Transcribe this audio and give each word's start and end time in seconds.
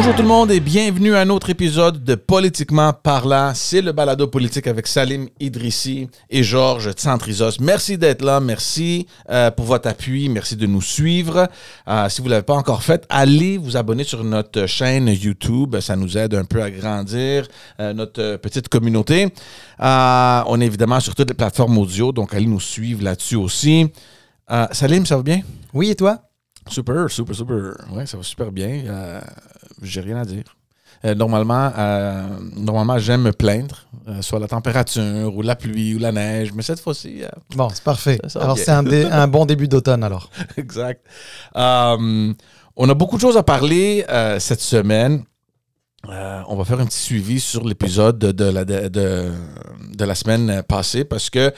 Bonjour 0.00 0.16
tout 0.16 0.22
le 0.22 0.28
monde 0.28 0.50
et 0.50 0.60
bienvenue 0.60 1.14
à 1.14 1.20
un 1.20 1.28
autre 1.28 1.50
épisode 1.50 2.02
de 2.02 2.14
Politiquement 2.14 2.94
parlant. 2.94 3.52
C'est 3.54 3.82
le 3.82 3.92
balado 3.92 4.26
politique 4.28 4.66
avec 4.66 4.86
Salim 4.86 5.28
Idrissi 5.40 6.08
et 6.30 6.42
Georges 6.42 6.92
Tsantrizos. 6.92 7.60
Merci 7.60 7.98
d'être 7.98 8.22
là, 8.22 8.40
merci 8.40 9.06
euh, 9.28 9.50
pour 9.50 9.66
votre 9.66 9.90
appui, 9.90 10.30
merci 10.30 10.56
de 10.56 10.64
nous 10.64 10.80
suivre. 10.80 11.46
Euh, 11.86 12.08
si 12.08 12.22
vous 12.22 12.28
ne 12.28 12.30
l'avez 12.30 12.44
pas 12.44 12.54
encore 12.54 12.82
fait, 12.82 13.04
allez 13.10 13.58
vous 13.58 13.76
abonner 13.76 14.04
sur 14.04 14.24
notre 14.24 14.64
chaîne 14.64 15.06
YouTube. 15.08 15.78
Ça 15.80 15.96
nous 15.96 16.16
aide 16.16 16.32
un 16.32 16.46
peu 16.46 16.62
à 16.62 16.70
grandir 16.70 17.46
euh, 17.78 17.92
notre 17.92 18.36
petite 18.36 18.70
communauté. 18.70 19.28
on 19.78 20.60
est 20.62 20.66
évidemment 20.66 21.00
sur 21.00 21.14
toutes 21.14 21.28
les 21.28 21.34
plateformes 21.34 21.76
audio, 21.76 22.10
donc 22.10 22.32
allez 22.32 22.46
nous 22.46 22.58
suivre 22.58 23.04
là-dessus 23.04 23.36
aussi. 23.36 23.86
Salim, 24.72 25.04
ça 25.04 25.18
va 25.18 25.22
bien? 25.22 25.42
Oui, 25.74 25.90
et 25.90 25.94
toi? 25.94 26.22
Super, 26.70 27.10
super, 27.10 27.34
super. 27.34 27.74
Oui, 27.92 28.06
ça 28.06 28.16
va 28.16 28.22
super 28.22 28.50
bien. 28.50 29.20
J'ai 29.82 30.00
rien 30.00 30.16
à 30.16 30.24
dire. 30.24 30.56
Euh, 31.04 31.14
normalement, 31.14 31.72
euh, 31.78 32.26
normalement 32.56 32.98
j'aime 32.98 33.22
me 33.22 33.32
plaindre, 33.32 33.86
euh, 34.06 34.20
soit 34.20 34.38
la 34.38 34.48
température 34.48 35.34
ou 35.34 35.40
la 35.40 35.56
pluie 35.56 35.94
ou 35.94 35.98
la 35.98 36.12
neige, 36.12 36.52
mais 36.52 36.62
cette 36.62 36.80
fois-ci. 36.80 37.22
bon, 37.56 37.70
c'est 37.70 37.82
parfait. 37.82 38.18
alors, 38.34 38.58
c'est 38.58 38.70
un, 38.70 38.84
un, 38.86 39.26
bon 39.26 39.46
début 39.46 39.66
d'automne, 39.66 40.04
alors. 40.04 40.28
exact. 40.58 41.06
on 41.54 42.34
a 42.76 42.94
beaucoup 42.94 43.16
de 43.16 43.20
choses 43.22 43.38
à 43.38 43.42
parler 43.42 44.04
cette 44.38 44.60
semaine. 44.60 45.24
on 46.06 46.56
va 46.56 46.64
faire 46.66 46.80
un 46.80 46.86
petit 46.86 47.00
suivi 47.00 47.40
sur 47.40 47.64
l'épisode 47.64 48.18
de, 48.18 48.32
de, 48.32 48.88
de, 48.88 50.04
la 50.04 50.14
semaine 50.14 50.62
passée 50.68 51.04
parce 51.04 51.30
que 51.30 51.50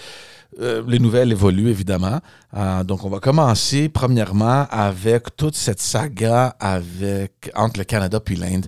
euh, 0.60 0.82
les 0.86 0.98
nouvelles 0.98 1.32
évoluent 1.32 1.70
évidemment. 1.70 2.20
Euh, 2.54 2.84
donc, 2.84 3.04
on 3.04 3.08
va 3.08 3.20
commencer 3.20 3.88
premièrement 3.88 4.66
avec 4.70 5.36
toute 5.36 5.56
cette 5.56 5.80
saga 5.80 6.56
avec, 6.60 7.50
entre 7.54 7.78
le 7.78 7.84
Canada 7.84 8.20
puis 8.20 8.36
l'Inde. 8.36 8.66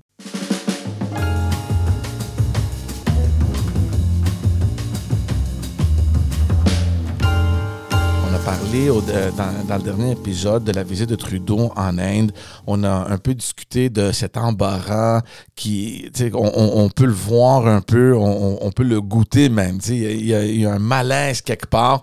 Parlé 8.45 8.89
euh, 8.89 9.31
dans, 9.33 9.77
le 9.77 9.83
dernier 9.83 10.13
épisode 10.13 10.65
de 10.65 10.73
la 10.73 10.83
visite 10.83 11.09
de 11.09 11.17
Trudeau 11.17 11.73
en 11.77 11.99
Inde. 11.99 12.31
On 12.67 12.85
a 12.85 13.11
un 13.11 13.17
peu 13.17 13.35
discuté 13.35 13.89
de 13.89 14.13
cet 14.13 14.37
embarras 14.37 15.23
qui, 15.57 16.11
on, 16.35 16.53
on, 16.55 16.89
peut 16.91 17.07
le 17.07 17.13
voir 17.13 17.67
un 17.67 17.81
peu, 17.81 18.15
on, 18.15 18.71
peut 18.71 18.83
le 18.83 19.01
goûter 19.01 19.49
même. 19.49 19.79
Il 19.89 19.95
y, 19.95 20.33
il 20.33 20.61
y, 20.61 20.67
a 20.67 20.73
un 20.73 20.79
malaise 20.79 21.41
quelque 21.41 21.67
part. 21.67 22.03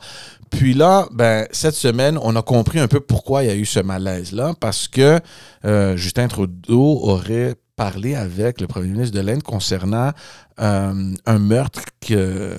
Puis 0.50 0.74
là, 0.74 1.08
ben, 1.12 1.46
cette 1.52 1.76
semaine, 1.76 2.18
on 2.22 2.36
a 2.36 2.42
compris 2.42 2.80
un 2.80 2.88
peu 2.88 3.00
pourquoi 3.00 3.44
il 3.44 3.48
y 3.48 3.52
a 3.52 3.56
eu 3.56 3.66
ce 3.66 3.80
malaise-là, 3.80 4.54
parce 4.60 4.88
que 4.88 5.20
euh, 5.66 5.96
Justin 5.96 6.28
Trudeau 6.28 7.02
aurait 7.04 7.56
parlé 7.76 8.16
avec 8.16 8.62
le 8.62 8.68
premier 8.68 8.88
ministre 8.88 9.16
de 9.16 9.22
l'Inde 9.22 9.44
concernant 9.44 10.12
euh, 10.60 11.14
un 11.26 11.40
meurtre 11.40 11.82
que 12.02 12.56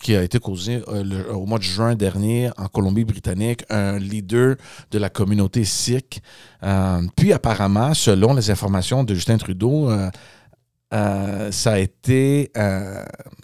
qui 0.00 0.14
a 0.14 0.22
été 0.22 0.38
causé 0.38 0.82
euh, 0.88 1.32
au 1.32 1.46
mois 1.46 1.58
de 1.58 1.64
juin 1.64 1.94
dernier 1.94 2.50
en 2.56 2.66
Colombie-Britannique, 2.66 3.64
un 3.70 3.98
leader 3.98 4.56
de 4.90 4.98
la 4.98 5.10
communauté 5.10 5.64
sikh. 5.64 6.20
Euh, 6.62 7.02
puis 7.16 7.32
apparemment, 7.32 7.94
selon 7.94 8.34
les 8.34 8.50
informations 8.50 9.04
de 9.04 9.14
Justin 9.14 9.38
Trudeau, 9.38 9.90
euh, 9.90 11.50
ça 11.50 11.72
a 11.72 11.78
été 11.78 12.52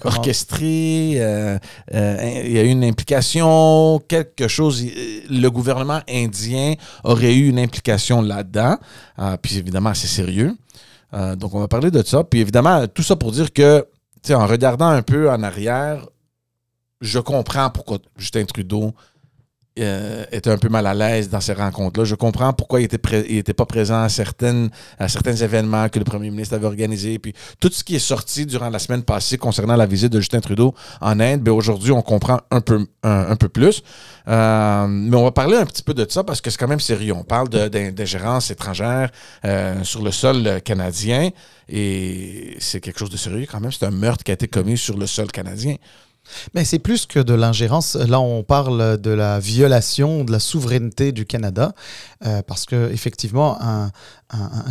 orchestré, 0.04 0.70
il 1.12 2.52
y 2.52 2.58
a 2.58 2.62
eu 2.62 2.68
une 2.68 2.84
implication, 2.84 4.00
quelque 4.06 4.48
chose, 4.48 4.84
le 5.28 5.48
gouvernement 5.48 6.00
indien 6.08 6.74
aurait 7.04 7.34
eu 7.34 7.48
une 7.48 7.58
implication 7.58 8.22
là-dedans, 8.22 8.78
puis 9.42 9.58
évidemment 9.58 9.92
c'est 9.92 10.06
sérieux. 10.06 10.56
donc 11.36 11.54
on 11.54 11.60
va 11.60 11.68
parler 11.68 11.90
de 11.90 12.02
ça, 12.02 12.24
puis 12.24 12.40
évidemment 12.40 12.86
tout 12.86 13.02
ça 13.02 13.16
pour 13.16 13.32
dire 13.32 13.52
que, 13.52 13.84
en 14.30 14.46
regardant 14.46 14.88
un 14.88 15.02
peu 15.02 15.28
en 15.28 15.42
arrière, 15.42 16.06
je 17.02 17.18
comprends 17.18 17.68
pourquoi 17.68 17.98
Justin 18.16 18.44
Trudeau 18.44 18.94
euh, 19.78 20.26
était 20.30 20.50
un 20.50 20.58
peu 20.58 20.68
mal 20.68 20.86
à 20.86 20.92
l'aise 20.92 21.30
dans 21.30 21.40
ces 21.40 21.54
rencontres-là. 21.54 22.04
Je 22.04 22.14
comprends 22.14 22.52
pourquoi 22.52 22.82
il 22.82 22.88
n'était 22.90 23.54
pas 23.54 23.64
présent 23.64 24.02
à, 24.02 24.10
certains 24.10 24.68
événements 25.34 25.88
que 25.88 25.98
le 25.98 26.04
premier 26.04 26.28
ministre 26.28 26.54
avait 26.56 26.66
organisés. 26.66 27.18
Puis 27.18 27.32
tout 27.58 27.70
ce 27.72 27.82
qui 27.82 27.96
est 27.96 27.98
sorti 27.98 28.44
durant 28.44 28.68
la 28.68 28.78
semaine 28.78 29.02
passée 29.02 29.38
concernant 29.38 29.74
la 29.74 29.86
visite 29.86 30.12
de 30.12 30.20
Justin 30.20 30.40
Trudeau 30.40 30.74
en 31.00 31.18
Inde, 31.18 31.40
ben 31.40 31.52
aujourd'hui, 31.52 31.90
on 31.90 32.02
comprend 32.02 32.40
un 32.50 32.60
peu, 32.60 32.86
un, 33.02 33.34
peu 33.36 33.48
plus. 33.48 33.82
Euh, 34.28 34.86
mais 34.86 35.16
on 35.16 35.24
va 35.24 35.32
parler 35.32 35.56
un 35.56 35.64
petit 35.64 35.82
peu 35.82 35.94
de 35.94 36.06
ça 36.06 36.22
parce 36.22 36.42
que 36.42 36.50
c'est 36.50 36.58
quand 36.58 36.68
même 36.68 36.78
sérieux. 36.78 37.14
On 37.14 37.24
parle 37.24 37.48
d'ingérence 37.48 38.50
étrangère 38.50 39.10
euh, 39.46 39.82
sur 39.84 40.02
le 40.02 40.10
sol 40.10 40.60
canadien 40.60 41.30
et 41.70 42.56
c'est 42.58 42.80
quelque 42.80 42.98
chose 42.98 43.10
de 43.10 43.16
sérieux 43.16 43.46
quand 43.50 43.60
même. 43.60 43.72
C'est 43.72 43.86
un 43.86 43.90
meurtre 43.90 44.22
qui 44.22 44.32
a 44.32 44.34
été 44.34 44.48
commis 44.48 44.76
sur 44.76 44.98
le 44.98 45.06
sol 45.06 45.28
canadien. 45.32 45.76
Mais 46.54 46.64
c'est 46.64 46.78
plus 46.78 47.06
que 47.06 47.18
de 47.18 47.34
l'ingérence. 47.34 47.94
Là, 47.94 48.20
on 48.20 48.42
parle 48.42 49.00
de 49.00 49.10
la 49.10 49.40
violation 49.40 50.24
de 50.24 50.32
la 50.32 50.38
souveraineté 50.38 51.12
du 51.12 51.26
Canada, 51.26 51.74
euh, 52.24 52.42
parce 52.42 52.64
que 52.64 52.90
effectivement, 52.90 53.58
un, 53.60 53.90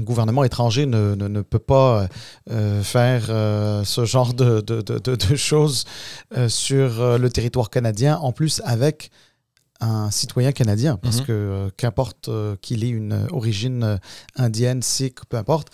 gouvernement 0.02 0.44
étranger 0.44 0.88
ne, 0.88 1.42
peut 1.42 1.60
pas 1.60 2.08
euh, 2.50 2.82
faire 2.82 3.28
euh, 3.30 3.84
ce 3.84 4.06
genre 4.06 4.34
de, 4.34 4.64
choses 5.36 5.86
sur 6.48 7.18
le 7.20 7.30
territoire 7.30 7.70
canadien, 7.70 8.18
en 8.18 8.32
plus 8.32 8.62
avec 8.66 9.12
un 9.80 10.12
citoyen 10.12 10.52
canadien, 10.52 10.98
parce 10.98 11.20
mhm. 11.20 11.26
que 11.26 11.72
qu'importe 11.78 12.30
qu'il 12.62 12.84
ait 12.84 12.90
une 12.90 13.28
origine 13.32 14.00
indienne, 14.36 14.82
sikh, 14.82 15.26
peu 15.30 15.38
importe, 15.38 15.70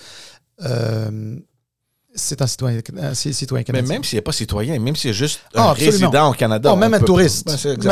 c'est 2.16 2.42
un 2.42 2.48
citoyen, 2.48 2.82
citoyen 3.14 3.64
canadien. 3.64 3.88
Mais 3.88 3.96
même 3.96 4.04
s'il 4.04 4.18
n'est 4.18 4.22
pas 4.22 4.32
citoyen, 4.32 4.80
même 4.80 4.96
s'il 4.96 5.12
est 5.12 5.14
juste 5.14 5.42
un 5.54 5.64
ah, 5.64 5.74
résident 5.74 6.32
au 6.32 6.34
Canada. 6.34 6.76
même 6.76 6.94
un 6.94 7.00
touriste. 7.00 7.50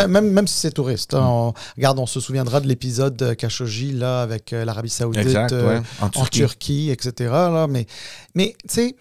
même, 0.08 0.32
même 0.32 0.48
si 0.48 0.56
c'est 0.56 0.72
touriste. 0.72 1.14
Hein, 1.14 1.24
on, 1.24 1.54
regarde, 1.76 2.00
on 2.00 2.06
se 2.06 2.20
souviendra 2.20 2.60
de 2.60 2.68
l'épisode 2.68 3.36
Khashoggi 3.36 3.92
là, 3.92 4.22
avec 4.22 4.54
euh, 4.54 4.66
l'Arabie 4.66 4.90
Saoudite, 4.90 5.52
euh, 5.52 5.80
en, 6.02 6.10
Turquie. 6.26 6.90
etc. 6.90 7.30
Là, 7.30 7.68
mais 7.68 7.86
mais 8.34 8.56
tu 8.68 8.74
sais, 8.74 8.96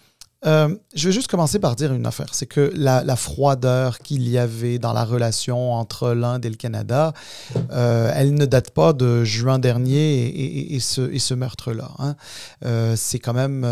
euh, 0.46 0.74
je 0.94 1.08
vais 1.08 1.12
juste 1.12 1.28
commencer 1.28 1.58
par 1.58 1.76
dire 1.76 1.92
une 1.92 2.06
affaire. 2.06 2.28
C'est 2.32 2.46
que 2.46 2.72
la, 2.74 3.16
froideur 3.16 3.98
qu'il 3.98 4.28
y 4.28 4.38
avait 4.38 4.78
dans 4.78 4.92
la 4.92 5.04
relation 5.04 5.72
entre 5.72 6.12
l'Inde 6.12 6.44
et 6.44 6.50
le 6.50 6.56
Canada, 6.56 7.12
euh, 7.72 8.12
elle 8.14 8.34
ne 8.34 8.44
date 8.44 8.70
pas 8.70 8.92
de 8.92 9.24
juin 9.24 9.58
dernier 9.58 10.74
et, 10.74 10.80
ce, 10.80 11.34
meurtre-là. 11.34 11.90
Hein. 11.98 12.16
Euh, 12.64 12.94
c'est 12.96 13.18
quand 13.18 13.32
même, 13.32 13.66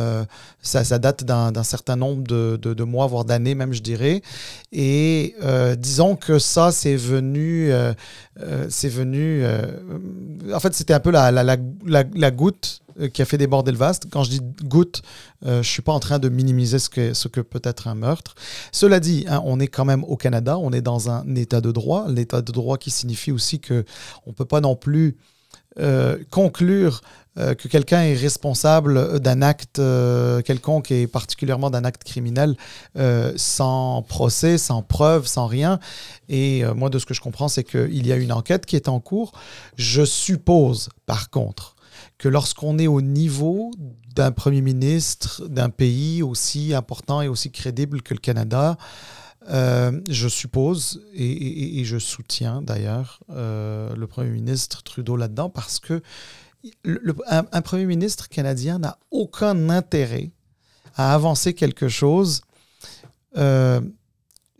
ça, 0.62 0.98
date 0.98 1.24
d'un 1.24 1.64
certain 1.64 1.96
nombre 1.96 2.22
de, 2.22 2.84
mois, 2.84 3.06
voire 3.06 3.24
d'années 3.24 3.54
même, 3.54 3.72
je 3.72 3.82
dirais. 3.82 4.22
Et 4.72 5.34
disons 5.76 6.16
que 6.16 6.38
ça, 6.38 6.72
c'est 6.72 6.96
venu, 6.96 7.72
c'est 8.68 8.88
venu. 8.88 9.44
en 10.52 10.60
fait, 10.60 10.74
c'était 10.74 10.94
un 10.94 11.00
peu 11.00 11.10
la, 11.10 12.30
goutte 12.30 12.81
qui 13.12 13.22
a 13.22 13.24
fait 13.24 13.38
déborder 13.38 13.72
le 13.72 13.78
vaste. 13.78 14.06
Quand 14.10 14.24
je 14.24 14.30
dis 14.30 14.40
goutte, 14.64 15.02
euh, 15.44 15.54
je 15.54 15.58
ne 15.58 15.62
suis 15.62 15.82
pas 15.82 15.92
en 15.92 16.00
train 16.00 16.18
de 16.18 16.28
minimiser 16.28 16.78
ce 16.78 16.88
que, 16.88 17.14
ce 17.14 17.28
que 17.28 17.40
peut 17.40 17.62
être 17.64 17.88
un 17.88 17.94
meurtre. 17.94 18.34
Cela 18.70 19.00
dit, 19.00 19.24
hein, 19.28 19.42
on 19.44 19.60
est 19.60 19.68
quand 19.68 19.84
même 19.84 20.04
au 20.04 20.16
Canada, 20.16 20.58
on 20.58 20.72
est 20.72 20.82
dans 20.82 21.10
un 21.10 21.34
état 21.34 21.60
de 21.60 21.72
droit, 21.72 22.06
l'état 22.08 22.42
de 22.42 22.52
droit 22.52 22.78
qui 22.78 22.90
signifie 22.90 23.32
aussi 23.32 23.60
qu'on 23.60 23.84
ne 24.26 24.32
peut 24.32 24.44
pas 24.44 24.60
non 24.60 24.76
plus 24.76 25.16
euh, 25.78 26.18
conclure 26.30 27.00
que 27.34 27.66
quelqu'un 27.66 28.02
est 28.02 28.14
responsable 28.14 29.18
d'un 29.18 29.40
acte 29.40 29.80
quelconque 30.44 30.90
et 30.90 31.06
particulièrement 31.06 31.70
d'un 31.70 31.82
acte 31.82 32.04
criminel 32.04 32.56
sans 33.36 34.02
procès, 34.02 34.58
sans 34.58 34.82
preuve, 34.82 35.26
sans 35.26 35.46
rien. 35.46 35.80
Et 36.28 36.62
moi, 36.76 36.90
de 36.90 36.98
ce 36.98 37.06
que 37.06 37.14
je 37.14 37.22
comprends, 37.22 37.48
c'est 37.48 37.64
qu'il 37.64 38.06
y 38.06 38.12
a 38.12 38.16
une 38.16 38.32
enquête 38.32 38.66
qui 38.66 38.76
est 38.76 38.86
en 38.86 39.00
cours. 39.00 39.32
Je 39.76 40.04
suppose, 40.04 40.90
par 41.06 41.30
contre, 41.30 41.74
que 42.22 42.28
lorsqu'on 42.28 42.78
est 42.78 42.86
au 42.86 43.00
niveau 43.00 43.72
d'un 44.14 44.30
Premier 44.30 44.60
ministre 44.60 45.44
d'un 45.48 45.70
pays 45.70 46.22
aussi 46.22 46.72
important 46.72 47.20
et 47.20 47.26
aussi 47.26 47.50
crédible 47.50 48.00
que 48.00 48.14
le 48.14 48.20
Canada, 48.20 48.78
euh, 49.50 50.00
je 50.08 50.28
suppose, 50.28 51.02
et, 51.14 51.82
je 51.84 51.98
soutiens 51.98 52.62
d'ailleurs 52.62 53.18
euh, 53.30 53.92
le 53.96 54.06
Premier 54.06 54.30
ministre 54.30 54.84
Trudeau 54.84 55.16
là-dedans, 55.16 55.50
parce 55.50 55.80
que 55.80 56.00
un, 57.26 57.62
Premier 57.62 57.86
ministre 57.86 58.28
canadien 58.28 58.78
n'a 58.78 58.98
aucun 59.10 59.68
intérêt 59.68 60.30
à 60.94 61.14
avancer 61.14 61.54
quelque 61.54 61.88
chose 61.88 62.42
euh, 63.36 63.80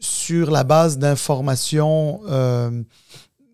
sur 0.01 0.51
la 0.51 0.65
base 0.65 0.99
d'informations 0.99 2.23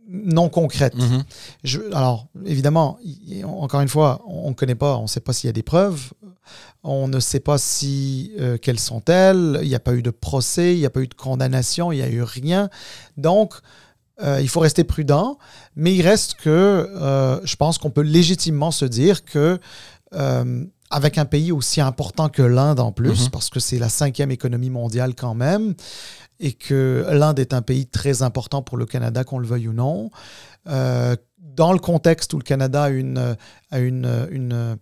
non 0.09 0.49
concrète. 0.49 0.95
Mhm. 0.97 1.23
Je, 1.65 1.81
alors, 1.93 2.27
évidemment, 2.47 2.99
encore 3.45 3.81
une 3.81 3.89
fois, 3.89 4.23
on 4.27 4.49
ne 4.49 4.55
connaît 4.55 4.75
pas, 4.75 4.97
on 4.97 5.03
ne 5.03 5.07
sait 5.07 5.21
pas 5.21 5.33
s'il 5.33 5.49
y 5.49 5.51
a 5.51 5.53
des 5.53 5.63
preuves, 5.63 6.13
on 6.83 7.09
ne 7.09 7.21
sait 7.21 7.41
pas 7.41 7.59
si 7.59 8.33
euh, 8.41 8.57
quelles 8.57 8.81
sont-elles, 8.81 9.59
il 9.63 9.69
n'y 9.69 9.75
a 9.75 9.81
pas 9.81 9.95
eu 9.95 10.03
de 10.03 10.11
procès, 10.11 10.75
il 10.75 10.79
n'y 10.79 10.87
a 10.87 10.91
pas 10.91 11.01
eu 11.01 11.09
de 11.09 11.15
condamnation, 11.15 11.93
il 11.93 11.97
n'y 11.97 12.03
a 12.03 12.09
eu 12.09 12.23
rien. 12.23 12.71
Donc, 13.17 13.55
euh, 14.23 14.41
il 14.41 14.49
faut 14.49 14.61
rester 14.61 14.83
prudent, 14.83 15.39
mais 15.77 15.95
il 15.95 16.03
reste 16.03 16.35
que 16.35 16.51
euh, 16.51 17.39
je 17.45 17.57
pense 17.57 17.79
qu'on 17.79 17.91
peut 17.91 18.03
légitimement 18.03 18.71
se 18.71 18.85
dire 18.85 19.25
que 19.25 19.61
avec 20.91 21.19
un 21.19 21.27
pays 21.27 21.53
aussi 21.53 21.83
important 21.83 22.31
que 22.31 22.41
l'Inde 22.41 22.81
en 22.81 22.93
plus, 22.93 23.25
mhm. 23.25 23.31
parce 23.31 23.51
que 23.51 23.61
c'est 23.61 23.79
la 23.79 23.91
cinquième 23.91 24.31
économie 24.31 24.71
mondiale 24.71 25.15
quand 25.15 25.35
même, 25.35 25.75
et 26.41 26.53
que 26.53 27.07
l'Inde 27.11 27.39
est 27.39 27.53
un 27.53 27.63
pays 27.63 27.87
très 27.87 28.23
important 28.23 28.63
pour 28.63 28.77
le 28.77 28.87
Canada, 28.87 29.25
qu'on 29.25 29.39
le 29.39 29.47
veuille 29.47 29.69
ou 29.69 29.73
non. 29.73 30.11
Euh, 30.69 31.17
dans 31.39 31.73
le 31.73 31.79
contexte 31.79 32.33
où 32.35 32.39
le 32.39 32.45
Canada 32.45 32.85
a 32.85 32.89
une, 32.91 33.37
a 33.71 33.79
une, 33.79 34.29
une 34.31 34.79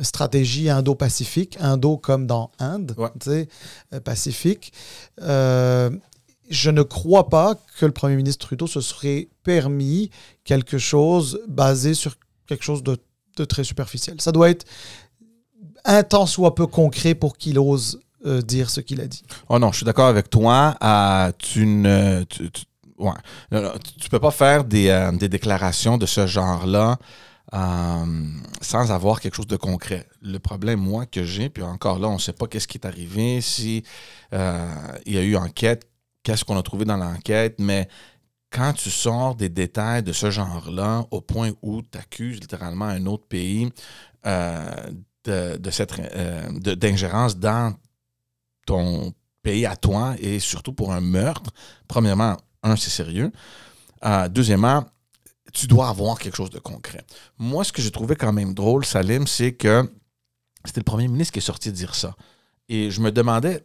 stratégie 0.00 0.70
indo-pacifique, 0.70 1.58
indo 1.60 1.96
comme 1.96 2.26
dans 2.26 2.50
Inde, 2.58 2.94
sais, 3.20 3.48
euh, 3.92 4.00
pacifique, 4.00 4.72
euh, 5.20 5.90
je 6.48 6.70
ne 6.70 6.82
crois 6.82 7.28
pas 7.28 7.54
que 7.78 7.86
le 7.86 7.92
Premier 7.92 8.16
ministre 8.16 8.46
Trudeau 8.46 8.66
se 8.66 8.80
serait 8.80 9.28
permis 9.42 10.10
quelque 10.44 10.78
chose 10.78 11.40
basé 11.48 11.94
sur 11.94 12.14
quelque 12.46 12.64
chose 12.64 12.82
de, 12.82 12.98
de 13.36 13.44
très 13.44 13.64
superficiel. 13.64 14.20
Ça 14.20 14.32
doit 14.32 14.50
être 14.50 14.66
un 15.84 16.02
tant 16.02 16.26
soit 16.26 16.54
peu 16.54 16.66
concret 16.66 17.14
pour 17.14 17.36
qu'il 17.36 17.58
ose 17.58 18.00
euh, 18.24 18.40
dire 18.40 18.70
ce 18.70 18.80
qu'il 18.80 19.00
a 19.00 19.06
dit. 19.06 19.24
Oh 19.48 19.58
non, 19.58 19.72
je 19.72 19.78
suis 19.78 19.86
d'accord 19.86 20.06
avec 20.06 20.30
toi. 20.30 20.76
Euh, 20.82 21.32
tu 21.38 21.66
ne. 21.66 22.22
Tu, 22.24 22.50
tu, 22.50 24.08
peux 24.10 24.20
pas 24.20 24.30
faire 24.30 24.64
des, 24.64 24.88
euh, 24.88 25.10
des 25.10 25.28
déclarations 25.28 25.98
de 25.98 26.06
ce 26.06 26.26
genre-là 26.26 26.98
sans 28.62 28.92
avoir 28.92 29.20
quelque 29.20 29.34
chose 29.34 29.46
de 29.46 29.56
concret. 29.56 30.08
Le 30.22 30.38
problème, 30.38 30.80
moi, 30.80 31.04
que 31.04 31.22
j'ai, 31.22 31.50
puis 31.50 31.62
encore 31.62 31.98
là, 31.98 32.08
on 32.08 32.14
ne 32.14 32.18
sait 32.18 32.32
pas 32.32 32.46
qu'est-ce 32.46 32.66
qui 32.66 32.78
est 32.78 32.86
arrivé, 32.86 33.42
si 33.42 33.82
il 34.32 35.12
y 35.12 35.18
a 35.18 35.22
eu 35.22 35.36
enquête, 35.36 35.86
qu'est-ce 36.22 36.46
qu'on 36.46 36.56
a 36.56 36.62
trouvé 36.62 36.86
dans 36.86 36.96
l'enquête, 36.96 37.56
mais 37.58 37.88
quand 38.50 38.72
tu 38.72 38.90
sors 38.90 39.34
des 39.34 39.50
détails 39.50 40.02
de 40.02 40.12
ce 40.12 40.30
genre-là 40.30 41.04
au 41.10 41.20
point 41.20 41.50
où 41.60 41.82
tu 41.82 41.98
accuses 41.98 42.40
littéralement 42.40 42.86
un 42.86 43.04
autre 43.04 43.26
pays 43.26 43.70
de, 45.24 45.70
cette 45.70 45.92
euh, 45.98 46.50
d'ingérence 46.76 47.36
dans 47.36 47.74
ton 48.66 49.12
pays 49.42 49.66
à 49.66 49.76
toi 49.76 50.14
et 50.18 50.38
surtout 50.38 50.72
pour 50.72 50.92
un 50.92 51.00
meurtre. 51.00 51.50
Premièrement, 51.88 52.36
un, 52.62 52.76
c'est 52.76 52.90
sérieux. 52.90 53.32
Euh, 54.04 54.28
deuxièmement, 54.28 54.84
tu 55.52 55.66
dois 55.66 55.88
avoir 55.88 56.18
quelque 56.18 56.36
chose 56.36 56.50
de 56.50 56.58
concret. 56.58 57.04
Moi, 57.38 57.64
ce 57.64 57.72
que 57.72 57.82
j'ai 57.82 57.90
trouvé 57.90 58.16
quand 58.16 58.32
même 58.32 58.54
drôle, 58.54 58.84
Salim, 58.84 59.26
c'est 59.26 59.52
que 59.52 59.90
c'était 60.64 60.80
le 60.80 60.84
premier 60.84 61.08
ministre 61.08 61.32
qui 61.32 61.40
est 61.40 61.42
sorti 61.42 61.72
dire 61.72 61.94
ça. 61.94 62.14
Et 62.68 62.90
je 62.90 63.00
me 63.00 63.10
demandais, 63.10 63.62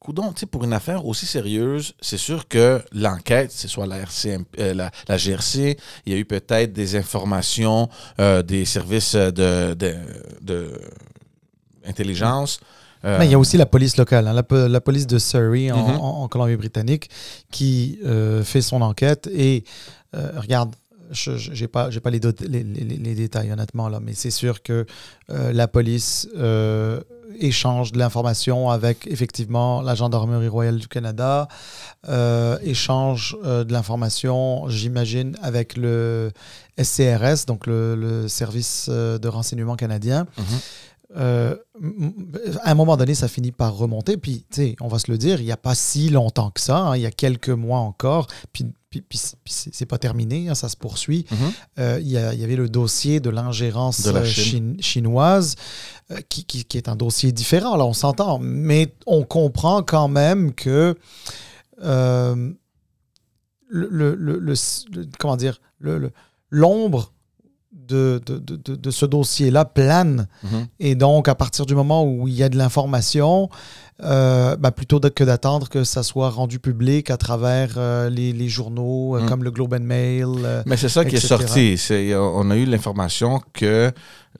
coudon, 0.00 0.34
pour 0.50 0.64
une 0.64 0.72
affaire 0.72 1.06
aussi 1.06 1.26
sérieuse, 1.26 1.94
c'est 2.00 2.18
sûr 2.18 2.48
que 2.48 2.82
l'enquête, 2.92 3.52
c'est 3.52 3.68
soit 3.68 3.86
la, 3.86 4.04
euh, 4.58 4.74
la, 4.74 5.16
GRC, 5.16 5.78
il 6.06 6.12
y 6.12 6.16
a 6.16 6.18
eu 6.18 6.24
peut-être 6.24 6.72
des 6.72 6.96
informations 6.96 7.88
euh, 8.18 8.42
des 8.42 8.64
services 8.64 9.14
de, 9.14 9.74
de. 9.74 10.80
Euh, 13.04 13.18
Mais 13.18 13.26
il 13.26 13.30
y 13.30 13.34
a 13.34 13.38
aussi 13.38 13.56
la 13.56 13.66
police 13.66 13.96
locale, 13.96 14.28
hein, 14.28 14.34
la, 14.34 14.80
police 14.80 15.06
de 15.06 15.18
Surrey 15.18 15.70
en, 15.70 16.22
mhm. 16.22 16.28
Colombie-Britannique 16.28 17.10
qui 17.50 17.98
fait 18.44 18.62
son 18.62 18.82
enquête 18.82 19.28
et 19.32 19.64
regarde, 20.12 20.74
je 21.10 21.60
n'ai 21.60 21.68
pas, 21.68 21.88
pas 21.90 22.10
les, 22.10 22.20
les, 22.20 23.14
détails 23.14 23.50
honnêtement 23.52 23.88
là, 23.88 24.00
mais 24.00 24.12
c'est 24.14 24.30
sûr 24.30 24.62
que 24.62 24.86
la 25.28 25.66
police 25.66 26.28
échange 27.38 27.92
de 27.92 27.98
l'information 27.98 28.70
avec 28.70 29.06
effectivement 29.06 29.82
la 29.82 29.94
Gendarmerie 29.94 30.48
royale 30.48 30.76
du 30.76 30.88
Canada, 30.88 31.48
euh, 32.08 32.58
échange 32.62 33.36
euh, 33.44 33.64
de 33.64 33.72
l'information, 33.72 34.68
j'imagine, 34.68 35.36
avec 35.42 35.76
le 35.76 36.30
SCRS, 36.80 37.46
donc 37.46 37.66
le, 37.66 38.26
service 38.28 38.86
euh, 38.88 39.18
de 39.18 39.28
renseignement 39.28 39.76
canadien. 39.76 40.26
Mhm. 41.16 42.32
à 42.62 42.70
un 42.70 42.74
moment 42.74 42.96
donné, 42.96 43.14
ça 43.14 43.26
finit 43.26 43.52
par 43.52 43.76
remonter. 43.76 44.16
Puis, 44.16 44.44
tu 44.50 44.62
sais, 44.62 44.76
on 44.80 44.88
va 44.88 44.98
se 44.98 45.10
le 45.10 45.18
dire, 45.18 45.40
il 45.40 45.44
n'y 45.44 45.52
a 45.52 45.56
pas 45.56 45.74
si 45.74 46.08
longtemps 46.08 46.50
que 46.50 46.60
ça, 46.60 46.78
hein, 46.78 46.96
il 46.96 47.02
y 47.02 47.06
a 47.06 47.10
quelques 47.10 47.48
mois 47.48 47.80
encore. 47.80 48.26
Puis, 48.52 48.66
puis, 48.90 49.02
puis, 49.02 49.20
c'est 49.46 49.86
pas 49.86 49.98
terminé, 49.98 50.48
hein, 50.48 50.54
ça 50.54 50.68
se 50.68 50.76
poursuit. 50.76 51.26
Mhm. 51.30 52.00
il, 52.00 52.10
y 52.10 52.16
avait 52.16 52.56
le 52.56 52.68
dossier 52.68 53.20
de 53.20 53.30
l'ingérence 53.30 54.08
chinoise. 54.80 55.56
Euh, 56.10 56.20
qui, 56.28 56.44
qui, 56.44 56.76
est 56.76 56.88
un 56.88 56.96
dossier 56.96 57.30
différent, 57.30 57.76
là, 57.76 57.84
on 57.86 57.92
s'entend, 57.92 58.40
mais 58.40 58.92
on 59.06 59.22
comprend 59.22 59.82
quand 59.84 60.08
même 60.08 60.52
que 60.52 60.96
euh, 61.84 62.52
le, 63.68 64.16
le, 64.16 64.54
comment 65.20 65.36
dire, 65.36 65.60
l'ombre 66.50 67.12
de, 67.90 68.20
de, 68.24 68.38
de, 68.38 68.74
de, 68.76 68.90
ce 68.90 69.06
dossier-là 69.06 69.64
plane. 69.64 70.26
Mm-hmm. 70.44 70.66
Et 70.80 70.94
donc, 70.94 71.28
à 71.28 71.34
partir 71.34 71.66
du 71.66 71.74
moment 71.74 72.04
où 72.04 72.28
il 72.28 72.34
y 72.34 72.42
a 72.42 72.48
de 72.48 72.56
l'information, 72.56 73.50
euh, 74.02 74.56
bah, 74.56 74.70
plutôt 74.70 75.00
que 75.00 75.24
d'attendre 75.24 75.68
que 75.68 75.84
ça 75.84 76.02
soit 76.02 76.30
rendu 76.30 76.58
public 76.58 77.10
à 77.10 77.16
travers 77.16 77.78
les, 78.10 78.32
les, 78.32 78.48
journaux 78.48 79.20
mm. 79.20 79.26
comme 79.26 79.44
le 79.44 79.50
Globe 79.50 79.74
and 79.74 79.84
Mail. 79.84 80.62
Mais 80.66 80.76
c'est 80.76 80.88
ça 80.88 81.04
qui 81.04 81.16
est 81.16 81.20
sorti. 81.20 81.76
on 82.14 82.50
a 82.50 82.56
eu 82.56 82.64
l'information 82.64 83.40
que 83.52 83.92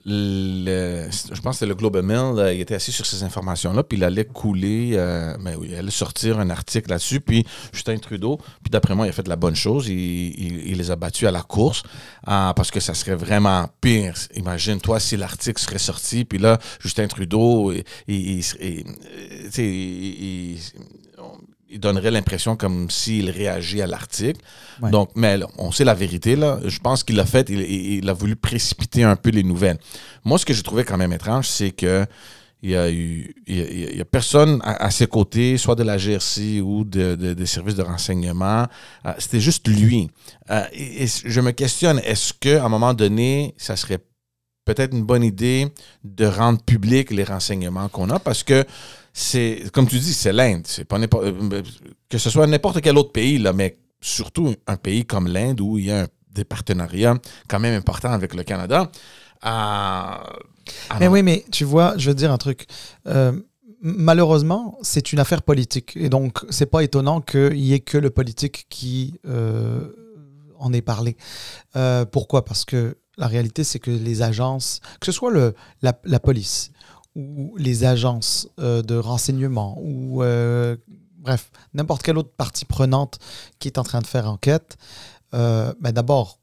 je 0.05 1.41
pense 1.41 1.59
que 1.59 1.65
le 1.65 1.75
Globe 1.75 2.01
Mail, 2.01 2.55
il 2.55 2.61
était 2.61 2.75
assis 2.75 2.91
sur 2.91 3.05
ces 3.05 3.23
informations-là, 3.23 3.83
puis 3.83 3.97
il 3.97 4.03
allait 4.03 4.25
couler, 4.25 4.91
euh, 4.93 5.37
ben 5.39 5.57
il 5.63 5.75
allait 5.75 5.91
sortir 5.91 6.39
un 6.39 6.49
article 6.49 6.89
là-dessus, 6.89 7.21
puis 7.21 7.45
Justin 7.71 7.97
Trudeau, 7.97 8.37
puis 8.37 8.71
d'après 8.71 8.95
moi, 8.95 9.05
il 9.05 9.09
a 9.09 9.13
fait 9.13 9.23
de 9.23 9.29
la 9.29 9.35
bonne 9.35 9.55
chose, 9.55 9.87
il, 9.89 10.75
les 10.75 10.91
a 10.91 10.95
battus 10.95 11.27
à 11.27 11.31
la 11.31 11.41
course, 11.41 11.83
ah, 12.25 12.53
parce 12.55 12.71
que 12.71 12.79
ça 12.79 12.93
serait 12.93 13.15
vraiment 13.15 13.69
pire. 13.79 14.15
Imagine-toi 14.35 14.99
si 14.99 15.17
l'article 15.17 15.61
serait 15.61 15.77
sorti, 15.77 16.25
puis 16.25 16.39
là, 16.39 16.57
Justin 16.79 17.07
Trudeau, 17.07 17.71
il, 18.07 18.43
il, 19.57 20.57
il 21.71 21.79
il 21.79 21.79
donnerait 21.79 22.11
l'impression 22.11 22.55
comme 22.55 22.89
s'il 22.89 23.29
réagit 23.29 23.81
à 23.81 23.87
l'article. 23.87 24.39
Donc, 24.91 25.09
mais 25.15 25.39
on 25.57 25.71
sait 25.71 25.83
la 25.83 25.93
vérité, 25.93 26.35
là. 26.35 26.59
Je 26.65 26.79
pense 26.79 27.03
qu'il 27.03 27.15
l'a 27.15 27.25
fait, 27.25 27.49
il, 27.49 28.07
a 28.09 28.13
voulu 28.13 28.35
précipiter 28.35 29.03
un 29.03 29.15
peu 29.15 29.29
les 29.29 29.43
nouvelles. 29.43 29.77
Moi, 30.23 30.37
ce 30.37 30.45
que 30.45 30.53
j'ai 30.53 30.63
trouvé 30.63 30.83
quand 30.83 30.97
même 30.97 31.13
étrange, 31.13 31.47
c'est 31.47 31.71
que 31.71 32.05
il 32.63 32.69
y 32.69 32.75
a 32.75 32.91
eu 32.91 33.33
il 33.47 33.97
y 33.97 34.01
a, 34.01 34.05
personne 34.05 34.59
à, 34.63 34.91
ses 34.91 35.07
côtés, 35.07 35.57
soit 35.57 35.73
de 35.73 35.81
la 35.81 35.97
GRC 35.97 36.61
ou 36.61 36.83
de, 36.83 37.15
des 37.15 37.45
services 37.47 37.75
de 37.75 37.81
renseignement. 37.81 38.67
Euh, 39.05 39.13
c'était 39.17 39.39
juste 39.39 39.67
lui. 39.67 40.11
Euh, 40.51 40.63
et, 40.71 41.07
je 41.07 41.41
me 41.41 41.51
questionne, 41.51 41.99
est-ce 42.05 42.33
qu'à 42.33 42.63
un 42.63 42.69
moment 42.69 42.93
donné, 42.93 43.55
ça 43.57 43.75
serait 43.75 43.97
peut-être 44.65 44.93
une 44.93 45.03
bonne 45.03 45.23
idée 45.23 45.69
de 46.03 46.25
rendre 46.27 46.61
public 46.61 47.09
les 47.09 47.23
renseignements 47.23 47.89
qu'on 47.89 48.11
a? 48.11 48.19
Parce 48.19 48.43
que 48.43 48.63
c'est, 49.13 49.63
comme 49.73 49.87
tu 49.87 49.99
dis, 49.99 50.13
c'est 50.13 50.31
l'Inde. 50.31 50.63
C'est 50.65 50.85
pas 50.85 50.97
euh, 50.99 51.63
que 52.09 52.17
ce 52.17 52.29
soit 52.29 52.47
n'importe 52.47 52.81
quel 52.81 52.97
autre 52.97 53.11
pays, 53.11 53.37
là, 53.37 53.53
mais 53.53 53.77
surtout 53.99 54.55
un 54.67 54.77
pays 54.77 55.05
comme 55.05 55.27
l'Inde 55.27 55.61
où 55.61 55.77
il 55.77 55.85
y 55.85 55.91
a 55.91 56.07
des 56.31 56.45
partenariats 56.45 57.17
quand 57.47 57.59
même 57.59 57.77
importants 57.77 58.13
avec 58.13 58.33
le 58.33 58.43
Canada. 58.43 58.89
mais 60.99 61.07
oui, 61.07 61.23
mais 61.23 61.43
tu 61.51 61.65
vois, 61.65 61.97
je 61.97 62.09
veux 62.09 62.15
dire 62.15 62.31
un 62.31 62.37
truc. 62.37 62.67
Euh, 63.07 63.33
malheureusement, 63.81 64.77
c'est 64.81 65.11
une 65.11 65.19
affaire 65.19 65.41
politique. 65.41 65.97
Et 65.97 66.07
donc, 66.09 66.39
c'est 66.49 66.67
pas 66.67 66.83
étonnant 66.83 67.19
qu'il 67.19 67.59
y 67.59 67.73
ait 67.73 67.81
que 67.81 67.97
le 67.97 68.11
politique 68.11 68.65
qui 68.69 69.19
euh, 69.27 69.89
en 70.57 70.71
ait 70.71 70.81
parlé. 70.81 71.17
pourquoi? 72.11 72.45
Parce 72.45 72.63
que 72.63 72.97
la 73.17 73.27
réalité, 73.27 73.65
c'est 73.65 73.79
que 73.79 73.91
les 73.91 74.21
agences, 74.21 74.79
que 75.01 75.05
ce 75.07 75.11
soit 75.11 75.31
le, 75.31 75.53
la 75.81 76.19
police, 76.19 76.71
ou 77.15 77.55
les 77.57 77.83
agences 77.83 78.47
euh, 78.59 78.81
de 78.81 78.95
renseignement 78.95 79.77
ou 79.81 80.23
euh, 80.23 80.77
bref, 81.17 81.51
n'importe 81.73 82.03
quelle 82.03 82.17
autre 82.17 82.31
partie 82.35 82.65
prenante 82.65 83.19
qui 83.59 83.67
est 83.67 83.77
en 83.77 83.83
train 83.83 83.99
de 83.99 84.07
faire 84.07 84.29
enquête, 84.29 84.77
euh, 85.33 85.73
ben 85.79 85.91
d'abord, 85.91 86.39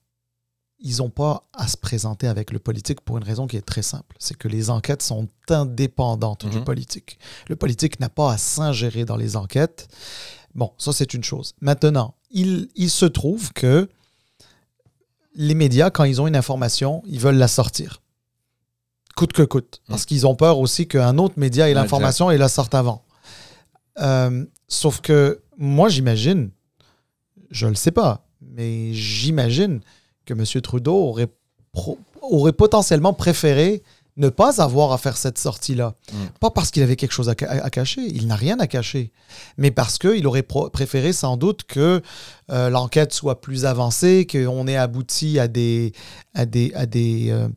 ils 0.80 0.98
n'ont 0.98 1.10
pas 1.10 1.48
à 1.54 1.66
se 1.66 1.76
présenter 1.76 2.28
avec 2.28 2.52
le 2.52 2.58
politique 2.58 3.00
pour 3.00 3.18
une 3.18 3.25
raison 3.25 3.46
qui 3.46 3.56
est 3.56 3.62
très 3.62 3.82
simple. 3.82 4.14
C'est 4.18 4.37
que 4.37 4.46
les 4.46 4.70
enquêtes 4.70 5.02
sont 5.02 5.26
indépendantes 5.48 6.46
du 6.46 6.58
mhm. 6.58 6.64
politique. 6.64 7.18
Le 7.48 7.56
politique 7.56 7.98
n'a 7.98 8.08
pas 8.08 8.32
à 8.32 8.38
s'ingérer 8.38 9.04
dans 9.04 9.16
les 9.16 9.37
enquêtes. 9.37 9.88
Bon, 10.54 10.72
ça 10.78 10.92
c'est 10.92 11.14
une 11.14 11.25
chose. 11.25 11.54
Maintenant, 11.60 12.14
il, 12.30 12.68
il 12.76 12.90
se 12.90 13.06
trouve 13.06 13.52
que 13.52 13.88
les 15.34 15.54
médias, 15.54 15.90
quand 15.90 16.04
ils 16.04 16.20
ont 16.20 16.26
une 16.26 16.37
information, 16.37 17.02
ils 17.06 17.20
veulent 17.20 17.37
la 17.37 17.48
sortir 17.48 18.00
coûte 19.18 19.32
que 19.32 19.42
coûte. 19.42 19.82
Parce 19.88 20.06
qu'ils 20.06 20.28
ont 20.28 20.37
peur 20.37 20.60
aussi 20.60 20.87
qu'un 20.87 21.18
autre 21.18 21.34
média 21.38 21.68
ait 21.68 21.75
l'information 21.75 22.30
et 22.30 22.38
la 22.38 22.48
sorte 22.48 22.72
avant. 22.75 23.04
Euh, 24.00 24.44
sauf 24.68 25.00
que 25.00 25.40
moi, 25.56 25.88
j'imagine, 25.88 26.50
je 27.50 27.66
ne 27.66 27.70
le 27.70 27.76
sais 27.76 27.90
pas, 27.90 28.28
mais 28.40 28.94
j'imagine 28.94 29.80
que 30.25 30.34
M. 30.34 30.44
Trudeau 30.62 30.94
aurait, 30.94 31.26
aurait 32.22 32.52
potentiellement 32.52 33.12
préféré 33.12 33.82
ne 34.18 34.28
pas 34.28 34.62
avoir 34.62 34.92
à 34.92 34.98
faire 34.98 35.16
cette 35.16 35.38
sortie-là. 35.38 35.94
Mm. 36.12 36.16
Pas 36.40 36.50
parce 36.50 36.70
qu'il 36.70 36.84
avait 36.84 36.96
quelque 36.96 37.12
chose 37.12 37.28
à, 37.28 37.34
cacher, 37.34 38.02
il 38.02 38.28
n'a 38.28 38.37
rien 38.37 38.58
à 38.60 38.68
cacher, 38.68 39.12
mais 39.56 39.72
parce 39.72 39.98
qu'il 39.98 40.26
aurait 40.28 40.44
préféré 40.44 41.12
sans 41.12 41.37
doute 41.37 41.64
que 41.64 42.02
euh, 42.50 42.70
l'enquête 42.70 43.12
soit 43.12 43.40
plus 43.40 43.64
avancée, 43.64 44.28
qu'on 44.30 44.68
ait 44.68 44.76
abouti 44.76 45.40
à 45.40 45.48
des, 45.48 45.92
à 46.34 46.46
des, 46.46 46.72
à 46.75 46.87
des, 46.87 47.30
euh, 47.30 47.48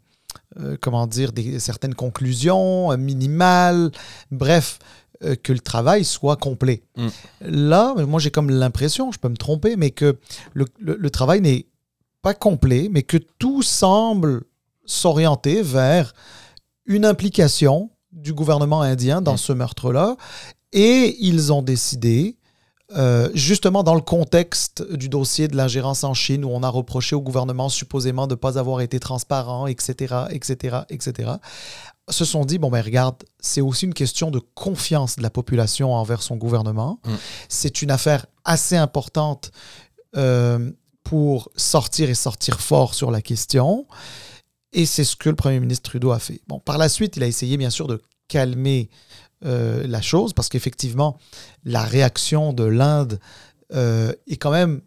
comment 0.82 1.08
dire, 1.08 1.32
des, 1.32 1.60
certaines 1.60 1.96
conclusions 1.96 2.96
minimales. 2.98 3.92
Bref, 4.32 4.80
que 5.44 5.54
le 5.54 5.60
travail 5.60 6.04
soit 6.04 6.36
complet. 6.36 6.84
Mm. 6.98 7.08
Là, 7.42 7.94
moi 8.08 8.20
j'ai 8.20 8.32
comme 8.32 8.50
l'impression, 8.50 9.12
je 9.12 9.20
peux 9.20 9.30
me 9.30 9.38
tromper, 9.38 9.76
mais 9.76 9.92
que 9.92 10.18
le 10.54 11.10
travail 11.10 11.42
n'est 11.42 11.68
pas 12.22 12.34
complet, 12.34 12.90
mais 12.92 13.04
que 13.04 13.18
tout 13.18 13.62
semble 13.62 14.44
s'orienter 14.86 15.62
vers 15.62 16.14
une 16.86 17.06
implication 17.06 17.90
du 18.12 18.34
gouvernement 18.34 18.82
indien 18.82 19.22
dans 19.22 19.36
mm. 19.36 19.38
ce 19.38 19.54
meurtre-là. 19.54 20.18
Et 20.74 21.18
ils 21.20 21.52
ont 21.52 21.62
décidé, 21.62 22.38
euh, 22.96 23.30
justement 23.34 23.84
dans 23.84 23.96
le 23.96 24.02
contexte 24.02 24.84
du 24.92 25.08
dossier 25.08 25.48
de 25.48 25.56
l'ingérence 25.56 26.04
en 26.04 26.14
Chine, 26.14 26.44
où 26.44 26.50
on 26.50 26.64
a 26.64 26.70
reproché 26.70 27.16
au 27.16 27.22
gouvernement 27.22 27.70
supposément 27.70 28.28
de 28.28 28.34
ne 28.34 28.40
pas 28.40 28.58
avoir 28.58 28.82
été 28.82 29.00
transparent, 29.00 29.68
etc., 29.68 30.16
etc., 30.32 30.80
etc., 30.90 31.32
se 32.10 32.26
sont 32.26 32.44
dit, 32.44 32.58
bon 32.58 32.70
ben 32.70 32.82
regarde, 32.82 33.16
c'est 33.40 33.62
aussi 33.62 33.86
une 33.86 33.94
question 33.94 34.32
de 34.32 34.40
confiance 34.40 35.16
de 35.16 35.24
la 35.24 35.30
population 35.30 35.94
envers 35.94 36.22
son 36.22 36.36
gouvernement. 36.36 37.00
Mm. 37.06 37.14
C'est 37.48 37.82
une 37.82 37.92
affaire 37.92 38.26
assez 38.44 38.76
importante 38.76 39.52
euh, 40.18 40.72
pour 41.04 41.50
sortir 41.56 42.10
et 42.10 42.16
sortir 42.16 42.60
fort 42.60 42.94
sur 42.94 43.12
la 43.12 43.22
question. 43.22 43.86
Et 44.74 44.86
c'est 44.86 45.04
ce 45.04 45.16
que 45.16 45.30
le 45.30 45.36
Premier 45.36 45.60
ministre 45.60 45.90
Trudeau 45.90 46.12
a 46.12 46.20
fait. 46.20 46.42
Bon, 46.48 46.60
par 46.60 46.78
la 46.78 46.90
suite, 46.90 47.18
il 47.18 47.24
a 47.24 47.28
essayé 47.28 47.58
bien 47.58 47.70
sûr 47.70 47.88
de 47.88 48.02
calmer 48.28 48.90
euh, 49.46 49.86
la 49.88 50.02
chose, 50.02 50.34
parce 50.34 50.50
qu'effectivement, 50.50 51.18
la 51.64 51.84
réaction 51.84 52.54
de 52.54 52.64
l'Inde 52.64 53.20
euh, 53.74 54.14
est 54.28 54.38
quand 54.38 54.52
même, 54.52 54.82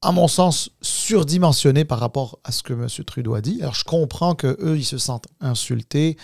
à 0.00 0.12
mon 0.12 0.28
sens, 0.28 0.70
surdimensionnée 0.80 1.84
par 1.84 2.00
rapport 2.00 2.38
à 2.44 2.52
ce 2.52 2.62
que 2.62 2.72
M. 2.72 2.88
Trudeau 3.04 3.34
a 3.34 3.40
dit. 3.40 3.58
Alors, 3.60 3.74
je 3.74 3.84
comprends 3.84 4.34
qu'eux, 4.34 4.76
ils 4.76 4.84
se 4.84 4.98
sentent 4.98 5.28
insultés, 5.40 6.16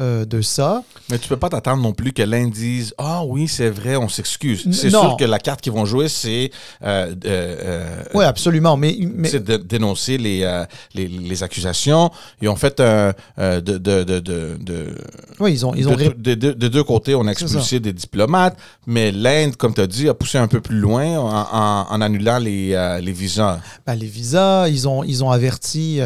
euh, 0.00 0.24
de 0.24 0.40
ça. 0.40 0.82
Mais 1.10 1.18
tu 1.18 1.28
peux 1.28 1.36
pas 1.36 1.50
t'attendre 1.50 1.82
non 1.82 1.92
plus 1.92 2.14
que 2.14 2.22
l'Inde 2.22 2.50
dise 2.50 2.94
Ah 2.96 3.24
oui, 3.26 3.46
c'est 3.46 3.68
vrai, 3.68 3.94
on 3.96 4.08
s'excuse. 4.08 4.66
C'est 4.72 4.88
sûr 4.88 5.18
que 5.18 5.24
la 5.24 5.38
carte 5.38 5.60
qu'ils 5.60 5.74
vont 5.74 5.84
jouer, 5.84 6.08
c'est. 6.08 6.50
Euh, 6.82 7.14
euh, 7.26 8.02
oui, 8.14 8.24
absolument. 8.24 8.78
Mais, 8.78 8.96
C'est 9.24 9.44
de 9.44 9.58
dénoncer 9.58 10.16
les, 10.16 10.50
les, 10.94 11.08
les, 11.08 11.42
accusations. 11.42 12.10
Ils 12.40 12.48
ont 12.48 12.56
fait 12.56 12.78
de, 12.78 13.12
de, 13.60 13.76
de, 13.76 14.18
de, 14.58 14.94
Oui, 15.38 15.52
ils 15.52 15.66
ont. 15.66 15.74
Ils 15.74 15.86
ont 15.86 15.94
de, 15.94 16.68
deux 16.68 16.84
côtés, 16.84 17.14
on 17.14 17.26
a 17.26 17.32
expulsé 17.32 17.78
des 17.78 17.92
diplomates, 17.92 18.56
mais 18.86 19.12
l'Inde, 19.12 19.56
comme 19.56 19.74
tu 19.74 19.82
as 19.82 19.86
dit, 19.86 20.08
a 20.08 20.14
poussé 20.14 20.38
un 20.38 20.48
peu 20.48 20.62
plus 20.62 20.78
loin 20.78 21.18
en, 21.18 21.86
en, 21.90 22.00
annulant 22.00 22.38
les, 22.38 22.98
les 23.02 23.12
visas. 23.12 23.60
Ben, 23.86 23.94
les 23.94 24.06
visas, 24.06 24.68
ils 24.68 24.88
ont, 24.88 25.04
ils 25.04 25.22
ont 25.22 25.30
averti 25.30 26.00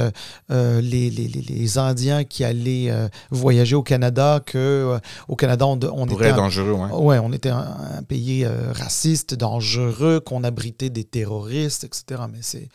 les, 0.51 0.81
les, 1.11 1.11
les, 1.11 1.79
Indiens 1.79 2.25
qui 2.25 2.43
allaient 2.43 2.91
voyager 3.31 3.76
au 3.77 3.83
Canada 3.83 4.41
que 4.45 4.59
euh, 4.59 4.99
au 5.29 5.37
Canada 5.37 5.67
on, 5.67 5.79
on 5.93 6.07
était 6.07 6.31
un, 6.31 6.37
dangereux, 6.37 6.73
ouais. 6.73 7.19
on 7.19 7.33
était 7.33 7.51
un, 7.51 8.03
pays 8.09 8.45
euh, 8.45 8.73
raciste, 8.73 9.35
dangereux, 9.35 10.21
qu'on 10.21 10.43
abritait 10.45 10.91
des 10.91 11.05
terroristes, 11.05 11.85
etc. 11.85 12.23
Mais 12.33 12.41
c'est 12.41 12.69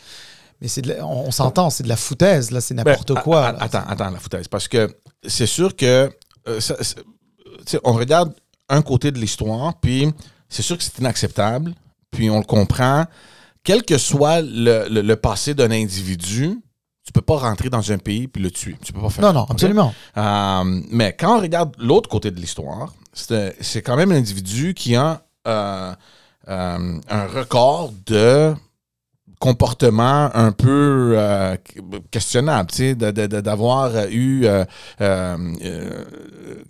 mais 0.61 0.67
c'est 0.67 1.01
on, 1.01 1.31
s'entend, 1.31 1.69
c'est 1.69 1.83
de 1.83 1.89
la 1.89 1.97
foutaise 1.97 2.51
là, 2.51 2.61
c'est 2.61 2.75
ben, 2.75 2.83
n'importe 2.85 3.15
quoi. 3.23 3.47
attends, 3.47 3.83
attends, 3.87 4.09
la 4.09 4.19
foutaise, 4.19 4.47
parce 4.47 4.67
que 4.67 4.95
c'est 5.27 5.47
sûr 5.47 5.75
que 5.75 6.09
euh, 6.47 6.59
on 7.83 7.93
regarde 7.93 8.33
un 8.69 8.81
côté 8.81 9.11
de 9.11 9.19
l'histoire, 9.19 9.73
puis 9.81 10.11
c'est 10.49 10.61
sûr 10.61 10.77
que 10.77 10.83
c'est 10.83 10.97
inacceptable, 10.99 11.73
puis 12.11 12.29
on 12.29 12.37
le 12.37 12.45
comprend. 12.45 13.05
Quel 13.63 13.83
que 13.83 13.97
soit 13.97 14.41
le 14.41 15.13
passé 15.15 15.53
d'un 15.53 15.69
individu, 15.69 16.61
tu 17.11 17.19
peux 17.19 17.25
pas 17.25 17.39
rentrer 17.39 17.69
dans 17.69 17.91
un 17.91 17.97
pays 17.97 18.29
puis 18.29 18.41
le 18.41 18.49
tuer. 18.49 18.77
Tu 18.81 18.93
peux 18.93 19.01
pas 19.01 19.09
faire 19.09 19.25
Non, 19.25 19.33
non, 19.33 19.45
absolument. 19.49 19.93
Euh, 20.15 20.81
mais 20.91 21.13
quand 21.19 21.37
on 21.37 21.41
regarde 21.41 21.75
l'autre 21.77 22.07
côté 22.07 22.31
de 22.31 22.39
l'histoire, 22.39 22.93
c'est 23.13 23.81
quand 23.81 23.97
même 23.97 24.13
un 24.13 24.15
individu 24.15 24.73
qui 24.73 24.95
a 24.95 25.21
euh, 25.45 25.93
euh, 26.47 26.99
un 27.09 27.27
record 27.27 27.91
de 28.05 28.53
comportement 29.41 30.29
un 30.35 30.51
peu 30.51 31.13
euh, 31.15 31.57
questionnable, 32.11 32.69
d'avoir 32.95 34.05
eu 34.11 34.45
euh, 34.45 34.63
euh, 35.01 35.35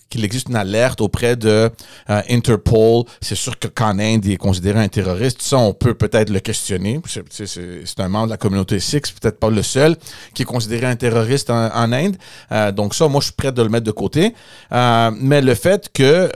qu'il 0.10 0.24
existe 0.24 0.48
une 0.48 0.56
alerte 0.56 1.02
auprès 1.02 1.36
de 1.36 1.70
Interpol. 2.08 3.04
C'est 3.20 3.36
sûr 3.36 3.60
que 3.60 3.68
quand 3.68 4.00
Inde 4.00 4.26
est 4.26 4.38
considéré 4.38 4.80
un 4.80 4.88
terroriste, 4.88 5.42
ça, 5.42 5.58
on 5.58 5.74
peut 5.74 5.94
peut-être 5.94 6.30
le 6.30 6.40
questionner. 6.40 7.02
C'est 7.30 8.00
un 8.00 8.08
membre 8.08 8.28
de 8.28 8.32
la 8.32 8.38
communauté 8.38 8.80
Six, 8.80 9.02
peut-être 9.20 9.38
pas 9.38 9.50
le 9.50 9.64
seul, 9.64 9.98
qui 10.34 10.44
est 10.44 10.46
considéré 10.46 10.86
un 10.86 10.96
terroriste 10.96 11.50
en, 11.50 11.76
en 11.76 11.92
Inde. 11.92 12.16
donc 12.74 12.96
ça, 12.96 13.10
moi, 13.10 13.20
je 13.20 13.26
suis 13.26 13.36
prêt 13.36 13.52
de 13.52 13.62
le 13.62 13.70
mettre 13.70 13.86
de 13.86 13.92
côté. 13.92 14.34
mais 14.72 15.42
le 15.42 15.56
fait 15.56 15.90
que 15.94 16.32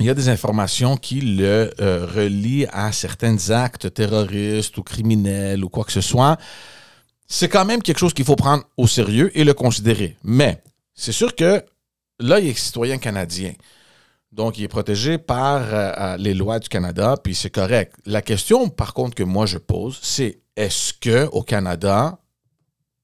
il 0.00 0.06
y 0.06 0.10
a 0.10 0.14
des 0.14 0.28
informations 0.28 0.96
qui 0.96 1.20
le 1.20 1.72
euh, 1.80 2.06
relient 2.06 2.66
à 2.72 2.92
certains 2.92 3.50
actes 3.50 3.92
terroristes 3.92 4.78
ou 4.78 4.82
criminels 4.82 5.64
ou 5.64 5.68
quoi 5.68 5.84
que 5.84 5.92
ce 5.92 6.00
soit. 6.00 6.38
C'est 7.26 7.48
quand 7.48 7.64
même 7.64 7.82
quelque 7.82 7.98
chose 7.98 8.14
qu'il 8.14 8.24
faut 8.24 8.36
prendre 8.36 8.64
au 8.76 8.86
sérieux 8.86 9.30
et 9.36 9.44
le 9.44 9.54
considérer. 9.54 10.16
Mais 10.22 10.62
c'est 10.94 11.12
sûr 11.12 11.34
que 11.34 11.64
là, 12.20 12.40
il 12.40 12.48
est 12.48 12.58
citoyen 12.58 12.98
canadien. 12.98 13.52
Donc, 14.30 14.58
il 14.58 14.64
est 14.64 14.68
protégé 14.68 15.18
par 15.18 15.62
euh, 15.62 15.92
euh, 15.98 16.16
les 16.16 16.34
lois 16.34 16.58
du 16.58 16.68
Canada, 16.68 17.16
puis 17.22 17.34
c'est 17.34 17.50
correct. 17.50 17.94
La 18.06 18.22
question, 18.22 18.68
par 18.68 18.94
contre, 18.94 19.14
que 19.14 19.22
moi 19.22 19.46
je 19.46 19.58
pose, 19.58 19.98
c'est 20.02 20.40
est-ce 20.56 20.92
que 20.92 21.26
au 21.32 21.42
Canada, 21.42 22.18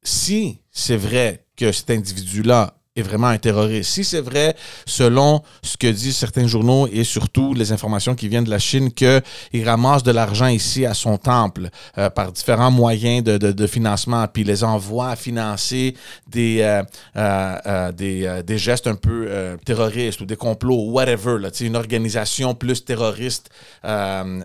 si 0.02 0.60
c'est 0.70 0.96
vrai 0.96 1.46
que 1.56 1.72
cet 1.72 1.90
individu-là 1.90 2.76
est 2.96 3.02
vraiment 3.02 3.26
un 3.26 3.38
terroriste. 3.38 3.90
Si 3.90 4.04
c'est 4.04 4.20
vrai, 4.20 4.54
selon 4.86 5.42
ce 5.62 5.76
que 5.76 5.88
disent 5.88 6.16
certains 6.16 6.46
journaux 6.46 6.86
et 6.86 7.02
surtout 7.02 7.52
les 7.52 7.72
informations 7.72 8.14
qui 8.14 8.28
viennent 8.28 8.44
de 8.44 8.50
la 8.50 8.60
Chine, 8.60 8.92
qu'il 8.92 9.22
ramasse 9.64 10.04
de 10.04 10.12
l'argent 10.12 10.46
ici 10.46 10.86
à 10.86 10.94
son 10.94 11.18
temple 11.18 11.70
euh, 11.98 12.08
par 12.08 12.30
différents 12.30 12.70
moyens 12.70 13.24
de, 13.24 13.36
de, 13.36 13.66
financement, 13.66 14.28
puis 14.28 14.44
les 14.44 14.62
envoie 14.62 15.10
à 15.10 15.16
financer 15.16 15.96
des, 16.28 16.58
euh, 16.60 16.82
euh, 17.16 17.90
des, 17.90 18.42
des, 18.46 18.58
gestes 18.58 18.86
un 18.86 18.94
peu 18.94 19.28
terroristes 19.64 20.20
ou 20.20 20.26
des 20.26 20.36
complots, 20.36 20.90
whatever, 20.90 21.38
là, 21.40 21.48
une 21.60 21.76
organisation 21.76 22.54
plus 22.54 22.84
terroriste 22.84 23.50
en, 23.82 24.40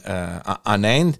en 0.66 0.84
Inde 0.84 1.16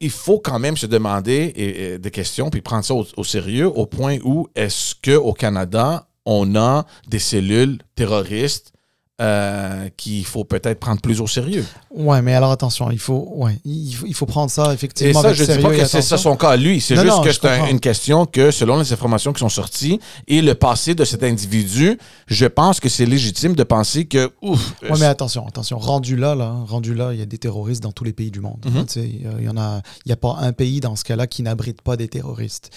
il 0.00 0.10
faut 0.10 0.40
quand 0.40 0.58
même 0.58 0.76
se 0.76 0.86
demander 0.86 1.98
des 2.00 2.10
questions 2.10 2.50
puis 2.50 2.60
prendre 2.60 2.84
ça 2.84 2.94
au, 2.94 3.06
au 3.16 3.24
sérieux 3.24 3.66
au 3.66 3.86
point 3.86 4.18
où 4.24 4.48
est-ce 4.56 4.94
que 4.94 5.14
au 5.14 5.32
Canada 5.32 6.06
on 6.26 6.54
a 6.56 6.86
des 7.08 7.18
cellules 7.18 7.78
terroristes 7.94 8.72
euh, 9.20 9.88
qu'il 9.96 10.24
faut 10.24 10.42
peut-être 10.42 10.80
prendre 10.80 11.00
plus 11.00 11.20
au 11.20 11.28
sérieux. 11.28 11.64
Ouais, 11.94 12.22
mais 12.22 12.34
alors 12.34 12.50
attention, 12.50 12.90
il 12.90 12.98
faut, 12.98 13.30
ouais, 13.36 13.56
il 13.64 14.14
faut, 14.14 14.26
prendre 14.26 14.50
ça 14.50 14.74
effectivement. 14.74 15.20
Et 15.20 15.22
ça, 15.22 15.32
je 15.32 15.44
ne 15.44 15.56
dis 15.58 15.62
pas 15.62 15.70
que 15.70 15.84
c'est 15.84 16.02
ça 16.02 16.16
son 16.16 16.34
cas 16.34 16.56
lui. 16.56 16.80
C'est 16.80 16.96
juste 16.96 17.22
que 17.22 17.30
c'est 17.30 17.70
une 17.70 17.78
question 17.78 18.26
que, 18.26 18.50
selon 18.50 18.80
les 18.80 18.92
informations 18.92 19.32
qui 19.32 19.38
sont 19.38 19.48
sorties 19.48 20.00
et 20.26 20.42
le 20.42 20.54
passé 20.54 20.96
de 20.96 21.04
cet 21.04 21.22
individu, 21.22 21.98
je 22.26 22.46
pense 22.46 22.80
que 22.80 22.88
c'est 22.88 23.06
légitime 23.06 23.54
de 23.54 23.62
penser 23.62 24.06
que. 24.06 24.32
Ouf. 24.40 24.74
Ouais, 24.82 24.98
mais 24.98 25.04
attention, 25.04 25.46
attention. 25.46 25.78
Rendu 25.78 26.16
là, 26.16 26.34
là, 26.34 26.56
rendu 26.66 26.92
là, 26.92 27.12
il 27.12 27.20
y 27.20 27.22
a 27.22 27.26
des 27.26 27.38
terroristes 27.38 27.82
dans 27.82 27.92
tous 27.92 28.04
les 28.04 28.14
pays 28.14 28.32
du 28.32 28.40
monde. 28.40 28.64
Mhm. 28.64 28.86
Il 28.96 29.44
y 29.44 29.48
en 29.48 29.56
a, 29.56 29.82
il 30.04 30.08
y 30.08 30.12
a 30.12 30.16
pas 30.16 30.38
un 30.40 30.52
pays 30.52 30.80
dans 30.80 30.96
ce 30.96 31.04
cas-là 31.04 31.28
qui 31.28 31.44
n'abrite 31.44 31.82
pas 31.82 31.96
des 31.96 32.08
terroristes. 32.08 32.70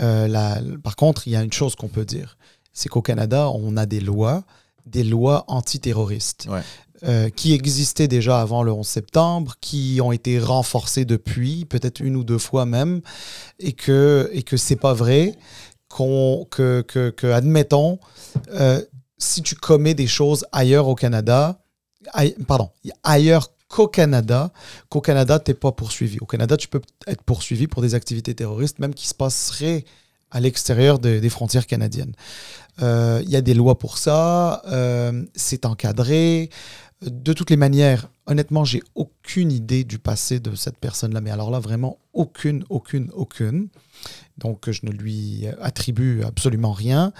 Euh, 0.00 0.58
par 0.82 0.96
contre, 0.96 1.28
il 1.28 1.34
y 1.34 1.36
a 1.36 1.42
une 1.42 1.52
chose 1.52 1.76
qu'on 1.76 1.88
peut 1.88 2.04
dire 2.06 2.36
c'est 2.74 2.90
qu'au 2.90 3.00
Canada, 3.00 3.50
on 3.50 3.78
a 3.78 3.86
des 3.86 4.00
lois, 4.00 4.44
des 4.84 5.04
lois 5.04 5.44
antiterroristes. 5.48 6.48
Euh, 7.02 7.28
qui 7.28 7.52
existaient 7.52 8.08
déjà 8.08 8.40
avant 8.40 8.62
le 8.62 8.72
11 8.72 8.86
septembre, 8.86 9.56
qui 9.60 10.00
ont 10.02 10.10
été 10.10 10.38
renforcées 10.38 11.04
depuis, 11.04 11.66
peut-être 11.66 12.00
une 12.00 12.16
ou 12.16 12.24
deux 12.24 12.38
fois 12.38 12.64
même, 12.64 13.02
et 13.58 13.72
que 13.72 14.30
et 14.32 14.42
que 14.42 14.56
c'est 14.56 14.76
pas 14.76 14.94
vrai 14.94 15.36
qu'on 15.88 16.46
que, 16.50 16.80
que, 16.80 17.26
admettons 17.26 17.98
euh, 18.54 18.80
si 19.18 19.42
tu 19.42 19.54
commets 19.54 19.92
des 19.92 20.06
choses 20.06 20.46
ailleurs 20.50 20.88
au 20.88 20.94
Canada, 20.94 21.60
pardon, 22.46 22.70
ailleurs 23.02 23.50
qu'au 23.68 23.88
Canada, 23.88 24.52
qu'au 24.88 25.00
Canada, 25.00 25.38
tu 25.38 25.50
n'es 25.50 25.54
pas 25.54 25.72
poursuivi. 25.72 26.18
Au 26.20 26.26
Canada, 26.26 26.56
tu 26.56 26.68
peux 26.68 26.80
être 27.06 27.22
poursuivi 27.22 27.66
pour 27.66 27.82
des 27.82 27.94
activités 27.94 28.34
terroristes, 28.34 28.78
même 28.78 28.94
qui 28.94 29.08
se 29.08 29.14
passeraient 29.14 29.84
à 30.34 30.40
l'extérieur 30.40 30.98
des 30.98 31.30
frontières 31.30 31.66
canadiennes. 31.66 32.12
Euh, 32.82 33.22
il 33.24 33.30
y 33.30 33.36
a 33.36 33.40
des 33.40 33.54
lois 33.54 33.78
pour 33.78 33.98
ça, 33.98 34.62
euh, 34.66 35.24
c'est 35.34 35.64
encadré. 35.64 36.50
De 37.02 37.32
toutes 37.32 37.50
les 37.50 37.56
manières, 37.56 38.08
honnêtement, 38.26 38.64
j'ai 38.64 38.82
aucune 38.96 39.52
idée 39.52 39.84
du 39.84 39.98
passé 39.98 40.40
de 40.40 40.56
cette 40.56 40.78
personne-là, 40.78 41.20
mais 41.20 41.30
alors 41.30 41.50
là, 41.52 41.60
vraiment 41.60 41.98
aucune, 42.12 42.64
aucune, 42.68 43.10
aucune. 43.14 43.68
Donc, 44.38 44.68
je 44.68 44.80
ne 44.82 44.90
lui 44.90 45.46
attribue 45.60 46.24
absolument 46.24 46.72
rien. 46.72 47.12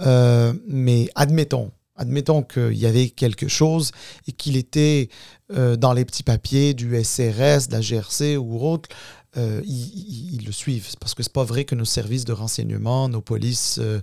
Euh, 0.00 0.52
mais 0.68 1.08
admettons, 1.16 1.72
admettons 1.96 2.42
qu'il 2.42 2.78
y 2.78 2.86
avait 2.86 3.08
quelque 3.08 3.48
chose 3.48 3.90
et 4.28 4.32
qu'il 4.32 4.56
était 4.56 5.08
dans 5.50 5.92
les 5.92 6.06
petits 6.06 6.22
papiers 6.22 6.72
du 6.72 6.96
SRS, 7.04 7.68
de 7.68 7.72
la 7.72 7.80
GRC 7.82 8.38
ou 8.38 8.58
autre, 8.66 8.88
euh, 9.38 9.62
ils, 9.64 10.44
le 10.44 10.52
suivent. 10.52 10.88
Parce 11.00 11.14
que 11.14 11.22
c'est 11.22 11.32
pas 11.32 11.44
vrai 11.44 11.64
que 11.64 11.74
nos 11.74 11.86
services 11.86 12.26
de 12.26 12.32
renseignement, 12.32 13.08
nos 13.08 13.22
polices 13.22 13.78
euh, 13.80 14.00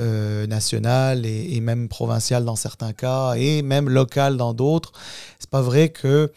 euh, 0.00 0.46
nationales 0.46 1.26
et, 1.26 1.60
même 1.60 1.88
provinciales 1.88 2.44
dans 2.46 2.56
certains 2.56 2.92
cas, 2.94 3.34
et 3.34 3.60
même 3.60 3.90
locales 3.90 4.38
dans 4.38 4.54
d'autres, 4.54 4.92
c'est 5.38 5.50
pas 5.50 5.60
vrai 5.60 5.90
que 5.90 6.32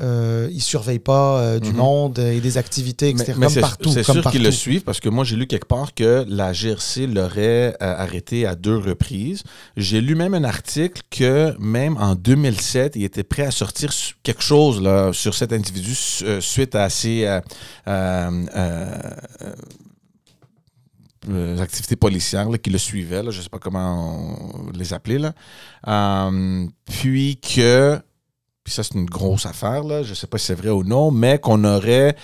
ils 0.00 0.62
surveillent 0.62 0.98
pas 0.98 1.58
du 1.58 1.70
mhm. 1.70 1.76
monde 1.76 2.18
et 2.18 2.40
des 2.40 2.58
activités, 2.58 3.10
etc. 3.10 3.34
comme 3.40 3.54
partout. 3.54 3.90
C'est 3.90 4.02
sûr 4.02 4.30
qu'ils 4.30 4.42
le 4.42 4.50
suivent 4.50 4.82
parce 4.82 5.00
que 5.00 5.08
moi 5.08 5.24
j'ai 5.24 5.36
lu 5.36 5.46
quelque 5.46 5.66
part 5.66 5.94
que 5.94 6.24
la 6.28 6.52
GRC 6.52 7.06
l'aurait 7.06 7.76
arrêté 7.80 8.46
à 8.46 8.54
deux 8.54 8.76
reprises. 8.76 9.42
J'ai 9.76 10.00
lu 10.00 10.14
même 10.14 10.34
un 10.34 10.44
article 10.44 11.02
que 11.10 11.54
même 11.58 11.96
en 11.98 12.14
2007, 12.14 12.96
il 12.96 13.04
était 13.04 13.22
prêt 13.24 13.46
à 13.46 13.50
sortir 13.50 13.92
quelque 14.22 14.42
chose 14.42 14.80
là, 14.80 15.12
sur 15.12 15.34
cet 15.34 15.52
individu 15.52 15.94
suite 16.40 16.74
à 16.74 16.88
ses 16.88 17.24
euh, 17.26 17.40
euh, 18.56 19.10
euh, 21.30 21.58
activités 21.58 21.96
policières 21.96 22.48
qui 22.62 22.70
le 22.70 22.78
suivaient, 22.78 23.22
je 23.30 23.38
ne 23.38 23.42
sais 23.42 23.48
pas 23.48 23.58
comment 23.58 24.28
les 24.74 24.92
appeler. 24.92 25.18
Là. 25.18 26.30
puis 26.84 27.38
que, 27.38 27.98
puis 28.64 28.72
ça 28.72 28.82
c'est 28.82 28.94
une 28.94 29.06
grosse 29.06 29.46
affaire, 29.46 29.84
là, 29.84 30.02
je 30.02 30.10
ne 30.10 30.14
sais 30.14 30.26
pas 30.26 30.38
si 30.38 30.46
c'est 30.46 30.54
vrai 30.54 30.70
ou 30.70 30.82
non, 30.82 31.10
mais 31.10 31.38
qu'on 31.38 31.62
aurait 31.64 32.16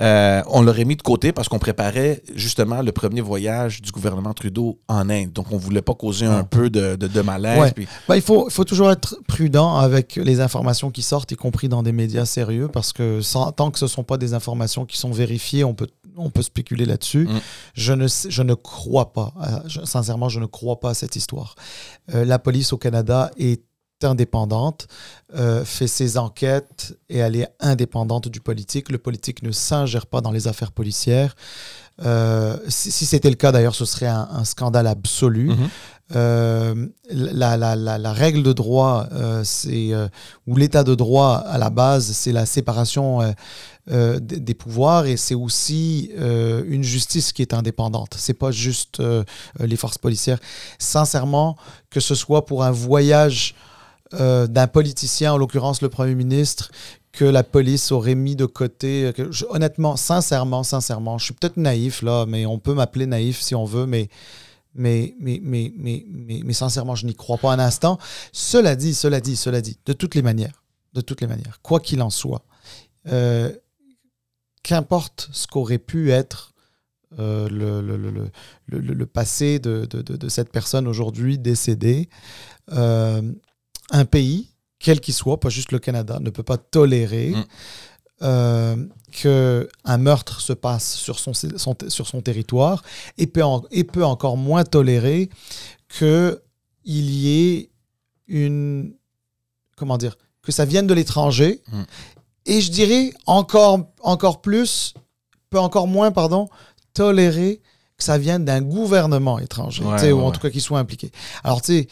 euh, 0.00 0.42
on 0.48 0.62
l'aurait 0.62 0.84
mis 0.84 0.96
de 0.96 1.02
côté 1.02 1.32
parce 1.32 1.48
qu'on 1.48 1.58
préparait 1.58 2.22
justement 2.34 2.82
le 2.82 2.92
premier 2.92 3.20
voyage 3.20 3.82
du 3.82 3.90
gouvernement 3.90 4.32
Trudeau 4.32 4.78
en 4.88 5.10
Inde. 5.10 5.32
Donc, 5.32 5.46
on 5.50 5.56
ne 5.56 5.60
voulait 5.60 5.82
pas 5.82 5.94
causer 5.94 6.26
un 6.26 6.44
peu 6.44 6.70
de, 6.70 6.96
de, 6.96 7.20
malaise. 7.20 7.72
Ben, 8.08 8.16
il, 8.16 8.22
faut, 8.22 8.48
faut 8.50 8.64
toujours 8.64 8.90
être 8.90 9.16
prudent 9.26 9.76
avec 9.76 10.16
les 10.16 10.40
informations 10.40 10.90
qui 10.90 11.02
sortent, 11.02 11.32
y 11.32 11.36
compris 11.36 11.68
dans 11.68 11.82
des 11.82 11.92
médias 11.92 12.24
sérieux, 12.24 12.68
parce 12.68 12.92
que 12.92 13.20
tant 13.50 13.70
que 13.70 13.78
ce 13.78 13.86
ne 13.86 13.90
sont 13.90 14.04
pas 14.04 14.16
des 14.16 14.32
informations 14.32 14.86
qui 14.86 14.96
sont 14.96 15.10
vérifiées, 15.10 15.64
on 15.64 15.74
peut, 15.74 15.88
on 16.16 16.30
peut 16.30 16.42
spéculer 16.42 16.86
là-dessus. 16.86 17.26
Mm. 17.26 17.40
Je, 17.74 17.92
ne, 17.92 18.06
je 18.06 18.42
ne 18.42 18.54
crois 18.54 19.12
pas, 19.12 19.32
euh, 19.42 19.84
sincèrement, 19.84 20.28
je 20.28 20.40
ne 20.40 20.46
crois 20.46 20.80
pas 20.80 20.90
à 20.90 20.94
cette 20.94 21.16
histoire. 21.16 21.56
Euh, 22.14 22.24
la 22.24 22.38
police 22.38 22.72
au 22.72 22.78
Canada 22.78 23.30
est 23.36 23.62
indépendante, 24.04 24.88
euh, 25.34 25.64
fait 25.64 25.86
ses 25.86 26.18
enquêtes 26.18 26.96
et 27.08 27.18
elle 27.18 27.36
est 27.36 27.48
indépendante 27.60 28.28
du 28.28 28.40
politique. 28.40 28.90
Le 28.90 28.98
politique 28.98 29.42
ne 29.42 29.52
s'ingère 29.52 30.06
pas 30.06 30.20
dans 30.20 30.32
les 30.32 30.48
affaires 30.48 30.72
policières. 30.72 31.36
Euh, 32.04 32.56
si, 32.68 33.06
c'était 33.06 33.28
le 33.28 33.36
cas, 33.36 33.52
d'ailleurs, 33.52 33.74
ce 33.74 33.84
serait 33.84 34.06
un, 34.06 34.44
scandale 34.44 34.86
absolu. 34.86 35.50
Mhm. 35.50 35.68
Euh, 36.16 36.86
la, 37.10 37.56
la, 37.56 37.76
la, 37.76 38.12
règle 38.12 38.42
de 38.42 38.52
droit, 38.52 39.06
c'est 39.44 39.92
ou 40.48 40.56
l'état 40.56 40.82
de 40.82 40.96
droit 40.96 41.36
à 41.36 41.58
la 41.58 41.70
base, 41.70 42.10
c'est 42.10 42.32
la 42.32 42.46
séparation 42.46 43.20
des, 43.86 44.54
pouvoirs 44.54 45.06
et 45.06 45.16
c'est 45.16 45.36
aussi 45.36 46.10
une 46.16 46.82
justice 46.82 47.32
qui 47.32 47.42
est 47.42 47.54
indépendante. 47.54 48.14
C'est 48.16 48.34
pas 48.34 48.50
juste 48.50 49.00
les 49.60 49.76
forces 49.76 49.98
policières. 49.98 50.40
Sincèrement, 50.80 51.56
que 51.90 52.00
ce 52.00 52.16
soit 52.16 52.44
pour 52.44 52.64
un 52.64 52.72
voyage 52.72 53.54
euh, 54.14 54.46
d'un 54.46 54.66
politicien, 54.66 55.32
en 55.32 55.38
l'occurrence 55.38 55.82
le 55.82 55.88
Premier 55.88 56.14
ministre, 56.14 56.70
que 57.12 57.24
la 57.24 57.42
police 57.42 57.92
aurait 57.92 58.14
mis 58.14 58.36
de 58.36 58.46
côté. 58.46 59.12
honnêtement, 59.48 59.96
sincèrement, 59.96 60.62
sincèrement, 60.62 61.18
je 61.18 61.26
suis 61.26 61.34
peut-être 61.34 61.56
naïf 61.56 62.02
là, 62.02 62.26
mais 62.26 62.46
on 62.46 62.58
peut 62.58 62.74
m'appeler 62.74 63.06
naïf 63.06 63.40
si 63.40 63.54
on 63.54 63.64
veut, 63.64 63.86
mais, 63.86 64.08
mais, 64.74 65.14
mais, 65.20 65.40
mais, 65.42 65.72
mais, 65.76 66.04
mais, 66.44 66.52
sincèrement, 66.52 66.94
je 66.94 67.06
n'y 67.06 67.14
crois 67.14 67.38
pas 67.38 67.52
un 67.52 67.58
instant. 67.58 67.98
Cela 68.32 68.76
dit, 68.76 68.94
cela 68.94 69.20
dit, 69.20 69.36
cela 69.36 69.60
dit, 69.60 69.78
de 69.86 69.92
toutes 69.92 70.14
les 70.14 70.22
manières, 70.22 70.62
de 70.94 71.00
toutes 71.00 71.20
les 71.20 71.26
manières, 71.26 71.60
quoi 71.62 71.80
qu'il 71.80 72.02
en 72.02 72.10
soit, 72.10 72.42
euh, 73.08 73.52
qu'importe 74.62 75.28
ce 75.32 75.46
qu'aurait 75.46 75.78
pu 75.78 76.10
être 76.10 76.52
euh, 77.18 77.48
le, 77.48 77.80
le, 77.80 77.96
le, 77.96 78.78
le, 78.78 79.06
passé 79.06 79.58
de, 79.58 79.84
de, 79.90 80.00
de, 80.00 80.28
cette 80.28 80.52
personne 80.52 80.86
aujourd'hui 80.86 81.38
décédée, 81.38 82.08
un 83.90 84.04
pays, 84.04 84.50
quel 84.78 85.00
qu'il 85.00 85.14
soit, 85.14 85.38
pas 85.38 85.48
juste 85.48 85.72
le 85.72 85.78
Canada, 85.78 86.18
ne 86.20 86.30
peut 86.30 86.42
pas 86.42 86.56
tolérer 86.56 87.30
mm. 87.30 87.44
euh, 88.22 88.76
qu'un 89.12 89.98
meurtre 89.98 90.40
se 90.40 90.52
passe 90.52 90.94
sur 90.94 91.18
son, 91.18 91.32
sur 91.34 92.06
son 92.06 92.22
territoire 92.22 92.82
et 93.18 93.26
peut, 93.26 93.42
et 93.70 93.84
peut 93.84 94.04
encore 94.04 94.36
moins 94.36 94.64
tolérer 94.64 95.28
qu'il 95.88 96.40
y 96.88 97.28
ait 97.28 97.70
une. 98.26 98.94
Comment 99.76 99.98
dire 99.98 100.16
Que 100.42 100.52
ça 100.52 100.64
vienne 100.64 100.86
de 100.86 100.94
l'étranger. 100.94 101.62
Mm. 101.68 101.82
Et 102.46 102.60
je 102.60 102.70
dirais 102.70 103.12
encore, 103.26 103.92
encore 104.00 104.40
plus, 104.40 104.94
peut 105.50 105.60
encore 105.60 105.86
moins, 105.86 106.10
pardon, 106.10 106.48
tolérer 106.94 107.60
que 108.00 108.04
ça 108.04 108.18
vienne 108.18 108.44
d'un 108.44 108.62
gouvernement 108.62 109.38
étranger, 109.38 109.84
ou 109.84 110.20
en 110.20 110.32
tout 110.32 110.40
cas 110.40 110.50
qu'il 110.50 110.60
soit 110.60 110.78
impliqué. 110.78 111.12
Alors, 111.44 111.62
tu 111.62 111.86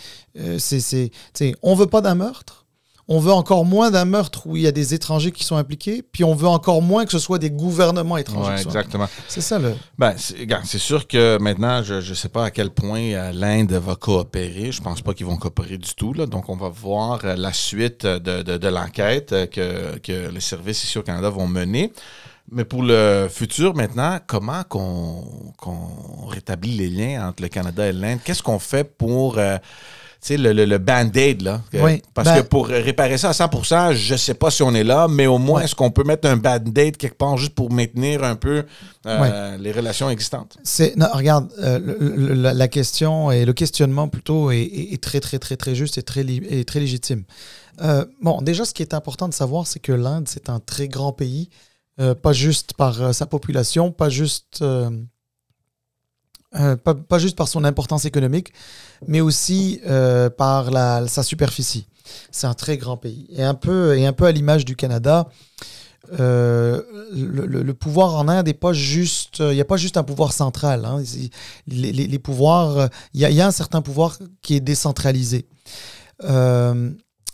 sais, 0.58 1.10
euh, 1.40 1.52
on 1.62 1.74
veut 1.74 1.86
pas 1.86 2.00
d'un 2.00 2.16
meurtre, 2.16 2.66
on 3.10 3.20
veut 3.20 3.32
encore 3.32 3.64
moins 3.64 3.90
d'un 3.90 4.04
meurtre 4.04 4.46
où 4.46 4.56
il 4.56 4.62
y 4.62 4.66
a 4.66 4.72
des 4.72 4.92
étrangers 4.92 5.32
qui 5.32 5.42
sont 5.42 5.56
impliqués, 5.56 6.02
puis 6.02 6.24
on 6.24 6.34
veut 6.34 6.48
encore 6.48 6.82
moins 6.82 7.06
que 7.06 7.12
ce 7.12 7.18
soit 7.18 7.38
des 7.38 7.50
gouvernements 7.50 8.18
étrangers. 8.18 8.50
Ouais, 8.50 8.60
exactement. 8.60 9.08
C'est 9.28 9.40
ça 9.40 9.58
le. 9.58 9.74
Ben, 9.96 10.14
c'est 10.16 10.78
sûr 10.78 11.06
que 11.06 11.38
maintenant, 11.38 11.82
je 11.82 11.94
ne 11.94 12.14
sais 12.14 12.28
pas 12.28 12.44
à 12.44 12.50
quel 12.50 12.70
point 12.70 13.00
euh, 13.00 13.32
l'Inde 13.32 13.72
va 13.72 13.96
coopérer. 13.96 14.72
Je 14.72 14.82
pense 14.82 15.00
pas 15.00 15.14
qu'ils 15.14 15.26
vont 15.26 15.36
coopérer 15.36 15.78
du 15.78 15.94
tout. 15.94 16.12
Là. 16.12 16.26
Donc, 16.26 16.50
on 16.50 16.56
va 16.56 16.68
voir 16.68 17.20
euh, 17.24 17.34
la 17.34 17.54
suite 17.54 18.04
de, 18.04 18.42
de, 18.42 18.68
l'enquête 18.68 19.30
que, 19.50 19.98
que 19.98 20.28
les 20.30 20.40
services 20.40 20.84
ici 20.84 20.98
au 20.98 21.02
Canada 21.02 21.30
vont 21.30 21.46
mener. 21.46 21.92
Mais 22.50 22.64
pour 22.64 22.82
le 22.82 23.28
futur, 23.30 23.74
maintenant, 23.74 24.18
comment 24.26 24.62
qu'on 24.64 26.26
rétablit 26.28 26.76
les 26.76 26.88
liens 26.88 27.28
entre 27.28 27.42
le 27.42 27.48
Canada 27.48 27.86
et 27.86 27.92
l'Inde? 27.92 28.20
Qu'est-ce 28.24 28.42
qu'on 28.42 28.58
fait 28.58 28.84
pour 28.84 29.36
euh, 29.36 29.58
le, 30.30 30.64
le, 30.64 30.78
band-aid? 30.78 31.42
Là? 31.42 31.60
Parce 32.14 32.30
que 32.30 32.40
ben 32.40 32.44
pour 32.44 32.68
réparer 32.68 33.18
ça 33.18 33.28
à 33.28 33.32
100% 33.32 33.92
je 33.92 34.14
ne 34.14 34.18
sais 34.18 34.32
pas 34.32 34.50
si 34.50 34.62
on 34.62 34.74
est 34.74 34.84
là, 34.84 35.08
mais 35.08 35.26
au 35.26 35.36
moins, 35.36 35.60
est-ce 35.60 35.74
qu'on 35.74 35.90
peut 35.90 36.04
mettre 36.04 36.26
un 36.26 36.38
band-aid 36.38 36.96
quelque 36.96 37.18
part 37.18 37.36
juste 37.36 37.54
pour 37.54 37.70
maintenir 37.70 38.24
un 38.24 38.34
peu 38.34 38.64
euh, 39.06 39.56
les 39.58 39.72
relations 39.72 40.08
existantes? 40.08 40.56
Non, 40.96 41.06
regarde, 41.12 41.50
euh, 41.58 42.34
la, 42.54 42.68
question 42.68 43.30
et 43.30 43.44
le 43.44 43.52
questionnement 43.52 44.08
plutôt 44.08 44.50
est, 44.50 45.02
très, 45.02 45.20
très, 45.20 45.38
très, 45.38 45.56
très 45.56 45.74
juste 45.74 45.98
et 45.98 46.02
très, 46.02 46.24
et 46.24 46.64
très 46.64 46.80
légitime. 46.80 47.24
bon, 48.22 48.40
déjà, 48.40 48.64
ce 48.64 48.72
qui 48.72 48.80
est 48.80 48.94
important 48.94 49.28
de 49.28 49.34
savoir, 49.34 49.66
c'est 49.66 49.80
que 49.80 49.92
l'Inde, 49.92 50.28
c'est 50.28 50.48
un 50.48 50.60
très 50.60 50.88
grand 50.88 51.12
pays 51.12 51.50
euh, 52.00 52.14
pas 52.14 52.32
juste 52.32 52.74
par 52.74 53.02
euh, 53.02 53.12
sa 53.12 53.26
population, 53.26 53.90
pas 53.90 54.08
juste, 54.08 54.62
euh, 54.62 54.88
pas, 56.76 57.18
juste 57.18 57.36
par 57.36 57.48
son 57.48 57.64
importance 57.64 58.04
économique, 58.04 58.52
mais 59.08 59.20
aussi 59.20 59.80
par 60.36 60.70
la, 60.70 61.08
sa 61.08 61.22
superficie. 61.22 61.86
C'est 62.30 62.46
un 62.46 62.54
très 62.54 62.78
grand 62.78 62.96
pays. 62.96 63.26
Et 63.32 63.42
un 63.42 63.54
peu, 63.54 63.98
et 63.98 64.06
un 64.06 64.12
peu 64.12 64.26
à 64.26 64.32
l'image 64.32 64.64
du 64.64 64.76
Canada, 64.76 65.28
le, 66.10 67.72
pouvoir 67.72 68.14
en 68.14 68.28
Inde 68.28 68.46
n'est 68.46 68.54
pas 68.54 68.72
juste. 68.72 69.40
Il 69.40 69.54
n'y 69.54 69.60
a 69.60 69.64
pas 69.66 69.76
juste 69.76 69.98
un 69.98 70.04
pouvoir 70.04 70.32
central. 70.32 70.84
Hein. 70.86 71.02
Les, 71.66 71.92
les, 71.92 72.18
pouvoirs. 72.18 72.88
Il 73.12 73.20
y, 73.20 73.30
y, 73.30 73.40
a 73.42 73.46
un 73.46 73.50
certain 73.50 73.82
pouvoir 73.82 74.16
qui 74.40 74.54
est 74.54 74.60
décentralisé. 74.60 75.46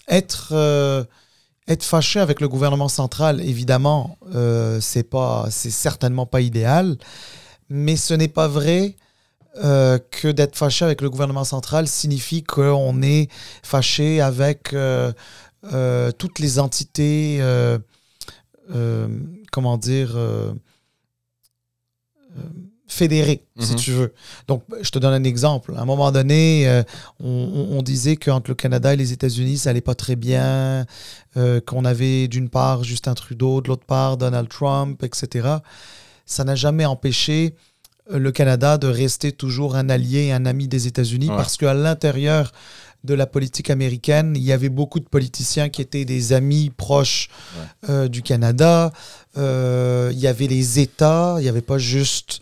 être 0.08 1.06
être 1.66 1.84
fâché 1.84 2.20
avec 2.20 2.40
le 2.40 2.48
gouvernement 2.48 2.88
central, 2.88 3.40
évidemment, 3.40 4.18
euh, 4.34 4.80
c'est 4.80 5.70
certainement 5.70 6.26
pas 6.26 6.40
idéal, 6.40 6.96
mais 7.68 7.96
ce 7.96 8.14
n'est 8.14 8.28
pas 8.28 8.48
vrai 8.48 8.96
euh, 9.64 9.98
que 10.10 10.28
d'être 10.28 10.56
fâché 10.56 10.84
avec 10.84 11.00
le 11.00 11.08
gouvernement 11.08 11.44
central 11.44 11.86
signifie 11.88 12.42
qu'on 12.42 13.02
est 13.02 13.30
fâché 13.62 14.20
avec 14.20 14.72
euh, 14.74 15.12
toutes 16.18 16.38
les 16.38 16.58
entités, 16.58 17.40
comment 19.50 19.78
dire, 19.78 20.18
fédéré, 22.94 23.44
si 23.58 23.72
mhm. 23.72 23.78
tu 23.78 23.90
veux. 23.90 24.14
Donc, 24.46 24.62
je 24.80 24.90
te 24.90 24.98
donne 24.98 25.12
un 25.12 25.24
exemple. 25.24 25.74
À 25.76 25.80
un 25.80 25.84
moment 25.84 26.12
donné, 26.12 26.68
euh, 26.68 26.82
on, 27.20 27.82
disait 27.82 28.16
qu'entre 28.16 28.50
le 28.50 28.54
Canada 28.54 28.94
et 28.94 28.96
les 28.96 29.12
États-Unis, 29.12 29.58
ça 29.58 29.70
allait 29.70 29.80
pas 29.80 29.96
très 29.96 30.16
bien, 30.16 30.86
euh, 31.36 31.60
qu'on 31.60 31.84
avait 31.84 32.28
d'une 32.28 32.48
part 32.48 32.84
Justin 32.84 33.14
Trudeau, 33.14 33.60
de 33.60 33.68
l'autre 33.68 33.84
part 33.84 34.16
Donald 34.16 34.48
Trump, 34.48 35.02
etc. 35.02 35.48
Ça 36.24 36.44
n'a 36.44 36.54
jamais 36.54 36.86
empêché 36.86 37.56
euh, 38.12 38.18
le 38.18 38.30
Canada 38.30 38.78
de 38.78 38.86
rester 38.86 39.32
toujours 39.32 39.74
un 39.74 39.90
allié 39.90 40.26
et 40.26 40.32
un 40.32 40.46
ami 40.46 40.68
des 40.68 40.86
États-Unis 40.86 41.28
parce 41.28 41.56
qu'à 41.56 41.74
l'intérieur 41.74 42.52
de 43.02 43.12
la 43.12 43.26
politique 43.26 43.68
américaine, 43.68 44.32
il 44.34 44.42
y 44.42 44.52
avait 44.52 44.70
beaucoup 44.70 45.00
de 45.00 45.04
politiciens 45.04 45.68
qui 45.68 45.82
étaient 45.82 46.06
des 46.06 46.32
amis 46.32 46.70
proches 46.74 47.28
du 48.08 48.22
Canada. 48.22 48.92
il 49.36 50.18
y 50.18 50.26
avait 50.26 50.46
les 50.46 50.78
États, 50.78 51.34
il 51.38 51.42
n'y 51.42 51.50
avait 51.50 51.60
pas 51.60 51.76
juste 51.76 52.40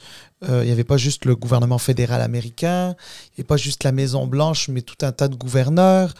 il 0.48 0.64
n'y 0.64 0.72
avait 0.72 0.84
pas 0.84 0.96
juste 0.96 1.24
le 1.24 1.36
gouvernement 1.36 1.78
fédéral 1.78 2.20
américain, 2.20 2.96
il 2.98 3.30
n'y 3.30 3.34
avait 3.38 3.46
pas 3.46 3.56
juste 3.56 3.84
la 3.84 3.92
Maison-Blanche, 3.92 4.68
mais 4.68 4.82
tout 4.82 4.96
un 5.02 5.12
tas 5.12 5.28
de 5.28 5.36
gouverneurs. 5.36 6.14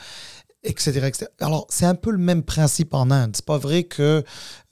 etc., 0.63 1.11
Alors, 1.41 1.67
c'est 1.69 1.87
un 1.87 1.95
peu 1.95 2.11
le 2.11 2.19
même 2.19 2.43
principe 2.43 2.95
en 2.95 3.11
Inde. 3.11 3.33
C'est 3.35 3.45
pas 3.45 3.59
vrai 3.59 3.85
que 3.85 4.23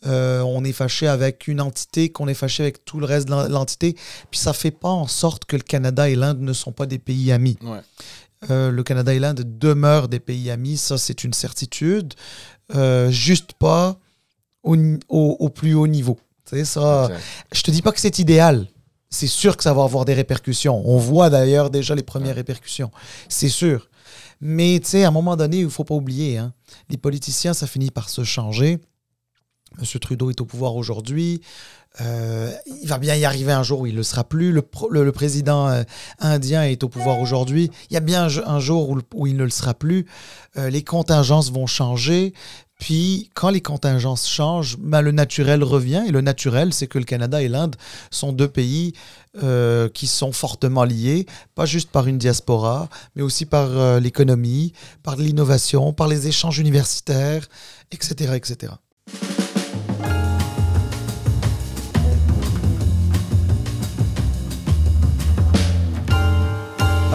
euh, 0.07 0.41
on 0.41 0.65
est 0.65 0.73
fâché 0.73 1.07
avec 1.07 1.49
une 1.49 1.61
entité, 1.61 2.11
qu'on 2.11 2.29
est 2.29 2.35
fâché 2.35 2.63
avec 2.63 2.85
tout 2.85 3.01
le 3.01 3.07
reste 3.07 3.29
de 3.29 3.53
l'entité. 3.53 3.97
Puis 4.31 4.41
ça 4.41 4.53
fait 4.53 4.71
pas 4.71 4.89
en 4.89 5.07
sorte 5.07 5.45
que 5.45 5.57
le 5.57 5.63
Canada 5.63 6.09
et 6.09 6.17
l'Inde 6.17 6.41
ne 6.41 6.53
sont 6.53 6.73
pas 6.73 6.87
des 6.87 6.99
pays 6.99 7.33
amis. 7.33 7.59
Euh, 8.51 8.71
le 8.71 8.83
Canada 8.83 9.13
et 9.13 9.19
l'Inde 9.19 9.43
demeurent 9.59 10.09
des 10.09 10.21
pays 10.21 10.51
amis, 10.51 10.79
ça 10.79 10.97
c'est 10.97 11.25
une 11.25 11.35
certitude. 11.35 12.15
Euh, 12.75 13.11
juste 13.11 13.53
pas 13.55 13.99
au, 14.63 15.49
plus 15.49 15.75
haut 15.75 15.87
niveau. 15.87 16.19
ça. 16.65 17.11
Je 17.53 17.63
te 17.63 17.71
dis 17.71 17.83
pas 17.83 17.93
que 17.93 18.01
c'est 18.01 18.19
idéal. 18.19 18.67
C'est 19.11 19.27
sûr 19.27 19.57
que 19.57 19.65
ça 19.65 19.75
va 19.75 19.83
avoir 19.83 20.05
des 20.05 20.15
répercussions. 20.15 20.83
On 20.89 20.97
voit 20.99 21.31
d'ailleurs 21.31 21.71
déjà 21.71 21.95
les 21.95 22.03
premières 22.03 22.37
répercussions. 22.37 22.91
C'est 23.29 23.49
sûr. 23.49 23.89
Mais 24.41 24.79
tu 24.81 24.91
sais, 24.91 25.05
à 25.05 25.09
un 25.09 25.13
moment 25.13 25.37
donné, 25.37 25.59
il 25.59 25.65
ne 25.65 25.69
faut 25.69 25.85
pas 25.85 25.95
oublier, 25.95 26.39
hein, 26.39 26.55
les 26.89 26.97
politiciens, 26.97 27.53
ça 27.53 27.67
finit 27.67 27.91
par 27.91 28.09
se 28.09 28.25
changer. 28.25 28.79
M. 29.79 29.85
Trudeau 30.01 30.31
est 30.31 30.41
au 30.41 30.47
pouvoir 30.47 30.77
aujourd'hui. 30.77 31.43
Euh, 32.01 32.53
il 32.83 32.89
va 32.89 32.99
bien 32.99 33.17
y 33.17 33.25
arriver 33.25 33.53
un 33.53 33.63
jour 33.63 33.81
où 33.81 33.87
il 33.87 33.93
ne 33.93 33.99
le 33.99 34.03
sera 34.03 34.25
plus. 34.25 34.53
Le, 34.53 34.63
le, 34.91 35.13
président 35.13 35.69
euh, 35.69 35.83
indien 36.21 36.63
est 36.63 36.85
au 36.85 36.89
pouvoir 36.89 37.21
aujourd'hui. 37.21 37.71
Il 37.91 37.95
y 37.95 37.97
a 37.97 38.01
bien 38.01 38.29
un, 38.47 38.61
jour 38.61 38.91
où, 38.91 38.99
où, 39.15 39.27
il 39.27 39.37
ne 39.37 39.45
le 39.45 39.51
sera 39.51 39.75
plus. 39.75 40.07
Euh, 40.57 40.71
les 40.71 40.85
contingences 40.85 41.51
vont 41.51 41.67
changer. 41.67 42.33
Puis, 42.81 43.31
quand 43.35 43.51
les 43.51 43.61
contingences 43.61 44.27
changent, 44.27 44.79
ben, 44.79 45.03
le 45.03 45.13
naturel 45.13 45.63
revient. 45.63 46.03
Et 46.09 46.11
le 46.11 46.23
naturel, 46.23 46.73
c'est 46.73 46.87
que 46.87 46.99
le 46.99 47.05
Canada 47.05 47.43
et 47.43 47.49
l'Inde 47.49 47.77
sont 48.11 48.33
deux 48.33 48.49
pays 48.49 48.95
euh, 49.43 49.89
qui 49.91 50.07
sont 50.07 50.33
fortement 50.33 50.85
liés, 50.85 51.27
pas 51.55 51.67
juste 51.67 51.91
par 51.91 52.09
une 52.09 52.17
diaspora, 52.17 52.89
mais 53.15 53.23
aussi 53.23 53.45
par 53.45 53.69
euh, 53.69 54.01
l'économie, 54.01 54.73
par 55.03 55.17
l'innovation, 55.17 55.93
par 55.93 56.09
les 56.09 56.27
échanges 56.27 56.59
universitaires, 56.59 57.47
etc. 57.93 58.33
etc. 58.35 58.73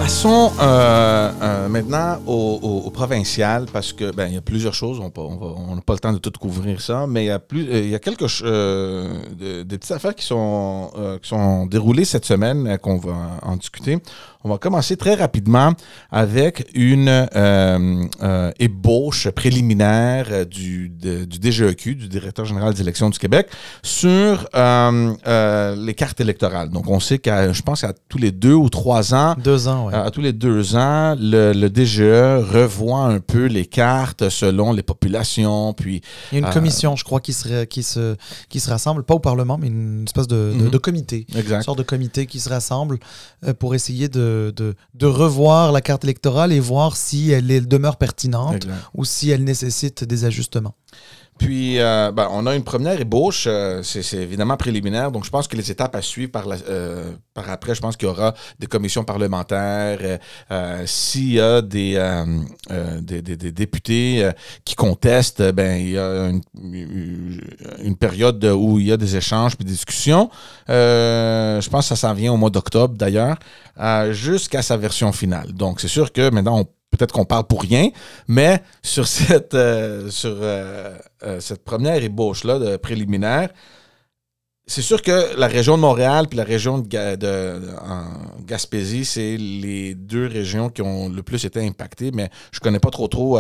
Passons 0.06 0.52
euh, 0.62 1.32
euh, 1.42 1.68
maintenant 1.68 2.20
au, 2.28 2.92
provincial 2.92 3.66
parce 3.74 3.92
que 3.92 4.12
ben 4.12 4.28
il 4.28 4.36
y 4.36 4.38
a 4.38 4.42
plusieurs 4.42 4.76
choses. 4.76 5.00
On 5.00 5.76
n'a 5.76 5.82
pas 5.82 5.94
le 5.94 6.00
temps 6.00 6.14
de 6.14 6.20
tout 6.20 6.32
couvrir 6.40 6.80
ça, 6.80 7.08
mais 7.08 7.24
il 7.24 7.28
y 7.28 7.32
a 7.32 7.40
plus, 7.40 7.64
il 7.64 7.90
y 7.90 7.96
a 7.96 7.98
quelques 7.98 8.20
des 8.20 9.66
petites 9.66 9.92
affaires 9.92 10.14
qui 10.14 10.24
sont 10.24 10.92
qui 11.24 11.28
sont 11.28 11.66
déroulées 11.66 12.06
cette 12.06 12.26
semaine 12.26 12.78
qu'on 12.84 12.98
va 13.00 13.16
en 13.42 13.56
discuter. 13.56 13.98
On 14.46 14.50
va 14.50 14.60
commencer 14.60 14.96
très 14.96 15.16
rapidement 15.16 15.74
avec 16.12 16.70
une 16.76 17.10
euh, 17.10 18.06
euh, 18.22 18.52
ébauche 18.60 19.28
préliminaire 19.32 20.46
du, 20.46 20.90
du 20.90 21.26
DGEQ, 21.42 21.96
du 21.96 22.08
Directeur 22.08 22.46
général 22.46 22.76
des 22.76 22.82
élections 22.82 23.10
du 23.10 23.18
Québec, 23.18 23.48
sur 23.82 24.48
euh, 24.54 25.76
les 25.76 25.96
cartes 25.96 26.22
électorales. 26.22 26.70
Donc, 26.70 26.88
on 26.88 27.00
sait 27.00 27.18
qu'à, 27.18 27.54
je 27.54 27.62
pense 27.64 27.82
qu'à 27.82 27.94
tous 28.08 28.20
les 28.20 28.32
deux 28.32 28.54
ou 28.54 28.70
trois 28.70 29.16
ans, 29.16 29.34
deux 29.44 29.68
ans, 29.68 29.88
à 29.88 30.12
tous 30.12 30.22
les 30.22 30.32
deux 30.32 30.76
ans, 30.76 31.16
le, 31.20 31.52
le, 31.52 31.68
DGE 31.68 32.46
revoit 32.48 33.06
un 33.06 33.22
peu 33.22 33.46
les 33.46 33.66
cartes 33.66 34.30
selon 34.30 34.74
les 34.74 34.84
populations. 34.84 35.74
Puis, 35.74 36.02
il 36.32 36.40
y 36.40 36.44
a 36.44 36.48
une 36.48 36.54
commission, 36.54 36.96
je 36.96 37.04
crois, 37.04 37.20
qui 37.20 37.34
se, 37.34 37.64
qui, 37.64 37.82
se, 37.82 38.16
qui 38.50 38.60
se 38.60 38.70
rassemble, 38.70 39.06
pas 39.06 39.16
au 39.16 39.20
Parlement, 39.20 39.58
mais 39.58 39.70
une 39.70 40.04
espèce 40.04 40.28
de, 40.28 40.54
de, 40.56 40.66
mhm. 40.66 40.80
comité. 40.80 41.26
Exact. 41.36 41.56
Une 41.58 41.64
sorte 41.64 41.80
de 41.80 41.84
comité 41.84 42.28
qui 42.28 42.40
se 42.40 42.50
rassemble 42.50 43.00
pour 43.58 43.74
essayer 43.74 44.08
de 44.08 44.35
de, 44.52 45.06
revoir 45.06 45.72
la 45.72 45.82
carte 45.82 46.04
électorale 46.04 46.52
et 46.52 46.60
voir 46.60 46.96
si 46.96 47.32
elle, 47.32 47.68
demeure 47.68 47.98
pertinente 47.98 48.68
ou 48.94 49.06
si 49.06 49.30
elle 49.30 49.44
nécessite 49.44 50.04
des 50.04 50.26
ajustements. 50.26 50.76
Puis, 51.38 51.80
euh, 51.80 52.14
ben, 52.14 52.30
on 52.32 52.46
a 52.48 52.56
une 52.56 52.64
première 52.64 53.00
ébauche, 53.00 53.46
euh, 53.48 53.84
c'est 53.84 54.14
évidemment 54.14 54.56
préliminaire, 54.56 55.12
donc 55.12 55.26
je 55.26 55.30
pense 55.30 55.50
que 55.50 55.58
les 55.58 55.70
étapes 55.70 55.94
à 55.94 56.02
suivre 56.02 56.32
par, 56.32 56.46
euh, 56.48 57.12
par 57.34 57.50
après, 57.50 57.76
je 57.76 57.82
pense 57.82 57.98
qu'il 57.98 58.08
y 58.08 58.12
aura 58.12 58.34
des 58.58 58.68
commissions 58.68 59.04
parlementaires. 59.04 60.20
S'il 60.86 61.34
y 61.34 61.40
a 61.42 61.62
des, 61.62 62.24
des, 63.02 63.52
députés 63.52 64.30
qui 64.64 64.76
contestent, 64.76 65.42
ben, 65.52 65.78
il 65.78 65.92
y 65.92 65.98
a 65.98 66.32
une, 66.64 67.98
période 67.98 68.44
où 68.46 68.80
il 68.80 68.88
y 68.88 68.92
a 68.92 68.98
des 68.98 69.16
échanges 69.18 69.58
puis 69.58 69.66
des 69.66 69.72
discussions. 69.72 70.30
je 70.68 71.70
pense 71.70 71.90
que 71.90 71.96
ça 71.96 72.08
s'en 72.08 72.14
vient 72.14 72.32
au 72.32 72.38
mois 72.38 72.50
d'octobre 72.50 72.96
d'ailleurs, 72.96 73.38
jusqu'à 74.12 74.62
sa 74.62 74.78
version 74.78 75.12
finale. 75.12 75.52
Donc, 75.52 75.82
c'est 75.82 75.90
sûr 75.90 76.14
que 76.14 76.30
maintenant, 76.30 76.62
on 76.62 76.68
peut-être 76.96 77.12
qu'on 77.12 77.26
parle 77.26 77.46
pour 77.46 77.62
rien, 77.62 77.90
mais 78.28 78.62
sur 78.82 79.08
cette, 79.08 79.54
euh, 79.54 80.10
sur, 80.10 80.36
euh, 80.42 80.98
euh, 81.24 81.40
cette 81.40 81.64
première 81.64 82.04
ébauche-là 82.04 82.60
de 82.60 82.78
préliminaire, 82.78 83.50
c'est 84.68 84.82
sûr 84.82 85.04
que 85.04 85.38
la 85.38 85.46
région 85.46 85.76
de 85.78 85.82
Montréal 85.82 86.26
puis 86.28 86.38
la 86.38 86.44
région 86.44 86.80
de, 86.80 87.62
Gaspésie, 88.48 89.06
c'est 89.06 89.38
les 89.38 89.94
deux 89.94 90.26
régions 90.26 90.70
qui 90.70 90.82
ont 90.82 91.08
le 91.08 91.22
plus 91.22 91.46
été 91.46 91.64
impactées, 91.64 92.10
mais 92.12 92.32
je 92.52 92.60
connais 92.60 92.80
pas 92.80 92.90
trop 92.90 93.08
trop 93.08 93.40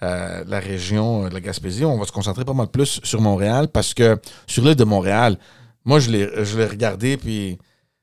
la 0.00 0.60
région 0.60 1.28
de 1.28 1.34
la 1.34 1.40
Gaspésie. 1.40 1.84
On 1.84 1.96
va 1.96 2.06
se 2.06 2.12
concentrer 2.12 2.44
pas 2.44 2.54
mal 2.54 2.66
plus 2.66 3.00
sur 3.04 3.20
Montréal 3.20 3.68
parce 3.68 3.94
que 3.94 4.18
sur 4.48 4.64
l'île 4.64 4.74
de 4.74 4.82
Montréal, 4.82 5.38
moi 5.84 6.00
je 6.00 6.10
l'ai 6.10 6.66
regardé 6.66 7.18
puis 7.18 7.56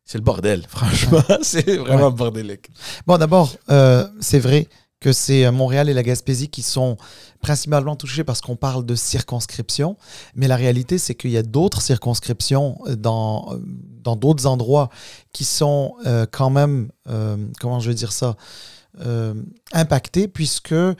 c'est 0.05 0.17
le 0.17 0.23
bordel, 0.23 0.63
franchement. 0.69 1.23
c'est 1.41 1.75
vraiment 1.75 2.11
bordélique. 2.11 2.69
Bon, 3.05 3.17
d'abord, 3.17 3.51
c'est 4.21 4.39
vrai, 4.39 4.67
que 5.01 5.11
c'est 5.11 5.45
euh, 5.45 5.51
Montréal 5.51 5.89
et 5.89 5.93
la 5.93 6.03
Gaspésie 6.03 6.47
qui 6.47 6.61
sont 6.61 6.95
principalement 7.41 7.97
touchés 7.97 8.23
parce 8.23 8.39
qu'on 8.39 8.55
parle 8.55 8.85
de 8.85 8.95
circonscription. 8.95 9.97
Mais 10.35 10.47
la 10.47 10.55
réalité, 10.55 10.97
c'est 10.97 11.15
qu'il 11.15 11.31
y 11.31 11.37
a 11.37 11.43
d'autres 11.43 11.81
circonscriptions 11.81 12.77
euh, 12.85 12.95
dans 12.95 13.51
euh, 13.51 13.57
dans 14.01 14.15
d'autres 14.15 14.47
endroits 14.47 14.89
qui 15.31 15.45
sont 15.45 15.93
quand 16.31 16.49
même, 16.49 16.89
comment 17.59 17.79
je 17.79 17.89
vais 17.89 17.93
dire 17.93 18.11
ça, 18.11 18.35
euh, 18.99 19.33
impacté, 19.71 20.27
puisque 20.27 20.73
euh, 20.73 20.95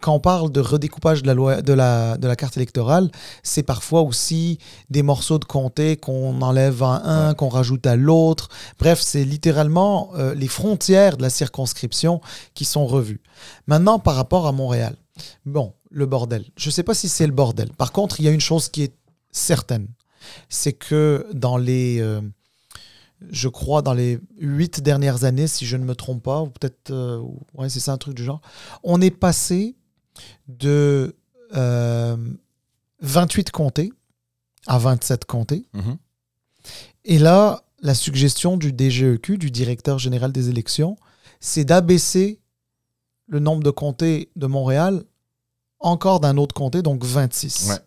quand 0.00 0.14
on 0.14 0.18
parle 0.18 0.50
de 0.50 0.58
redécoupage 0.60 1.22
de 1.22 1.28
la, 1.28 1.34
loi, 1.34 1.62
de 1.62 1.72
la, 1.72 2.18
de 2.18 2.26
la 2.26 2.34
carte 2.34 2.56
électorale, 2.56 3.08
c'est 3.44 3.62
parfois 3.62 4.02
aussi 4.02 4.58
des 4.90 5.04
morceaux 5.04 5.38
de 5.38 5.44
comté 5.44 5.96
qu'on 5.96 6.42
enlève 6.42 6.82
à 6.82 7.02
un, 7.04 7.34
qu'on 7.34 7.48
rajoute 7.48 7.86
à 7.86 7.94
l'autre. 7.94 8.48
Bref, 8.80 9.00
c'est 9.00 9.24
littéralement 9.24 10.10
euh, 10.16 10.34
les 10.34 10.48
frontières 10.48 11.16
de 11.16 11.22
la 11.22 11.30
circonscription 11.30 12.20
qui 12.54 12.64
sont 12.64 12.84
revues. 12.84 13.20
Maintenant, 13.68 14.00
par 14.00 14.16
rapport 14.16 14.48
à 14.48 14.52
Montréal, 14.52 14.96
bon, 15.44 15.72
le 15.92 16.06
bordel. 16.06 16.44
Je 16.56 16.68
ne 16.68 16.72
sais 16.72 16.82
pas 16.82 16.94
si 16.94 17.08
c'est 17.08 17.28
le 17.28 17.32
bordel. 17.32 17.70
Par 17.70 17.92
contre, 17.92 18.18
il 18.18 18.24
y 18.24 18.28
a 18.28 18.32
une 18.32 18.40
chose 18.40 18.68
qui 18.68 18.82
est 18.82 18.94
certaine, 19.30 19.86
c'est 20.48 20.72
que 20.72 21.28
dans 21.32 21.58
les 21.58 22.02
je 23.30 23.48
crois, 23.48 23.82
dans 23.82 23.94
les 23.94 24.18
huit 24.38 24.80
dernières 24.80 25.24
années, 25.24 25.46
si 25.46 25.66
je 25.66 25.76
ne 25.76 25.84
me 25.84 25.94
trompe 25.94 26.22
pas, 26.22 26.42
ou 26.42 26.48
peut-être, 26.48 26.90
euh, 26.90 27.22
ouais, 27.54 27.68
c'est 27.68 27.80
ça 27.80 27.92
un 27.92 27.98
truc 27.98 28.14
du 28.14 28.24
genre, 28.24 28.40
on 28.82 29.00
est 29.00 29.10
passé 29.10 29.74
de 30.48 31.16
28 31.52 31.54
euh, 31.54 33.50
comtés 33.52 33.92
à 34.66 34.78
27 34.78 35.24
comtés. 35.24 35.66
Mhm. 35.72 35.96
Et 37.04 37.18
là, 37.18 37.62
la 37.80 37.94
suggestion 37.94 38.56
du 38.56 38.72
DGEQ, 38.76 39.38
du 39.38 39.50
directeur 39.50 39.98
général 39.98 40.32
des 40.32 40.48
élections, 40.48 40.96
c'est 41.40 41.64
d'abaisser 41.64 42.40
le 43.28 43.38
nombre 43.38 43.62
de 43.62 43.70
comtés 43.70 44.30
de 44.36 44.46
Montréal 44.46 45.04
encore 45.78 46.20
d'un 46.20 46.36
autre 46.36 46.54
comté, 46.54 46.82
donc 46.82 47.04
26. 47.04 47.80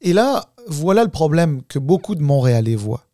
Et 0.00 0.12
là, 0.12 0.52
voilà 0.68 1.02
le 1.04 1.10
problème 1.10 1.62
que 1.64 1.78
beaucoup 1.78 2.14
de 2.14 2.22
Montréalais 2.22 2.76
voient. 2.76 3.07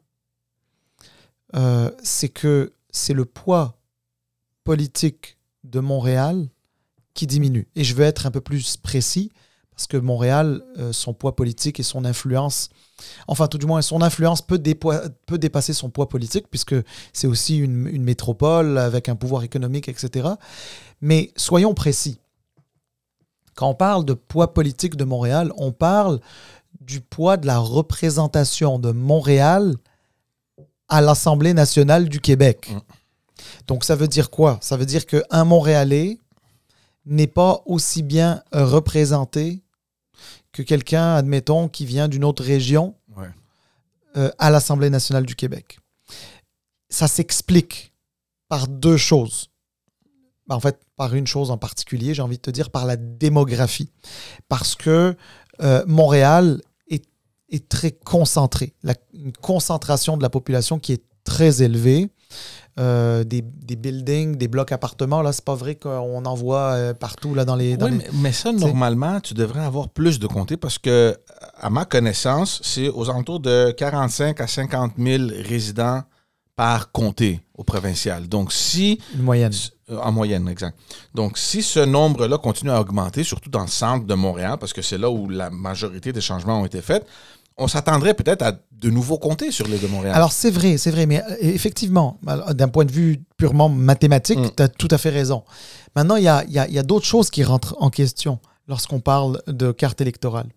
Euh, 1.54 1.90
c'est 2.02 2.28
que 2.28 2.72
c'est 2.90 3.14
le 3.14 3.24
poids 3.24 3.78
politique 4.64 5.38
de 5.62 5.80
Montréal 5.80 6.48
qui 7.14 7.26
diminue. 7.26 7.68
Et 7.76 7.84
je 7.84 7.94
veux 7.94 8.04
être 8.04 8.26
un 8.26 8.30
peu 8.30 8.40
plus 8.40 8.76
précis, 8.76 9.30
parce 9.74 9.86
que 9.86 9.96
Montréal, 9.96 10.62
euh, 10.78 10.92
son 10.92 11.14
poids 11.14 11.36
politique 11.36 11.80
et 11.80 11.82
son 11.82 12.04
influence, 12.04 12.70
enfin 13.26 13.46
tout 13.48 13.58
du 13.58 13.66
moins 13.66 13.82
son 13.82 14.02
influence 14.02 14.42
peut, 14.42 14.58
dépasser 14.58 15.72
son 15.72 15.90
poids 15.90 16.08
politique, 16.08 16.46
puisque 16.48 16.76
c'est 17.12 17.26
aussi 17.26 17.58
une, 17.58 18.02
métropole 18.02 18.78
avec 18.78 19.08
un 19.08 19.16
pouvoir 19.16 19.42
économique, 19.42 19.88
etc. 19.88 20.28
Mais 21.00 21.32
soyons 21.36 21.74
précis. 21.74 22.18
Quand 23.54 23.68
on 23.68 23.74
parle 23.74 24.04
de 24.04 24.14
poids 24.14 24.52
politique 24.52 24.96
de 24.96 25.04
Montréal, 25.04 25.52
on 25.56 25.70
parle 25.70 26.20
du 26.80 27.00
poids 27.00 27.36
de 27.36 27.46
la 27.46 27.58
représentation 27.58 28.78
de 28.78 28.90
Montréal 28.90 29.76
à 30.94 31.00
l'Assemblée 31.00 31.54
nationale 31.54 32.08
du 32.08 32.20
Québec. 32.20 32.70
Mm. 32.70 32.78
Donc 33.66 33.84
ça 33.84 33.96
veut 33.96 34.06
dire 34.06 34.30
quoi? 34.30 34.58
Ça 34.60 34.76
veut 34.76 34.86
dire 34.86 35.06
qu'un 35.06 35.44
Montréalais 35.44 36.20
n'est 37.04 37.26
pas 37.26 37.62
aussi 37.66 38.04
bien 38.04 38.42
représenté 38.52 39.64
que 40.52 40.62
quelqu'un, 40.62 41.16
admettons, 41.16 41.68
qui 41.68 41.84
vient 41.84 42.06
d'une 42.06 42.24
autre 42.24 42.44
région 42.44 42.94
euh, 44.16 44.30
à 44.38 44.50
l'Assemblée 44.50 44.90
nationale 44.90 45.26
du 45.26 45.34
Québec. 45.34 45.80
Ça 46.88 47.08
s'explique 47.08 47.92
par 48.48 48.68
deux 48.68 48.96
choses. 48.96 49.50
en 50.48 50.60
fait, 50.60 50.78
par 50.96 51.16
une 51.16 51.26
chose 51.26 51.50
en 51.50 51.58
particulier, 51.58 52.14
j'ai 52.14 52.22
envie 52.22 52.36
de 52.36 52.42
te 52.42 52.52
dire, 52.52 52.70
par 52.70 52.86
la 52.86 52.96
démographie. 52.96 53.90
Parce 54.48 54.76
que 54.76 55.16
euh, 55.60 55.84
Montréal 55.88 56.62
est, 57.50 57.68
très 57.68 57.92
concentré. 57.92 58.74
La, 58.82 58.94
une 59.12 59.32
concentration 59.32 60.16
de 60.16 60.22
la 60.22 60.30
population 60.30 60.78
qui 60.78 60.92
est 60.92 61.02
très 61.24 61.62
élevée. 61.62 62.10
Euh, 62.80 63.22
des, 63.22 63.40
des, 63.40 63.76
buildings, 63.76 64.34
des 64.34 64.48
blocs 64.48 64.72
appartements. 64.72 65.22
Là, 65.22 65.32
c'est 65.32 65.44
pas 65.44 65.54
vrai 65.54 65.76
qu'on 65.76 66.24
en 66.24 66.34
voit 66.34 66.72
euh, 66.72 66.92
partout 66.92 67.32
là, 67.32 67.44
dans 67.44 67.54
les. 67.54 67.76
oui, 67.76 68.00
Mais, 68.14 68.32
ça, 68.32 68.50
normalement, 68.50 69.20
tu 69.20 69.32
devrais 69.32 69.64
avoir 69.64 69.90
plus 69.90 70.18
de 70.18 70.26
comtés 70.26 70.56
parce 70.56 70.78
que, 70.78 71.16
à 71.56 71.70
ma 71.70 71.84
connaissance, 71.84 72.60
c'est 72.64 72.88
aux 72.88 73.08
alentours 73.08 73.38
de 73.38 73.70
45 73.70 74.40
à 74.40 74.48
50 74.48 74.94
000 74.98 75.22
résidents 75.48 76.02
par 76.56 76.92
comté 76.92 77.40
au 77.56 77.64
provincial. 77.64 78.28
Donc, 78.28 78.52
si. 78.52 79.00
Une 79.14 79.22
moyenne. 79.22 79.52
Euh, 79.90 79.98
en 79.98 80.12
moyenne, 80.12 80.48
exact. 80.48 80.78
Donc, 81.14 81.36
si 81.38 81.62
ce 81.62 81.80
nombre-là 81.80 82.38
continue 82.38 82.70
à 82.70 82.80
augmenter, 82.80 83.24
surtout 83.24 83.50
dans 83.50 83.62
le 83.62 83.68
centre 83.68 84.06
de 84.06 84.14
Montréal, 84.14 84.56
parce 84.58 84.72
que 84.72 84.82
c'est 84.82 84.98
là 84.98 85.10
où 85.10 85.28
la 85.28 85.50
majorité 85.50 86.12
des 86.12 86.20
changements 86.20 86.60
ont 86.60 86.66
été 86.66 86.80
faits, 86.80 87.06
on 87.56 87.68
s'attendrait 87.68 88.14
peut-être 88.14 88.42
à 88.42 88.52
de 88.72 88.90
nouveaux 88.90 89.18
comtés 89.18 89.52
sur 89.52 89.66
l'île 89.66 89.80
de 89.80 89.86
Montréal. 89.86 90.14
Alors, 90.14 90.32
c'est 90.32 90.50
vrai, 90.50 90.76
c'est 90.76 90.90
vrai, 90.90 91.06
mais 91.06 91.22
euh, 91.22 91.36
effectivement, 91.40 92.18
d'un 92.22 92.68
point 92.68 92.84
de 92.84 92.92
vue 92.92 93.22
purement 93.36 93.68
mathématique, 93.68 94.38
mm. 94.38 94.50
tu 94.56 94.62
as 94.62 94.68
tout 94.68 94.88
à 94.90 94.98
fait 94.98 95.10
raison. 95.10 95.44
Maintenant, 95.94 96.16
il 96.16 96.24
y 96.24 96.28
a, 96.28 96.44
y 96.48 96.78
a 96.78 96.82
d'autres 96.82 97.06
choses 97.06 97.30
qui 97.30 97.44
rentrent 97.44 97.76
en 97.78 97.90
question 97.90 98.38
lorsqu'on 98.68 99.00
parle 99.00 99.42
de 99.46 99.72
carte 99.72 100.00
électorale. 100.00 100.48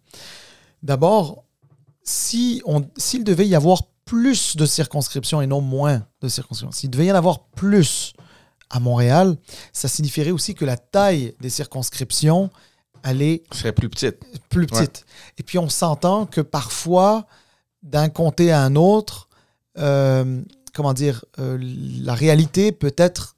D'abord, 0.84 1.44
si 2.04 2.62
s'il 2.96 3.24
devait 3.24 3.48
y 3.48 3.56
avoir 3.56 3.84
plus 4.08 4.58
de 4.58 4.66
circonscriptions 4.66 5.42
et 5.42 5.48
non 5.48 5.62
moins 5.62 6.04
de 6.22 6.28
circonscriptions, 6.28 6.72
s'il 6.72 6.90
devait 6.90 7.06
y 7.06 7.12
en 7.12 7.16
avoir 7.16 7.46
plus 7.50 8.14
à 8.70 8.80
Montréal, 8.80 9.38
ça 9.72 9.88
signifierait 9.88 10.32
aussi 10.32 10.56
que 10.56 10.66
la 10.66 10.78
taille 10.78 11.36
des 11.40 11.50
circonscriptions 11.50 12.50
elle 13.04 13.40
serait 13.52 13.72
plus 13.72 13.90
petite. 13.90 14.18
Plus 14.50 14.68
petite. 14.68 15.06
Et 15.38 15.44
puis 15.44 15.58
on 15.58 15.70
s'entend 15.70 16.26
que 16.26 16.42
parfois, 16.42 17.26
d'un 17.84 18.10
comté 18.10 18.52
à 18.52 18.62
un 18.62 18.76
autre, 18.76 19.30
euh, 19.78 20.42
comment 20.74 20.94
dire, 20.94 21.24
euh, 21.40 21.58
la 22.04 22.14
réalité 22.14 22.72
peut 22.72 22.94
être 22.98 23.36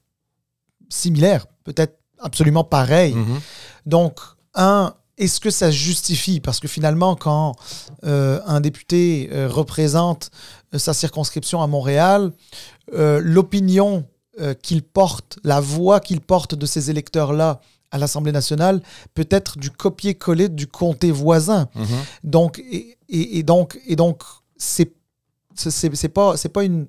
similaire, 0.89 1.45
peut-être 1.63 1.99
absolument 2.19 2.63
pareille. 2.63 3.13
Mm-hmm. 3.13 3.39
Donc, 3.85 4.19
un, 4.55 4.93
est-ce 5.17 5.39
que 5.39 5.51
ça 5.51 5.69
justifie? 5.69 6.39
Parce 6.39 6.59
que 6.59 6.67
finalement, 6.67 7.15
quand 7.15 7.55
euh, 8.05 8.41
un 8.47 8.61
député 8.61 9.29
représente 9.47 10.31
sa 10.75 10.93
circonscription 10.93 11.61
à 11.61 11.67
Montréal, 11.67 12.31
l'opinion 12.91 14.05
qu'il 14.61 14.83
porte, 14.83 15.39
la 15.43 15.59
voix 15.59 15.99
qu'il 15.99 16.21
porte 16.21 16.55
de 16.55 16.65
ces 16.65 16.89
électeurs-là 16.89 17.59
à 17.91 17.97
l'Assemblée 17.97 18.31
nationale 18.31 18.81
peut 19.13 19.27
être 19.31 19.57
du 19.57 19.71
copier-coller 19.71 20.49
du 20.49 20.67
comté 20.67 21.11
voisin. 21.11 21.67
Mhm. 21.75 21.85
Donc, 22.23 22.61
et, 23.09 23.43
donc, 23.43 23.79
et 23.87 23.95
donc, 23.95 24.23
c'est 24.57 24.93
c'est 25.55 26.09
pas 26.09 26.37
c'est 26.37 26.49
pas 26.49 26.63
une 26.63 26.87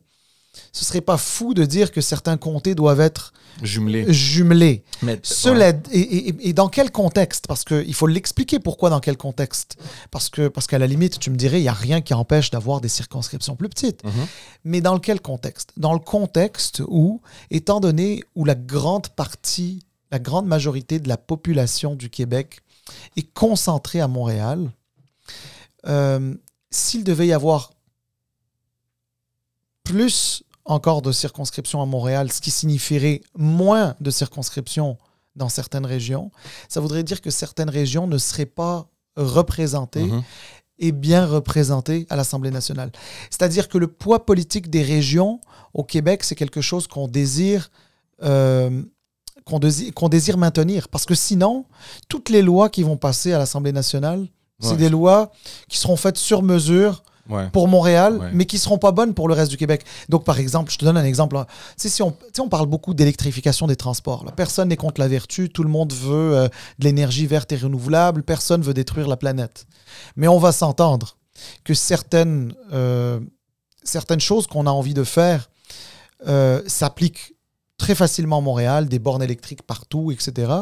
ce 0.73 0.85
serait 0.85 1.01
pas 1.01 1.17
fou 1.17 1.55
de 1.55 1.65
dire 1.65 1.93
que 1.93 2.01
certains 2.01 2.37
comtés 2.37 2.75
doivent 2.75 3.01
être 3.01 3.33
jumelés. 3.63 4.13
jumelés. 4.13 4.83
Mais, 5.03 5.19
Cela, 5.23 5.73
et, 5.93 6.53
dans 6.53 6.69
quel 6.69 6.91
contexte? 6.91 7.47
Parce 7.47 7.65
qu'il 7.65 7.95
faut 7.95 8.07
l'expliquer 8.07 8.59
pourquoi 8.59 8.91
dans 8.91 9.01
quel 9.01 9.17
contexte. 9.17 9.77
Parce 10.11 10.29
que 10.29 10.49
parce 10.49 10.67
qu'à 10.67 10.79
la 10.79 10.87
limite, 10.87 11.19
tu 11.19 11.31
me 11.31 11.37
dirais, 11.37 11.61
il 11.61 11.63
n'y 11.63 11.69
a 11.69 11.73
rien 11.73 12.01
qui 12.01 12.15
empêche 12.15 12.51
d'avoir 12.51 12.81
des 12.81 12.89
circonscriptions 12.89 13.57
plus 13.57 13.69
petites. 13.69 14.05
Mhm. 14.05 14.27
Mais 14.65 14.81
dans 14.81 14.99
quel 14.99 15.21
contexte? 15.21 15.73
Dans 15.77 15.93
le 15.93 15.99
contexte 15.99 16.83
où, 16.89 17.21
étant 17.51 17.81
donné 17.81 18.23
où 18.35 18.45
la 18.45 18.55
grande 18.55 19.09
partie 19.09 19.85
la 20.11 20.19
grande 20.19 20.47
majorité 20.47 20.99
de 20.99 21.09
la 21.09 21.17
population 21.17 21.95
du 21.95 22.11
Québec 22.11 22.61
est 23.17 23.33
concentrée 23.33 24.01
à 24.01 24.09
Montréal. 24.09 24.71
Euh, 25.87 26.35
s'il 26.71 27.05
devait 27.05 27.29
y 27.29 27.33
avoir 27.33 27.73
plus 29.85 30.43
encore 30.65 31.03
de 31.03 31.13
circonscriptions 31.13 31.83
à 31.83 31.87
Montréal, 31.87 32.31
ce 32.31 32.41
qui 32.41 32.51
signifierait 32.51 33.23
moins 33.37 33.97
de 34.01 34.11
circonscriptions 34.11 34.99
dans 35.37 35.49
certaines 35.49 35.87
régions, 35.87 36.31
ça 36.69 36.81
voudrait 36.81 37.03
dire 37.03 37.21
que 37.21 37.31
certaines 37.31 37.71
régions 37.71 38.07
ne 38.07 38.19
seraient 38.19 38.47
pas 38.47 38.89
représentées 39.17 40.05
mhm. 40.05 40.23
et 40.79 40.93
bien 40.93 41.27
représentées 41.27 42.07
à 42.11 42.17
l'Assemblée 42.17 42.51
nationale. 42.51 42.93
C'est-à-dire 43.31 43.69
que 43.69 43.79
le 43.79 43.89
poids 43.89 44.27
politique 44.27 44.71
des 44.71 44.83
régions 44.83 45.41
au 45.75 45.83
Québec, 45.83 46.25
c'est 46.25 46.35
quelque 46.35 46.61
chose 46.61 46.87
qu'on 46.87 47.09
désire 47.09 47.71
euh, 48.23 48.83
qu'on 49.45 50.09
désire, 50.09 50.39
maintenir. 50.39 50.89
Parce 50.89 51.07
que 51.07 51.15
sinon, 51.15 51.65
toutes 52.09 52.29
les 52.29 52.43
lois 52.43 52.69
qui 52.69 52.83
vont 52.83 52.97
passer 52.97 53.33
à 53.33 53.39
l'Assemblée 53.39 53.73
nationale, 53.73 54.29
c'est 54.61 54.77
des 54.77 54.91
lois 54.91 55.33
qui 55.69 55.79
seront 55.79 55.97
faites 55.97 56.19
sur 56.19 56.43
mesure 56.43 57.03
pour 57.53 57.69
Montréal, 57.69 58.31
mais 58.33 58.47
qui 58.47 58.57
ne 58.57 58.61
seront 58.61 58.79
pas 58.79 58.93
bonnes 58.93 59.15
pour 59.15 59.29
le 59.29 59.35
reste 59.35 59.51
du 59.51 59.57
Québec. 59.57 59.85
Donc, 60.09 60.25
par 60.25 60.39
exemple, 60.39 60.71
je 60.73 60.79
te 60.79 60.85
donne 60.85 60.97
un 60.97 61.05
exemple. 61.05 61.37
Hein. 61.37 61.47
Si 61.77 62.03
on, 62.03 62.15
on 62.39 62.49
parle 62.49 62.67
beaucoup 62.67 62.95
d'électrification 62.95 63.67
des 63.67 63.77
transports. 63.77 64.25
Personne 64.37 64.69
n'est 64.69 64.77
contre 64.77 65.01
la 65.01 65.09
vertu, 65.09 65.49
tout 65.49 65.63
le 65.63 65.69
monde 65.69 65.93
veut 65.93 66.37
euh, 66.37 66.49
de 66.79 66.85
l'énergie 66.85 67.27
verte 67.27 67.53
et 67.53 67.57
renouvelable, 67.57 68.23
personne 68.23 68.63
veut 68.63 68.75
détruire 68.75 69.09
la 69.09 69.17
planète. 69.17 69.67
Mais 70.17 70.29
on 70.29 70.39
va 70.39 70.53
s'entendre 70.53 71.17
que 71.65 71.75
certaines, 71.75 72.55
euh, 72.73 73.21
certaines 73.83 74.21
choses 74.21 74.47
qu'on 74.47 74.67
a 74.67 74.71
envie 74.71 74.95
de 74.95 75.05
faire 75.05 75.51
euh, 76.27 76.63
s'appliquent 76.67 77.35
très 77.79 77.95
facilement 77.95 78.39
à 78.39 78.41
Montréal, 78.43 78.89
des 78.89 78.99
bornes 78.99 79.23
électriques 79.23 79.63
partout, 79.63 80.13
etc. 80.13 80.53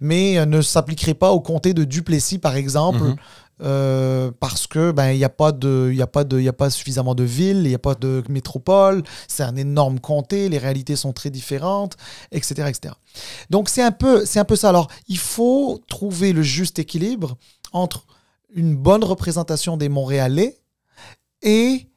Mais 0.00 0.44
ne 0.46 0.62
s'appliquerait 0.62 1.12
pas 1.12 1.32
au 1.32 1.40
comté 1.40 1.74
de 1.74 1.84
Duplessis, 1.84 2.38
par 2.38 2.56
exemple, 2.56 3.02
mhm. 3.02 3.16
Euh, 3.62 4.30
parce 4.40 4.66
que 4.66 4.90
ben 4.90 5.10
il 5.12 5.18
n'y 5.18 5.24
a 5.24 5.28
pas 5.28 5.52
de 5.52 5.90
il 5.92 6.02
a 6.02 6.06
pas 6.06 6.24
de 6.24 6.40
il 6.40 6.48
a 6.48 6.52
pas 6.52 6.70
suffisamment 6.70 7.14
de 7.14 7.22
villes, 7.22 7.58
il 7.58 7.68
n'y 7.68 7.74
a 7.74 7.78
pas 7.78 7.94
de 7.94 8.22
métropole, 8.28 9.02
c'est 9.28 9.42
un 9.42 9.56
énorme 9.56 10.00
comté, 10.00 10.48
les 10.48 10.58
réalités 10.58 10.96
sont 10.96 11.12
très 11.12 11.30
différentes, 11.30 11.96
etc., 12.32 12.68
etc. 12.68 12.94
Donc 13.50 13.68
c'est 13.68 13.82
un 13.82 13.92
peu 13.92 14.24
c'est 14.26 14.40
un 14.40 14.44
peu 14.44 14.56
ça. 14.56 14.68
Alors 14.68 14.88
il 15.08 15.18
faut 15.18 15.80
trouver 15.88 16.32
le 16.32 16.42
juste 16.42 16.78
équilibre 16.78 17.36
entre 17.72 18.06
une 18.54 18.76
bonne 18.76 19.04
représentation 19.04 19.76
des 19.76 19.88
Montréalais 19.88 20.58
et 21.42 21.88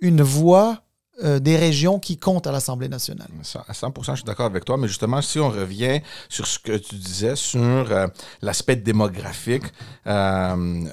une 0.00 0.22
voix 0.22 0.82
euh, 1.24 1.40
des 1.40 1.56
régions 1.56 1.98
qui 1.98 2.16
comptent 2.16 2.46
à 2.46 2.52
l'Assemblée 2.52 2.88
nationale. 2.88 3.26
À 3.66 3.72
100% 3.72 4.10
je 4.10 4.14
suis 4.16 4.24
d'accord 4.24 4.46
avec 4.46 4.64
toi, 4.64 4.76
mais 4.76 4.86
justement, 4.86 5.20
si 5.20 5.40
on 5.40 5.48
revient 5.50 6.00
sur 6.28 6.46
ce 6.46 6.60
que 6.60 6.76
tu 6.76 6.94
disais 6.94 7.34
sur 7.34 7.60
euh, 7.60 8.06
l'aspect 8.40 8.76
démographique, 8.76 9.64
euh, 10.06 10.84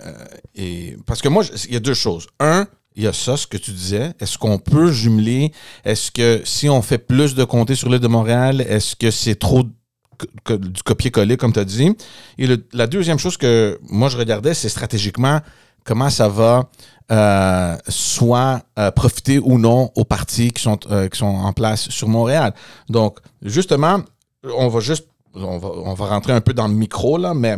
parce 1.05 1.21
que 1.21 1.29
moi, 1.29 1.43
il 1.67 1.73
y 1.73 1.77
a 1.77 1.79
deux 1.79 1.93
choses. 1.93 2.25
Un, 2.39 2.67
il 2.95 3.03
y 3.03 3.07
a 3.07 3.13
ça, 3.13 3.37
ce 3.37 3.45
que 3.45 3.57
tu 3.57 3.71
disais. 3.71 4.13
Est-ce 4.19 4.39
qu'on 4.39 4.57
peut 4.57 4.91
jumeler? 4.91 5.51
Est-ce 5.83 6.11
que 6.11 6.41
si 6.43 6.69
on 6.69 6.81
fait 6.81 6.97
plus 6.97 7.35
de 7.35 7.43
comtés 7.43 7.75
sur 7.75 7.89
l'île 7.89 7.99
de 7.99 8.07
Montréal, 8.07 8.61
est-ce 8.61 8.95
que 8.95 9.11
c'est 9.11 9.35
trop 9.35 9.63
du 9.63 10.83
copier-coller, 10.83 11.37
comme 11.37 11.53
tu 11.53 11.59
as 11.59 11.65
dit? 11.65 11.91
Et 12.39 12.47
la 12.73 12.87
deuxième 12.87 13.19
chose 13.19 13.37
que 13.37 13.79
moi, 13.83 14.09
je 14.09 14.17
regardais, 14.17 14.55
c'est 14.55 14.69
stratégiquement 14.69 15.41
comment 15.85 16.09
ça 16.09 16.27
va 16.27 16.69
euh, 17.11 17.77
soit 17.87 18.63
euh, 18.79 18.89
profiter 18.89 19.37
ou 19.37 19.59
non 19.59 19.91
aux 19.95 20.05
partis 20.05 20.49
qui 20.49 20.63
sont, 20.63 20.79
euh, 20.89 21.07
qui 21.07 21.19
sont 21.19 21.27
en 21.27 21.53
place 21.53 21.87
sur 21.89 22.07
Montréal. 22.07 22.51
Donc, 22.89 23.19
justement, 23.43 23.99
on 24.43 24.67
va 24.69 24.79
juste, 24.79 25.07
rentrer 25.35 26.33
un 26.33 26.41
peu 26.41 26.53
dans 26.53 26.67
le 26.67 26.73
micro, 26.73 27.19
mais 27.35 27.57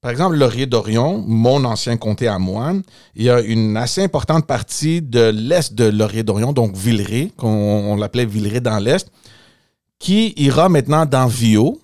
par 0.00 0.10
exemple, 0.10 0.36
Laurier-Dorion, 0.36 1.22
mon 1.26 1.62
ancien 1.66 1.98
comté 1.98 2.26
à 2.26 2.38
moi, 2.38 2.72
il 3.16 3.24
y 3.24 3.28
a 3.28 3.40
une 3.40 3.76
assez 3.76 4.02
importante 4.02 4.46
partie 4.46 5.02
de 5.02 5.28
l'est 5.28 5.74
de 5.74 5.84
Laurier-Dorion, 5.84 6.54
donc 6.54 6.74
Villeray, 6.74 7.32
qu'on 7.36 7.48
on, 7.48 7.96
l'appelait 7.96 8.24
Villeray 8.24 8.62
dans 8.62 8.78
l'est, 8.78 9.10
qui 9.98 10.32
ira 10.38 10.70
maintenant 10.70 11.04
dans 11.04 11.26
Vio. 11.26 11.78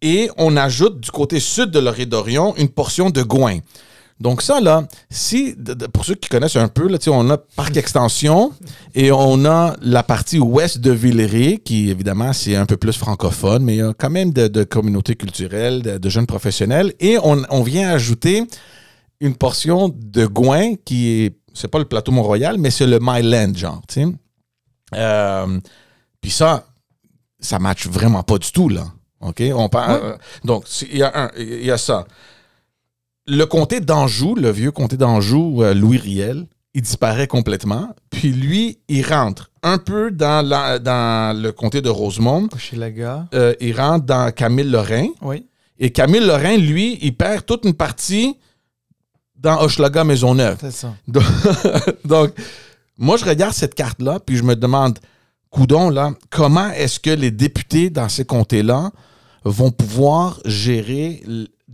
Et 0.00 0.30
on 0.38 0.56
ajoute 0.56 0.98
du 0.98 1.10
côté 1.10 1.40
sud 1.40 1.70
de 1.72 1.78
Laurier-Dorion 1.78 2.54
une 2.56 2.70
portion 2.70 3.10
de 3.10 3.22
Gouin. 3.22 3.58
Donc 4.20 4.42
ça, 4.42 4.60
là, 4.60 4.86
si, 5.08 5.56
pour 5.94 6.04
ceux 6.04 6.14
qui 6.14 6.28
connaissent 6.28 6.56
un 6.56 6.68
peu, 6.68 6.88
là, 6.88 6.98
on 7.08 7.30
a 7.30 7.38
Parc 7.38 7.76
Extension 7.78 8.52
et 8.94 9.10
on 9.10 9.46
a 9.46 9.74
la 9.80 10.02
partie 10.02 10.38
ouest 10.38 10.78
de 10.78 10.90
Villeray, 10.90 11.58
qui 11.58 11.88
évidemment, 11.88 12.34
c'est 12.34 12.54
un 12.54 12.66
peu 12.66 12.76
plus 12.76 12.96
francophone, 12.98 13.64
mais 13.64 13.76
il 13.76 13.78
y 13.78 13.82
a 13.82 13.94
quand 13.94 14.10
même 14.10 14.32
de, 14.32 14.46
de 14.46 14.64
communautés 14.64 15.16
culturelles, 15.16 15.82
de, 15.82 16.08
jeunes 16.10 16.26
professionnels. 16.26 16.92
Et 17.00 17.16
on, 17.22 17.62
vient 17.62 17.90
ajouter 17.90 18.44
une 19.20 19.34
portion 19.34 19.88
de 19.94 20.26
Gouin 20.26 20.74
qui 20.84 21.08
est, 21.08 21.36
c'est 21.54 21.68
pas 21.68 21.78
le 21.78 21.86
plateau 21.86 22.12
Mont-Royal, 22.12 22.58
mais 22.58 22.70
c'est 22.70 22.86
le 22.86 22.98
Myland, 23.00 23.54
genre, 23.54 23.80
tu 23.88 24.02
sais. 24.02 24.06
Euh, 24.96 25.60
puis 26.20 26.30
ça, 26.30 26.66
ça 27.38 27.58
matche 27.58 27.86
vraiment 27.86 28.22
pas 28.22 28.36
du 28.36 28.52
tout, 28.52 28.68
là. 28.68 28.84
OK? 29.20 29.42
On 29.54 29.68
parle, 29.68 30.18
donc, 30.44 30.64
il 30.90 30.98
y, 30.98 31.02
a 31.02 31.30
il 31.38 31.64
y 31.64 31.70
a 31.70 31.78
ça 31.78 32.04
le 33.26 33.44
comté 33.44 33.80
d'Anjou, 33.80 34.34
le 34.34 34.50
vieux 34.50 34.70
comté 34.70 34.96
d'Anjou, 34.96 35.62
euh, 35.62 35.74
Louis 35.74 35.98
Riel, 35.98 36.46
il 36.74 36.82
disparaît 36.82 37.26
complètement. 37.26 37.94
Puis 38.10 38.32
lui, 38.32 38.78
il 38.88 39.04
rentre 39.04 39.50
un 39.62 39.78
peu 39.78 40.10
dans, 40.10 40.46
dans 40.80 41.36
le 41.36 41.50
comté 41.52 41.82
de 41.82 41.88
Rosemont. 41.88 42.48
Euh, 43.34 43.54
il 43.60 43.78
rentre 43.78 44.06
dans 44.06 44.32
Camille 44.32 44.70
Lorrain. 44.70 45.08
Oui. 45.22 45.46
Et 45.78 45.90
Camille 45.90 46.20
Lorrain, 46.20 46.56
lui, 46.56 46.98
il 47.02 47.16
perd 47.16 47.44
toute 47.44 47.64
une 47.64 47.74
partie 47.74 48.36
dans 49.36 49.60
Hochelaga 49.62 50.04
Maisonneuve. 50.04 50.58
C'est 50.60 50.70
ça. 50.70 50.94
Donc, 52.04 52.32
moi, 52.98 53.16
je 53.16 53.24
regarde 53.24 53.54
cette 53.54 53.74
carte-là, 53.74 54.20
puis 54.20 54.36
je 54.36 54.42
me 54.42 54.54
demande, 54.54 54.98
coudon, 55.48 55.88
là, 55.88 56.12
comment 56.28 56.70
est-ce 56.70 57.00
que 57.00 57.10
les 57.10 57.30
députés 57.30 57.88
dans 57.88 58.08
ces 58.10 58.24
comtés-là 58.26 58.92
vont 59.44 59.70
pouvoir 59.70 60.38
gérer 60.44 61.22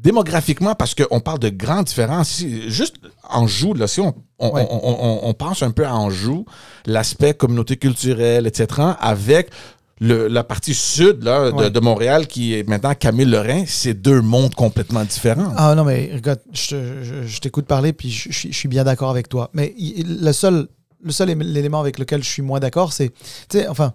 démographiquement, 0.07 0.77
parce 0.77 0.95
qu'on 0.95 1.19
parle 1.19 1.41
de 1.41 1.49
grandes 1.49 1.87
différences. 1.87 2.41
Juste 2.69 2.97
Anjou, 3.29 3.75
là, 3.75 3.89
si 3.89 4.01
on, 4.01 4.15
on, 4.39 5.35
pense 5.35 5.65
un 5.65 5.73
peu 5.73 5.85
à 5.85 5.95
Anjou, 5.95 6.47
l'aspect 6.87 7.35
communauté 7.35 7.77
culturelle, 7.77 8.47
etc., 8.47 8.67
avec 9.01 9.51
la 9.99 10.45
partie 10.45 10.75
sud 10.75 11.25
là, 11.25 11.51
de, 11.51 11.81
Montréal, 11.81 12.29
qui 12.29 12.55
est 12.55 12.69
maintenant 12.69 12.95
Camille 12.95 13.27
Lorrain, 13.27 13.65
c'est 13.67 13.95
deux 13.95 14.21
mondes 14.21 14.55
complètement 14.55 15.03
différents. 15.03 15.53
Ah 15.57 15.75
non, 15.75 15.83
mais 15.83 16.13
regarde, 16.15 16.41
je, 16.53 17.41
t'écoute 17.41 17.67
parler, 17.67 17.93
puis 17.93 18.11
je, 18.11 18.31
je, 18.31 18.53
suis 18.53 18.69
bien 18.69 18.85
d'accord 18.85 19.11
avec 19.11 19.29
toi. 19.29 19.51
Mais 19.55 19.75
le 19.79 20.31
seul, 20.31 20.69
le 21.03 21.11
seul 21.11 21.31
élément 21.31 21.81
avec 21.81 21.99
lequel 21.99 22.23
je 22.23 22.29
suis 22.29 22.43
moins 22.43 22.61
d'accord, 22.61 22.93
c'est, 22.93 23.11
tu 23.49 23.59
sais, 23.59 23.67
enfin, 23.67 23.95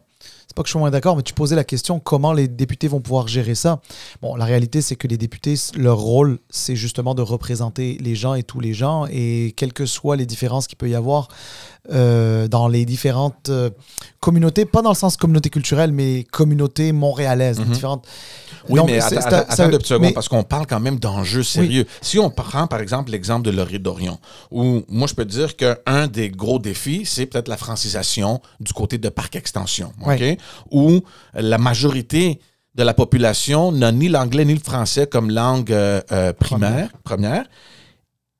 c'est 0.51 0.55
pas 0.57 0.63
que 0.63 0.67
je 0.67 0.73
suis 0.73 0.79
moins 0.79 0.91
d'accord, 0.91 1.15
mais 1.15 1.23
tu 1.23 1.33
posais 1.33 1.55
la 1.55 1.63
question 1.63 2.01
comment 2.01 2.33
les 2.33 2.49
députés 2.49 2.89
vont 2.89 2.99
pouvoir 2.99 3.29
gérer 3.29 3.55
ça? 3.55 3.79
Bon, 4.21 4.35
la 4.35 4.43
réalité, 4.43 4.81
c'est 4.81 4.97
que 4.97 5.07
les 5.07 5.17
députés, 5.17 5.55
leur 5.77 5.97
rôle, 5.97 6.39
c'est 6.49 6.75
justement 6.75 7.15
de 7.15 7.21
représenter 7.21 7.97
les 8.01 8.15
gens 8.15 8.33
et 8.33 8.43
tous 8.43 8.59
les 8.59 8.73
gens, 8.73 9.05
et 9.09 9.53
quelles 9.55 9.71
que 9.71 9.85
soient 9.85 10.17
les 10.17 10.25
différences 10.25 10.67
qu'il 10.67 10.77
peut 10.77 10.89
y 10.89 10.95
avoir 10.95 11.29
euh, 11.89 12.49
dans 12.49 12.67
les 12.67 12.83
différentes 12.83 13.47
euh, 13.47 13.69
communautés, 14.19 14.65
pas 14.65 14.81
dans 14.81 14.89
le 14.89 14.95
sens 14.95 15.15
communauté 15.15 15.49
culturelle, 15.49 15.93
mais 15.93 16.25
communauté 16.25 16.91
montréalaise, 16.91 17.61
mhm. 17.61 17.67
différentes. 17.67 18.05
Oui, 18.69 18.79
mais 18.85 18.99
attends, 18.99 19.69
deux 19.69 19.79
secondes, 19.83 20.13
parce 20.13 20.29
qu'on 20.29 20.43
parle 20.43 20.67
quand 20.67 20.79
même 20.79 20.99
d'enjeux 20.99 21.43
sérieux. 21.43 21.85
Si 22.01 22.19
on 22.19 22.29
prend, 22.29 22.67
par 22.67 22.79
exemple, 22.79 23.11
l'exemple 23.11 23.45
de 23.45 23.51
Laurier 23.51 23.79
d'Orion, 23.79 24.19
où 24.51 24.83
moi, 24.89 25.07
je 25.07 25.13
peux 25.13 25.25
dire 25.25 25.55
qu'un 25.55 26.07
des 26.07 26.29
gros 26.29 26.59
défis, 26.59 27.03
c'est 27.05 27.25
peut-être 27.25 27.47
la 27.47 27.57
francisation 27.57 28.41
du 28.59 28.73
côté 28.73 28.97
de 28.97 29.09
Parc 29.09 29.35
Extension, 29.35 29.91
OK? 30.05 30.23
Où 30.71 31.01
la 31.33 31.57
majorité 31.57 32.39
de 32.75 32.83
la 32.83 32.93
population 32.93 33.71
n'a 33.71 33.91
ni 33.91 34.07
l'anglais 34.07 34.45
ni 34.45 34.53
le 34.53 34.59
français 34.61 35.05
comme 35.05 35.29
langue 35.29 35.71
euh, 35.73 36.31
primaire, 36.33 36.89
première. 37.03 37.45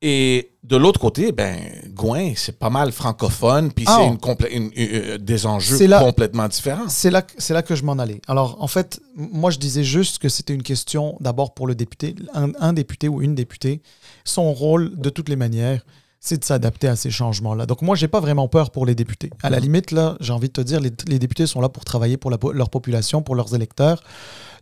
Et 0.04 0.54
de 0.64 0.78
l'autre 0.78 1.00
côté, 1.00 1.32
ben, 1.32 1.60
Gouin, 1.90 2.34
c'est 2.36 2.58
pas 2.58 2.72
mal 2.72 2.92
francophone, 2.92 3.72
puis 3.72 3.86
c'est 3.86 3.92
ah. 3.92 4.12
une, 4.52 4.72
euh, 4.78 5.18
des 5.20 5.46
enjeux 5.46 5.78
complètement 6.00 6.48
différents. 6.48 6.90
C'est 6.90 7.12
là, 7.12 7.24
là 7.50 7.62
que 7.62 7.76
je 7.76 7.84
m'en 7.84 7.94
allais. 7.94 8.20
Alors, 8.28 8.62
en 8.62 8.68
fait, 8.68 9.00
moi, 9.16 9.52
je 9.52 9.60
disais 9.60 9.84
juste 9.84 10.18
que 10.18 10.28
c'était 10.28 10.56
une 10.56 10.64
question 10.64 11.18
d'abord 11.20 11.54
pour 11.54 11.68
le 11.68 11.76
député. 11.76 12.16
Un, 12.34 12.74
député 12.74 13.10
ou 13.10 13.22
une 13.22 13.36
députée, 13.36 13.84
son 14.24 14.54
rôle, 14.54 15.00
de 15.00 15.10
toutes 15.10 15.30
les 15.30 15.36
manières, 15.36 15.86
c'est 16.20 16.40
de 16.40 16.46
s'adapter 16.46 16.88
à 16.88 16.96
ces 16.96 17.12
changements-là. 17.12 17.68
Donc, 17.68 17.84
moi, 17.84 17.96
j'ai 17.96 18.08
pas 18.08 18.20
vraiment 18.20 18.48
peur 18.48 18.72
pour 18.72 18.88
les 18.88 18.96
députés. 18.96 19.30
À 19.44 19.52
la 19.52 19.60
limite, 19.60 19.92
là, 19.92 20.18
j'ai 20.20 20.34
envie 20.34 20.48
de 20.48 20.54
te 20.54 20.62
dire, 20.62 20.80
les, 20.80 21.20
députés 21.20 21.46
sont 21.46 21.62
là 21.62 21.70
pour 21.70 21.86
travailler 21.86 22.18
pour 22.18 22.32
leur 22.32 22.70
population, 22.70 23.22
pour 23.22 23.36
leurs 23.36 23.54
électeurs. 23.54 24.04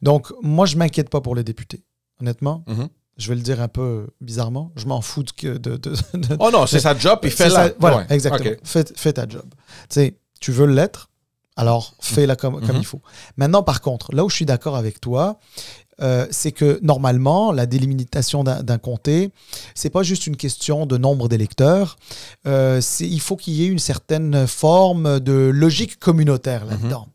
Donc, 0.01 0.33
moi, 0.41 0.65
je 0.65 0.75
m'inquiète 0.75 1.09
pas 1.09 1.21
pour 1.21 1.35
les 1.35 1.43
députés, 1.43 1.83
honnêtement. 2.19 2.63
Mm-hmm 2.67 2.89
je 3.19 3.27
vais 3.29 3.35
le 3.35 3.41
dire 3.41 3.61
un 3.61 3.67
peu 3.67 4.07
bizarrement, 4.21 4.71
je 4.75 4.85
m'en 4.85 5.01
fous 5.01 5.23
de, 5.43 5.57
de, 5.57 5.79
Oh 6.39 6.49
non, 6.51 6.65
c'est 6.65 6.79
sa 6.79 6.97
job, 6.97 7.19
il 7.23 7.31
fait 7.31 7.49
la... 7.49 7.71
Voilà, 7.77 8.05
exactement. 8.09 8.55
Fais, 8.63 9.13
ta 9.13 9.27
job. 9.27 9.45
Tu 9.89 9.95
sais, 9.95 10.17
tu 10.39 10.51
veux 10.51 10.65
l'être, 10.65 11.09
alors 11.57 11.93
fais-la 11.99 12.37
comme, 12.37 12.61
comme 12.65 12.75
mhm. 12.75 12.81
il 12.81 12.85
faut. 12.85 13.01
Maintenant, 13.35 13.61
par 13.61 13.81
contre, 13.81 14.15
là 14.15 14.23
où 14.23 14.29
je 14.29 14.35
suis 14.35 14.45
d'accord 14.45 14.77
avec 14.77 15.01
toi, 15.01 15.37
euh, 16.01 16.25
c'est 16.31 16.53
que 16.53 16.79
normalement, 16.81 17.51
la 17.51 17.65
délimitation 17.65 18.45
d'un 18.45 18.77
comté, 18.77 19.31
c'est 19.75 19.89
pas 19.89 20.03
juste 20.03 20.27
une 20.27 20.37
question 20.37 20.85
de 20.85 20.97
nombre 20.97 21.27
d'électeurs. 21.27 21.97
Euh, 22.47 22.81
il 23.01 23.19
faut 23.19 23.35
qu'il 23.35 23.53
y 23.55 23.65
ait 23.65 23.67
une 23.67 23.79
certaine 23.79 24.47
forme 24.47 25.19
de 25.19 25.33
logique 25.33 25.99
communautaire 25.99 26.63
mhm. 26.63 26.71
là-dedans. 26.71 27.07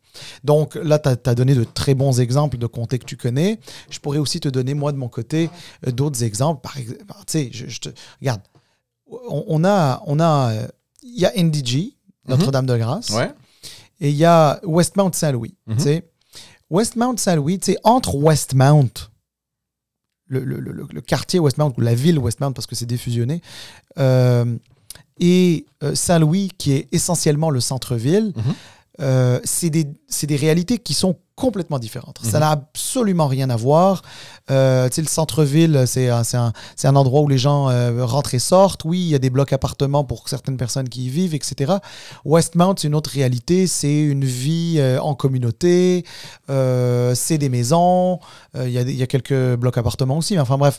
Donc 0.44 0.74
là, 0.76 0.98
tu 0.98 1.08
as, 1.08 1.34
donné 1.34 1.54
de 1.54 1.64
très 1.64 1.94
bons 1.94 2.20
exemples 2.20 2.58
de 2.58 2.66
comtés 2.66 2.98
que 2.98 3.04
tu 3.04 3.16
connais. 3.16 3.58
Je 3.90 3.98
pourrais 3.98 4.18
aussi 4.18 4.40
te 4.40 4.48
donner, 4.48 4.74
moi, 4.74 4.92
de 4.92 4.96
mon 4.96 5.08
côté, 5.08 5.50
euh, 5.86 5.90
d'autres 5.90 6.22
exemples. 6.22 6.60
Par 6.60 6.76
exemple, 6.78 7.04
tu 7.04 7.14
sais, 7.26 7.50
je, 7.52 7.78
te... 7.78 7.88
Regarde, 8.20 8.40
on, 9.06 9.64
a... 9.64 10.02
On 10.06 10.20
a 10.20 10.52
il 11.04 11.20
y 11.20 11.26
a 11.26 11.32
NDG, 11.36 11.94
Notre-Dame-de-Grâce. 12.28 13.10
Ouais. 13.10 13.32
Et 14.00 14.10
il 14.10 14.16
y 14.16 14.24
a 14.24 14.58
Westmount 14.64 15.12
Saint-Louis. 15.12 15.54
Mhm. 15.66 15.78
sais. 15.78 16.10
Westmount 16.70 17.16
Saint-Louis, 17.18 17.58
tu 17.58 17.72
sais, 17.72 17.78
entre 17.84 18.16
Westmount, 18.16 18.90
le, 20.26 20.40
le, 20.40 20.58
le, 20.58 21.00
quartier 21.02 21.38
Westmount, 21.38 21.74
ou 21.76 21.80
la 21.82 21.94
ville 21.94 22.18
Westmount, 22.18 22.52
parce 22.52 22.66
que 22.66 22.74
c'est 22.74 22.86
défusionné, 22.86 23.42
euh, 23.98 24.56
et 25.20 25.66
euh, 25.82 25.94
Saint-Louis, 25.94 26.50
qui 26.56 26.72
est 26.72 26.88
essentiellement 26.90 27.50
le 27.50 27.60
centre-ville, 27.60 28.32
mhm. 28.34 28.54
Euh, 29.00 29.40
c'est 29.42 29.70
des, 29.70 29.84
des, 30.22 30.36
réalités 30.36 30.78
qui 30.78 30.94
sont 30.94 31.18
complètement 31.34 31.80
différentes. 31.80 32.20
Ça 32.22 32.38
mhm. 32.38 32.40
n'a 32.40 32.50
absolument 32.50 33.26
rien 33.26 33.50
à 33.50 33.56
voir. 33.56 34.02
Euh, 34.52 34.88
le 34.96 35.04
centre-ville, 35.04 35.82
c'est 35.86 36.08
un, 36.08 36.22
un, 36.84 36.96
endroit 36.96 37.22
où 37.22 37.28
les 37.28 37.38
gens 37.38 37.68
euh, 37.70 38.04
rentrent 38.04 38.34
et 38.34 38.38
sortent. 38.38 38.84
Oui, 38.84 39.00
il 39.00 39.08
y 39.08 39.14
a 39.16 39.18
des 39.18 39.30
blocs 39.30 39.52
appartements 39.52 40.04
pour 40.04 40.28
certaines 40.28 40.56
personnes 40.56 40.88
qui 40.88 41.06
y 41.06 41.08
vivent, 41.08 41.34
etc. 41.34 41.74
Westmount, 42.24 42.76
c'est 42.78 42.86
une 42.86 42.94
autre 42.94 43.10
réalité. 43.10 43.66
C'est 43.66 44.00
une 44.00 44.24
vie 44.24 44.76
euh, 44.78 45.00
en 45.00 45.16
communauté. 45.16 46.04
c'est 46.48 47.38
des 47.38 47.48
maisons. 47.48 48.20
Il 48.54 48.68
y, 48.68 48.94
y, 48.94 49.02
a 49.02 49.06
quelques 49.08 49.56
blocs 49.56 49.76
appartements 49.76 50.18
aussi. 50.18 50.34
Mais 50.34 50.40
enfin 50.40 50.56
bref, 50.56 50.78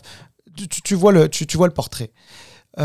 tu, 0.56 0.68
tu, 0.68 0.94
vois, 0.94 1.12
le, 1.12 1.28
tu, 1.28 1.46
tu 1.46 1.58
vois 1.58 1.66
le 1.66 1.74
portrait. 1.74 2.12
tu 2.78 2.82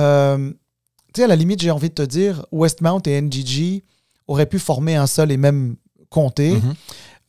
sais, 1.16 1.24
à 1.24 1.28
la 1.28 1.38
limite, 1.38 1.62
j'ai 1.62 1.72
envie 1.72 1.90
de 1.90 1.96
te 1.96 2.02
dire, 2.02 2.46
Westmount 2.52 3.02
et 3.06 3.22
NGG, 3.22 3.84
aurait 4.32 4.46
pu 4.46 4.60
former 4.60 4.96
un 4.96 5.08
seul 5.08 5.32
et 5.32 5.38
même 5.38 5.76
comté, 6.10 6.54
mhm. 6.54 6.74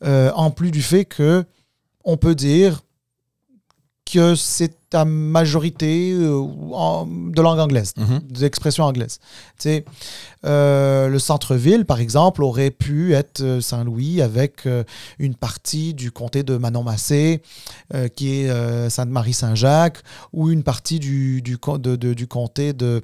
euh, 0.05 0.33
en 0.35 0.51
plus 0.51 0.71
du 0.71 0.83
fait 0.83 1.05
que 1.05 1.45
on 2.05 2.17
peut 2.17 2.35
dire 2.35 2.83
que 4.13 4.35
c'est 4.35 4.89
ta 4.91 5.05
majorité 5.05 6.13
euh, 6.13 6.45
de 7.07 7.41
langue 7.41 7.59
anglaise, 7.59 7.95
mhm. 7.97 8.21
d'expression 8.29 8.85
anglaise. 8.85 9.19
Euh, 10.45 11.09
le 11.09 11.19
centre-ville, 11.19 11.85
par 11.85 12.01
exemple, 12.01 12.43
aurait 12.43 12.71
pu 12.71 13.15
être 13.15 13.41
euh, 13.41 13.61
Saint-Louis 13.61 14.23
avec 14.23 14.69
une 15.19 15.35
partie 15.35 15.95
du 15.95 16.11
comté 16.11 16.43
de 16.43 16.57
Manon-Massé, 16.57 17.43
qui 18.17 18.31
est 18.31 18.91
Sainte-Marie-Saint-Jacques, 18.91 20.03
ou 20.33 20.51
une 20.51 20.63
partie 20.63 20.99
du, 20.99 21.43
du, 21.43 21.59
de, 21.79 21.97
du 21.97 22.27
comté 22.27 22.73
de, 22.73 23.03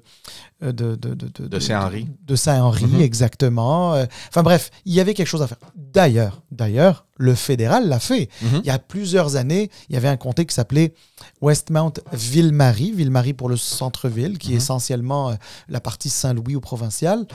de, 0.60 1.58
Saint-Henri. 1.58 2.08
De 2.26 2.36
Saint-Henri, 2.36 2.86
mhm. 2.86 3.00
exactement. 3.00 3.92
Enfin 4.28 4.42
bref, 4.42 4.70
il 4.84 4.94
y 4.94 5.00
avait 5.00 5.14
quelque 5.14 5.26
chose 5.26 5.42
à 5.42 5.46
faire. 5.46 5.58
D'ailleurs, 5.76 6.42
d'ailleurs, 6.50 7.06
le 7.18 7.34
fédéral 7.34 7.88
l'a 7.88 7.98
fait. 7.98 8.28
Mhm. 8.42 8.60
Il 8.62 8.66
y 8.66 8.70
a 8.70 8.78
plusieurs 8.78 9.36
années, 9.36 9.70
il 9.88 9.94
y 9.94 9.98
avait 9.98 10.08
un 10.08 10.16
comté 10.16 10.46
qui 10.46 10.54
s'appelait 10.54 10.94
Westmount 11.40 11.92
Ville-Marie, 12.12 12.92
Ville-Marie 12.92 13.34
pour 13.34 13.48
le 13.48 13.56
centre-ville, 13.56 14.38
qui 14.38 14.50
est 14.50 14.52
mhm. 14.52 14.58
essentiellement 14.58 15.30
euh, 15.30 15.34
la 15.68 15.80
partie 15.80 16.08
Saint-Louis 16.08 16.56
ou 16.56 16.60
provinciale. 16.60 17.26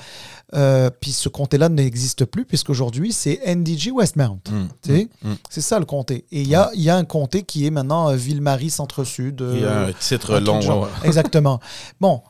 Euh, 0.53 0.89
puis 0.91 1.12
ce 1.12 1.29
comté-là 1.29 1.69
n'existe 1.69 2.25
plus, 2.25 2.45
puisqu'aujourd'hui, 2.45 3.12
c'est 3.12 3.41
NDG 3.45 3.91
Westmount. 3.91 4.39
Mhm. 4.51 5.08
Mhm. 5.23 5.36
C'est 5.49 5.62
ça 5.62 5.79
le 5.79 5.86
comté. 5.86 6.25
Et 6.32 6.41
il 6.41 6.47
y 6.47 6.56
a, 6.56 6.69
y 6.75 6.89
a, 6.89 6.95
un 6.95 7.06
comté 7.06 7.43
qui 7.43 7.65
est 7.65 7.71
maintenant 7.71 8.10
euh, 8.10 8.15
Ville-Marie 8.15 8.69
Centre-Sud. 8.69 9.43
il 9.53 9.62
y 9.62 9.65
a 9.65 9.86
un 9.86 9.93
titre 9.93 10.39
long. 10.39 10.88
Exactement. 11.03 11.60
bon, 11.99 12.21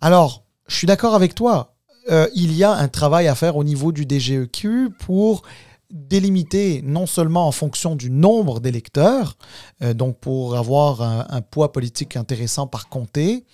alors, 0.00 0.44
je 0.68 0.76
suis 0.76 0.86
d'accord 0.86 1.14
avec 1.14 1.34
toi. 1.34 1.74
il 2.34 2.52
y 2.52 2.62
a 2.62 2.72
un 2.72 2.88
travail 2.88 3.26
à 3.26 3.34
faire 3.34 3.56
au 3.56 3.64
niveau 3.64 3.90
du 3.90 4.06
DGEQ 4.08 4.90
pour 4.98 5.42
délimité 5.90 6.82
non 6.84 7.06
seulement 7.06 7.46
en 7.46 7.52
fonction 7.52 7.96
du 7.96 8.10
nombre 8.10 8.60
d'électeurs, 8.60 9.36
euh, 9.82 9.94
donc 9.94 10.18
pour 10.18 10.56
avoir 10.56 11.02
un, 11.02 11.40
poids 11.40 11.72
politique 11.72 12.16
intéressant 12.16 12.66
par 12.66 12.88
comté, 12.88 13.44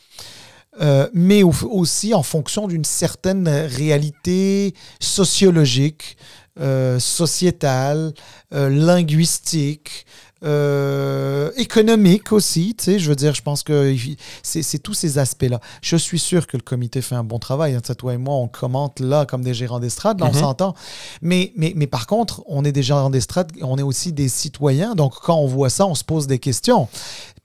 euh, 0.80 1.08
mais 1.12 1.42
aussi 1.42 2.14
en 2.14 2.22
fonction 2.22 2.66
d'une 2.66 2.84
certaine 2.84 3.48
réalité 3.48 4.74
sociologique, 5.00 6.16
euh, 6.60 6.98
sociétale, 6.98 8.14
linguistique, 8.50 10.06
euh, 10.44 11.52
économique 11.56 12.32
aussi, 12.32 12.74
tu 12.76 12.84
sais, 12.84 12.98
je 12.98 13.08
veux 13.08 13.14
dire, 13.14 13.32
je 13.32 13.42
pense 13.42 13.62
que 13.62 13.94
c'est 14.42 14.78
tous 14.80 14.94
ces 14.94 15.18
aspects-là. 15.18 15.60
Je 15.82 15.96
suis 15.96 16.18
sûr 16.18 16.48
que 16.48 16.56
le 16.56 16.62
comité 16.62 17.00
fait 17.00 17.14
un 17.14 17.22
bon 17.22 17.38
travail. 17.38 17.74
Hein, 17.74 17.80
toi 17.80 18.14
et 18.14 18.16
moi, 18.16 18.34
on 18.34 18.48
commente 18.48 18.98
là 18.98 19.24
comme 19.24 19.42
des 19.42 19.54
gérants 19.54 19.78
d'estrade, 19.78 20.20
on 20.20 20.28
mhm. 20.28 20.34
s'entend. 20.34 20.74
Mais, 21.20 21.52
mais, 21.56 21.72
mais 21.76 21.86
par 21.86 22.08
contre, 22.08 22.42
on 22.46 22.64
est 22.64 22.72
des 22.72 22.82
gérants 22.82 23.10
d'estrade, 23.10 23.52
on 23.62 23.78
est 23.78 23.82
aussi 23.82 24.12
des 24.12 24.28
citoyens, 24.28 24.96
donc 24.96 25.14
quand 25.22 25.36
on 25.36 25.46
voit 25.46 25.70
ça, 25.70 25.86
on 25.86 25.94
se 25.94 26.04
pose 26.04 26.26
des 26.26 26.40
questions. 26.40 26.88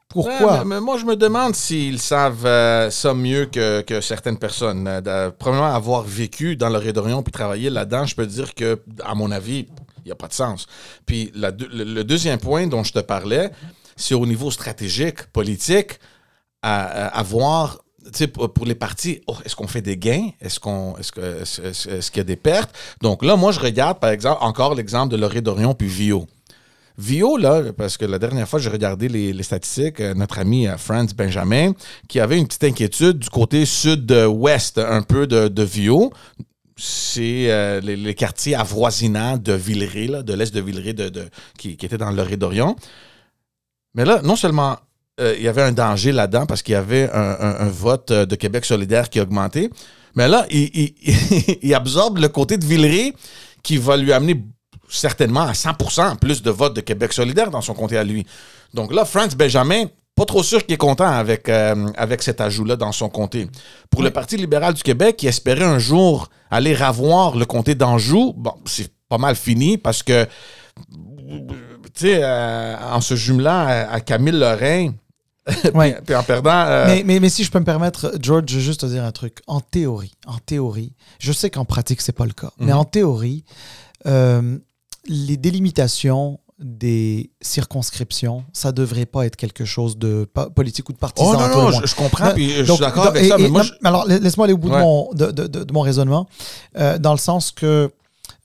Pourquoi? 0.10 0.64
mais, 0.64 0.80
moi, 0.80 0.98
je 0.98 1.06
me 1.06 1.16
demande 1.16 1.56
s'ils 1.56 2.00
savent 2.00 2.46
euh, 2.46 2.90
ça 2.90 3.14
mieux 3.14 3.46
que, 3.46 3.84
certaines 4.02 4.38
personnes. 4.38 4.88
Euh, 4.88 5.32
premièrement, 5.38 5.74
avoir 5.74 6.04
vécu 6.04 6.56
dans 6.56 6.70
le 6.70 6.78
Rédorion 6.78 7.24
puis 7.24 7.32
travailler 7.32 7.70
là-dedans, 7.70 8.06
je 8.06 8.16
peux 8.16 8.26
dire 8.26 8.56
que, 8.56 8.82
à 9.04 9.16
mon 9.16 9.32
avis, 9.32 9.68
il 10.00 10.06
n'y 10.06 10.12
a 10.12 10.16
pas 10.16 10.30
de 10.30 10.34
sens. 10.34 10.68
Puis 11.06 11.32
le, 11.36 12.04
deuxième 12.04 12.40
point 12.40 12.68
dont 12.68 12.84
je 12.84 12.94
te 12.94 13.00
parlais, 13.00 13.52
c'est 13.98 14.16
au 14.16 14.26
niveau 14.26 14.50
stratégique, 14.52 15.24
politique, 15.34 16.00
à, 16.62 17.24
voir 17.24 17.80
pour 18.54 18.66
les 18.66 18.76
partis, 18.76 19.22
oh, 19.28 19.36
est-ce 19.44 19.56
qu'on 19.56 19.68
fait 19.68 19.82
des 19.82 19.98
gains? 19.98 20.30
Est-ce 20.40 20.60
qu'on 20.60 20.96
est-ce 20.98 21.62
est-ce, 21.62 22.12
qu'il 22.12 22.20
y 22.20 22.22
a 22.22 22.24
des 22.24 22.38
pertes? 22.38 22.74
Donc 23.02 23.24
là, 23.24 23.36
moi, 23.36 23.52
je 23.52 23.60
regarde, 23.60 24.00
par 24.00 24.12
exemple, 24.12 24.40
encore 24.42 24.76
l'exemple 24.76 25.12
de 25.12 25.18
Lauré 25.18 25.42
Dorion 25.42 25.74
puis 25.74 25.88
Vio. 25.88 26.26
Vio, 26.98 27.38
là, 27.38 27.62
parce 27.78 27.96
que 27.96 28.06
la 28.06 28.18
dernière 28.18 28.50
fois, 28.50 28.58
j'ai 28.60 28.72
regardé 28.72 29.08
les, 29.08 29.44
statistiques, 29.44 30.00
euh, 30.00 30.16
notre 30.16 30.40
ami 30.40 30.68
euh, 30.68 30.78
Franz 30.78 31.14
Benjamin, 31.16 31.74
qui 32.08 32.20
avait 32.20 32.40
une 32.40 32.48
petite 32.48 32.64
inquiétude 32.64 33.20
du 33.20 33.30
côté 33.30 33.66
sud-ouest, 33.66 34.80
un 34.80 35.04
peu 35.04 35.28
de, 35.28 35.48
de 35.48 35.64
Vio. 35.64 36.12
C'est 36.76 37.52
euh, 37.52 37.82
les, 37.82 38.16
quartiers 38.16 38.56
avoisinants 38.56 39.38
de 39.38 39.54
Villeray, 39.54 40.24
de 40.24 40.34
l'est 40.34 40.52
de 40.52 40.60
Villeray, 40.60 40.96
qui, 41.58 41.74
était 41.74 42.00
dans 42.00 42.10
le 42.10 42.36
d'Orion. 42.36 42.76
Mais 43.94 44.04
là, 44.04 44.22
non 44.24 44.36
seulement 44.36 44.78
il 45.20 45.42
y 45.42 45.48
avait 45.48 45.64
un 45.64 45.72
danger 45.72 46.12
là-dedans 46.12 46.46
parce 46.46 46.62
qu'il 46.62 46.74
y 46.74 46.76
avait 46.76 47.10
un, 47.12 47.70
vote 47.70 48.12
de 48.12 48.36
Québec 48.36 48.66
solidaire 48.66 49.10
qui 49.10 49.20
a 49.20 49.24
augmenté, 49.24 49.72
mais 50.14 50.28
là, 50.28 50.46
il, 50.52 50.94
il 51.64 51.74
absorbe 51.74 52.20
le 52.20 52.28
côté 52.28 52.58
de 52.58 52.64
Villeray 52.64 53.16
qui 53.64 53.78
va 53.78 53.98
lui 53.98 54.14
amener 54.14 54.44
certainement 54.90 55.42
à 55.42 55.54
100% 55.54 56.18
plus 56.18 56.42
de 56.42 56.52
votes 56.52 56.76
de 56.76 56.82
Québec 56.82 57.14
solidaire 57.14 57.52
dans 57.52 57.62
son 57.62 57.74
comté 57.74 57.98
à 57.98 58.04
lui. 58.04 58.26
Donc 58.74 58.94
là, 58.94 59.06
Franz 59.06 59.36
Benjamin, 59.36 59.86
pas 60.18 60.26
trop 60.26 60.44
sûr 60.44 60.66
qu'il 60.66 60.74
est 60.74 60.78
content 60.78 61.08
avec, 61.08 61.48
euh, 61.48 61.90
avec 61.96 62.24
cet 62.24 62.42
ajout-là 62.42 62.76
dans 62.76 62.92
son 62.92 63.08
comté. 63.08 63.48
Pour 63.92 64.02
le 64.02 64.10
Parti 64.10 64.36
libéral 64.36 64.74
du 64.74 64.82
Québec, 64.82 65.16
qui 65.18 65.28
espérait 65.28 65.64
un 65.64 65.80
jour 65.80 66.30
aller 66.50 66.74
ravoir 66.74 67.36
le 67.36 67.46
comté 67.46 67.76
d'Anjou, 67.76 68.34
bon, 68.36 68.54
c'est 68.66 68.92
pas 69.10 69.20
mal 69.20 69.36
fini 69.36 69.78
parce 69.78 70.02
que, 70.02 70.26
tu 71.94 72.08
sais, 72.08 72.24
euh, 72.24 72.76
en 72.92 73.00
se 73.00 73.16
jumelant 73.16 73.68
à, 73.68 74.00
Camille 74.02 74.34
Lorrain, 74.34 74.92
puis, 76.06 76.16
en 76.16 76.24
perdant. 76.24 76.66
Euh, 76.66 76.88
mais, 76.88 77.04
mais, 77.06 77.20
mais, 77.20 77.30
si 77.30 77.44
je 77.44 77.52
peux 77.52 77.60
me 77.60 77.64
permettre, 77.64 78.12
George, 78.20 78.48
juste 78.48 78.82
te 78.82 78.86
dire 78.88 79.04
un 79.04 79.12
truc. 79.12 79.40
En 79.48 79.62
théorie, 79.62 80.14
en 80.26 80.40
théorie, 80.40 80.94
je 81.20 81.32
sais 81.32 81.50
qu'en 81.50 81.64
pratique, 81.64 82.02
c'est 82.02 82.12
pas 82.12 82.26
le 82.26 82.34
cas, 82.34 82.52
mais 82.60 82.74
mhm. 82.74 82.80
en 82.80 82.86
théorie, 82.86 83.46
les 85.08 85.38
délimitations 85.38 86.40
des 86.60 87.30
circonscriptions, 87.40 88.44
ça 88.52 88.72
devrait 88.72 89.06
pas 89.06 89.26
être 89.26 89.36
quelque 89.36 89.64
chose 89.64 89.98
de 89.98 90.28
politique 90.56 90.90
ou 90.90 90.94
de 90.94 90.98
partisan. 90.98 91.34
Oh 91.36 91.40
non, 91.40 91.72
non, 91.72 91.82
je, 91.86 91.96
comprends, 91.96 92.32
puis 92.34 92.50
je 92.50 92.64
suis 92.64 92.80
d'accord 92.80 93.08
avec 93.08 93.26
ça, 93.26 93.38
mais 93.38 93.50
moi... 93.50 93.64
Alors, 93.84 94.08
laisse-moi 94.08 94.46
aller 94.46 94.54
au 94.54 94.58
bout 94.58 94.70
de, 94.70 94.76
mon, 94.76 95.14
de, 95.14 95.32
de, 95.32 95.72
mon 95.72 95.82
raisonnement, 95.82 96.28
euh, 96.78 96.98
dans 96.98 97.12
le 97.12 97.20
sens 97.20 97.52
que 97.52 97.92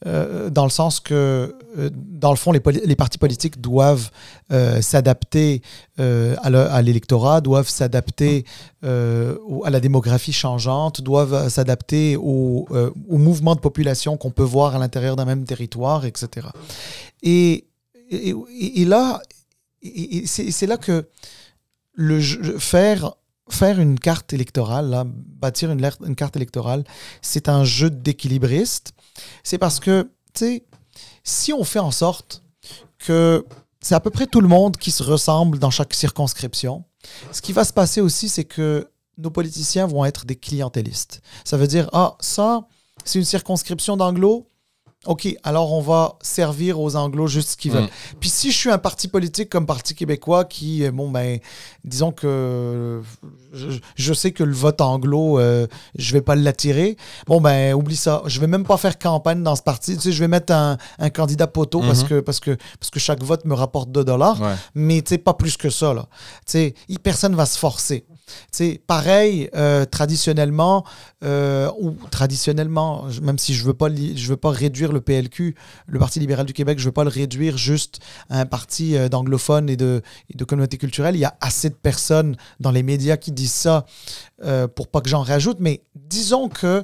euh, 0.07 0.51
dans 0.51 0.65
le 0.65 0.71
sens 0.71 0.99
que, 1.01 1.57
euh, 1.79 1.91
dans 1.95 2.31
le 2.31 2.37
fond, 2.37 2.53
les, 2.53 2.61
partis 2.97 3.19
politiques 3.19 3.61
doivent 3.61 4.11
euh, 4.53 4.81
s'adapter 4.81 5.63
à 5.99 6.83
l'électorat, 6.83 7.41
doivent 7.41 7.69
s'adapter 7.69 8.45
à 8.83 9.71
la 9.71 9.81
démographie 9.81 10.33
changeante, 10.33 11.01
doivent 11.01 11.49
s'adapter 11.49 12.17
au, 12.17 12.67
au, 13.09 13.19
mouvement 13.19 13.55
de 13.55 13.61
population 13.61 14.17
qu'on 14.17 14.31
peut 14.31 14.43
voir 14.43 14.75
à 14.75 14.79
l'intérieur 14.79 15.15
d'un 15.15 15.25
même 15.25 15.45
territoire, 15.45 16.05
etc. 16.05 16.49
Et, 17.23 17.67
et, 18.11 18.35
et 18.59 18.85
là, 18.85 19.23
c'est 20.27 20.67
là 20.67 20.77
que 20.77 21.07
le, 21.95 22.21
faire 22.59 23.15
faire 23.55 23.81
une 23.81 23.99
carte 23.99 24.33
électorale, 24.33 25.05
bâtir 25.07 25.71
une, 25.71 25.85
une, 26.07 26.17
carte 26.17 26.37
électorale, 26.37 26.85
c'est 27.21 27.49
un 27.49 27.65
jeu 27.65 27.91
d'équilibriste. 27.91 28.93
C'est 29.43 29.59
parce 29.59 29.81
que, 29.81 30.11
tu 30.35 30.45
sais, 30.45 30.65
si 31.25 31.53
on 31.53 31.65
fait 31.65 31.79
en 31.79 31.91
sorte 31.91 32.43
que 32.99 33.45
c'est 33.81 33.95
à 33.95 34.01
peu 34.01 34.11
près 34.11 34.27
tout 34.27 34.41
le 34.41 34.49
monde 34.49 34.77
qui 34.77 34.91
se 34.91 35.03
ressemble 35.03 35.59
dans 35.59 35.71
chaque 35.71 35.95
circonscription, 35.95 36.85
ce 37.33 37.43
qui 37.43 37.53
va 37.53 37.65
se 37.65 37.73
passer 37.73 38.01
aussi, 38.01 38.29
c'est 38.29 38.45
que 38.45 38.89
nos 39.19 39.31
politiciens 39.31 39.87
vont 39.87 40.05
être 40.05 40.25
des 40.25 40.37
clientélistes. 40.37 41.21
Ça 41.45 41.57
veut 41.57 41.67
dire, 41.67 41.91
ah, 41.93 42.17
ça, 42.21 42.67
c'est 43.05 43.19
une 43.19 43.25
circonscription 43.25 43.97
d'anglo, 43.97 44.49
OK, 45.05 45.37
alors 45.43 45.73
on 45.73 45.81
va 45.81 46.17
servir 46.23 46.81
aux 46.81 46.95
Anglos 46.95 47.27
juste 47.27 47.51
ce 47.51 47.57
qu'ils 47.57 47.73
veulent. 47.73 47.85
Mm. 47.85 48.19
Puis 48.21 48.29
si 48.29 48.53
je 48.53 48.57
suis 48.57 48.71
un 48.71 48.79
parti 48.79 49.09
politique 49.09 49.51
comme 49.51 49.67
Parti 49.67 49.97
québécois 49.97 50.45
qui, 50.45 50.85
euh, 50.85 50.93
bon, 50.93 51.11
ben, 51.11 51.41
disons 51.85 52.13
que 52.13 53.03
je, 53.53 54.13
sais 54.13 54.31
que 54.31 54.45
le 54.45 54.55
vote 54.55 54.81
anglo, 54.81 55.41
euh, 55.41 55.67
je 55.99 56.13
vais 56.13 56.21
pas 56.21 56.37
l'attirer. 56.37 56.97
Bon, 57.27 57.41
ben, 57.41 57.75
oublie 57.75 57.97
ça. 57.97 58.23
Je 58.27 58.39
vais 58.39 58.47
même 58.47 58.65
pas 58.65 58.77
faire 58.77 58.97
campagne 58.97 59.43
dans 59.43 59.57
ce 59.57 59.63
parti. 59.63 59.97
Tu 59.97 60.03
sais, 60.03 60.13
je 60.13 60.21
vais 60.21 60.29
mettre 60.29 60.53
un, 60.53 60.77
candidat 61.11 61.49
poteau 61.49 61.81
parce, 61.81 62.05
mm-hmm. 62.05 62.09
que, 62.09 62.21
parce, 62.21 62.39
que, 62.39 62.57
parce 62.79 62.91
que 62.91 63.01
chaque 63.01 63.25
vote 63.25 63.45
me 63.45 63.55
rapporte 63.55 63.91
2 63.91 64.05
dollars. 64.05 64.39
Mais, 64.77 65.03
tu 65.03 65.11
sais, 65.11 65.19
pas 65.19 65.35
plus 65.35 65.57
que 65.57 65.69
ça, 65.69 65.93
là. 65.93 66.07
Tu 66.47 66.53
sais, 66.53 66.75
personne 67.03 67.35
va 67.35 67.47
se 67.47 67.59
forcer. 67.59 68.07
C'est 68.51 68.81
pareil, 68.87 69.49
euh, 69.55 69.85
traditionnellement, 69.85 70.85
euh, 71.25 71.71
ou 71.81 71.93
traditionnellement, 72.11 73.07
même 73.23 73.39
si 73.39 73.55
je 73.55 73.63
ne 73.63 73.69
veux, 73.69 73.75
pas 73.75 73.89
veux 73.89 74.37
pas 74.37 74.51
réduire 74.51 74.93
le 74.93 75.01
PLQ, 75.01 75.55
le 75.87 75.99
Parti 75.99 76.21
libéral 76.21 76.47
du 76.47 76.53
Québec, 76.53 76.79
je 76.79 76.85
ne 76.85 76.89
veux 76.89 76.93
pas 76.93 77.05
le 77.05 77.11
réduire 77.11 77.57
juste 77.57 78.01
à 78.31 78.41
un 78.41 78.47
parti 78.47 78.97
euh, 78.97 79.09
d'anglophones 79.09 79.69
et 79.69 79.77
de, 79.77 80.03
de 80.35 80.45
communauté 80.45 80.79
culturelle. 80.79 81.17
Il 81.17 81.21
y 81.21 81.25
a 81.25 81.37
assez 81.41 81.71
de 81.71 81.75
personnes 81.75 82.37
dans 82.61 82.71
les 82.71 82.83
médias 82.83 83.17
qui 83.17 83.33
disent 83.33 83.53
ça 83.53 83.87
pour 84.75 84.89
pas 84.89 85.01
que 85.01 85.09
j'en 85.09 85.23
rajoute, 85.23 85.59
mais 85.61 85.85
disons 85.95 86.49
que 86.49 86.83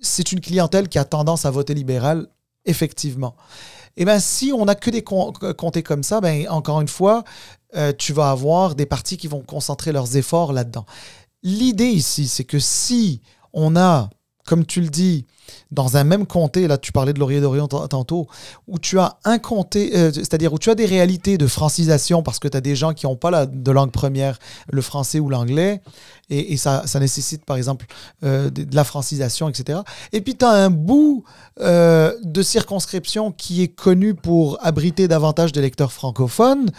c'est 0.00 0.32
une 0.32 0.40
clientèle 0.40 0.88
qui 0.88 0.98
a 0.98 1.04
tendance 1.04 1.44
à 1.44 1.50
voter 1.50 1.74
libéral, 1.74 2.28
effectivement. 2.64 3.34
Et 3.98 4.02
eh 4.02 4.04
bien, 4.04 4.20
si 4.20 4.52
on 4.52 4.64
n'a 4.64 4.76
que 4.76 4.90
des 4.90 5.02
comtés 5.02 5.82
comme 5.82 6.04
ça, 6.04 6.20
ben, 6.20 6.48
encore 6.50 6.80
une 6.80 6.86
fois, 6.86 7.24
euh, 7.76 7.92
tu 7.96 8.12
vas 8.12 8.30
avoir 8.30 8.74
des 8.74 8.86
partis 8.86 9.16
qui 9.16 9.28
vont 9.28 9.42
concentrer 9.42 9.92
leurs 9.92 10.16
efforts 10.16 10.52
là-dedans. 10.52 10.86
L'idée 11.42 11.86
ici, 11.86 12.26
c'est 12.28 12.44
que 12.44 12.58
si 12.58 13.20
on 13.52 13.76
a, 13.76 14.10
comme 14.48 14.64
tu 14.64 14.80
le 14.80 14.88
dis, 14.88 15.26
dans 15.70 15.98
un 15.98 16.04
même 16.04 16.26
comté, 16.26 16.66
là 16.66 16.78
tu 16.78 16.90
parlais 16.90 17.12
de 17.12 17.18
Laurier 17.18 17.42
d'Orient 17.42 17.68
tantôt, 17.68 18.26
où 18.66 18.78
tu 18.78 18.98
as 18.98 19.18
un 19.24 19.38
comté, 19.38 19.94
euh, 19.94 20.10
c'est-à-dire 20.10 20.54
où 20.54 20.58
tu 20.58 20.70
as 20.70 20.74
des 20.74 20.86
réalités 20.86 21.36
de 21.36 21.46
francisation 21.46 22.22
parce 22.22 22.38
que 22.38 22.48
tu 22.48 22.56
as 22.56 22.62
des 22.62 22.74
gens 22.74 22.94
qui 22.94 23.04
n'ont 23.04 23.16
pas 23.16 23.44
de 23.44 23.70
langue 23.70 23.90
première, 23.90 24.38
le 24.72 24.80
français 24.80 25.20
ou 25.20 25.28
l'anglais, 25.28 25.82
et, 26.30 26.56
ça, 26.56 26.82
nécessite 26.98 27.44
par 27.44 27.58
exemple 27.58 27.86
euh, 28.24 28.48
de, 28.48 28.74
la 28.74 28.84
francisation, 28.84 29.50
etc. 29.50 29.80
Et 30.12 30.22
puis 30.22 30.34
tu 30.34 30.46
as 30.46 30.50
un 30.50 30.70
bout 30.70 31.24
de 31.60 32.42
circonscription 32.42 33.32
qui 33.32 33.62
est 33.62 33.68
connu 33.68 34.14
pour 34.14 34.58
abriter 34.64 35.08
davantage 35.08 35.52
d'électeurs 35.52 35.92
francophones. 35.92 36.70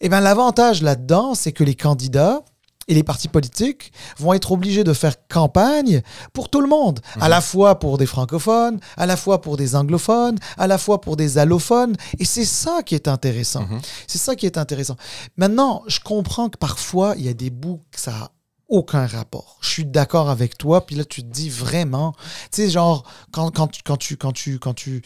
Eh 0.00 0.08
bien, 0.08 0.20
l'avantage 0.20 0.82
là-dedans, 0.82 1.34
c'est 1.34 1.52
que 1.52 1.64
les 1.64 1.74
candidats 1.74 2.42
et 2.88 2.94
les 2.94 3.02
partis 3.02 3.28
politiques 3.28 3.92
vont 4.18 4.32
être 4.32 4.52
obligés 4.52 4.84
de 4.84 4.92
faire 4.92 5.14
campagne 5.28 6.02
pour 6.32 6.48
tout 6.48 6.60
le 6.60 6.68
monde, 6.68 7.00
à 7.16 7.24
mhm. 7.24 7.30
la 7.30 7.40
fois 7.40 7.78
pour 7.78 7.98
des 7.98 8.06
francophones, 8.06 8.78
à 8.96 9.06
la 9.06 9.16
fois 9.16 9.40
pour 9.40 9.56
des 9.56 9.74
anglophones, 9.74 10.38
à 10.56 10.66
la 10.66 10.78
fois 10.78 11.00
pour 11.00 11.16
des 11.16 11.38
allophones. 11.38 11.96
Et 12.18 12.24
c'est 12.24 12.44
ça 12.44 12.82
qui 12.84 12.94
est 12.94 13.08
intéressant. 13.08 13.62
Mhm. 13.62 13.80
C'est 14.06 14.18
ça 14.18 14.36
qui 14.36 14.46
est 14.46 14.58
intéressant. 14.58 14.96
Maintenant, 15.36 15.82
je 15.86 16.00
comprends 16.00 16.48
que 16.48 16.58
parfois, 16.58 17.14
il 17.18 17.24
y 17.24 17.28
a 17.28 17.34
des 17.34 17.50
bouts 17.50 17.80
que 17.90 18.00
ça 18.00 18.30
aucun 18.68 19.06
rapport. 19.06 19.58
Je 19.60 19.68
suis 19.68 19.84
d'accord 19.84 20.28
avec 20.28 20.58
toi, 20.58 20.86
puis 20.86 20.96
là 20.96 21.04
tu 21.04 21.22
te 21.22 21.28
dis 21.28 21.48
vraiment, 21.48 22.14
tu 22.50 22.62
sais 22.62 22.70
genre 22.70 23.04
quand, 23.30 23.50
quand, 23.50 23.70
quand 23.84 23.96
tu 23.96 24.16
quand 24.16 24.32
tu 24.32 24.58
quand 24.58 24.74
tu 24.74 25.02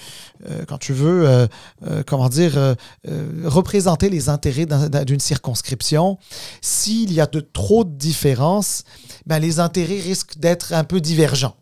euh, 0.48 0.64
quand 0.66 0.78
tu 0.78 0.92
veux 0.92 1.28
euh, 1.28 1.46
euh, 1.86 2.02
comment 2.06 2.28
dire 2.28 2.76
représenter 3.44 4.08
les 4.08 4.28
intérêts 4.28 4.66
d'une 5.04 5.20
circonscription, 5.20 6.18
s'il 6.62 7.12
y 7.12 7.20
a 7.20 7.26
de 7.26 7.40
trop 7.40 7.84
de 7.84 7.90
différences, 7.90 8.84
ben 9.26 9.38
les 9.38 9.60
intérêts 9.60 10.00
risquent 10.00 10.38
d'être 10.38 10.72
un 10.72 10.84
peu 10.84 11.00
divergents. 11.00 11.56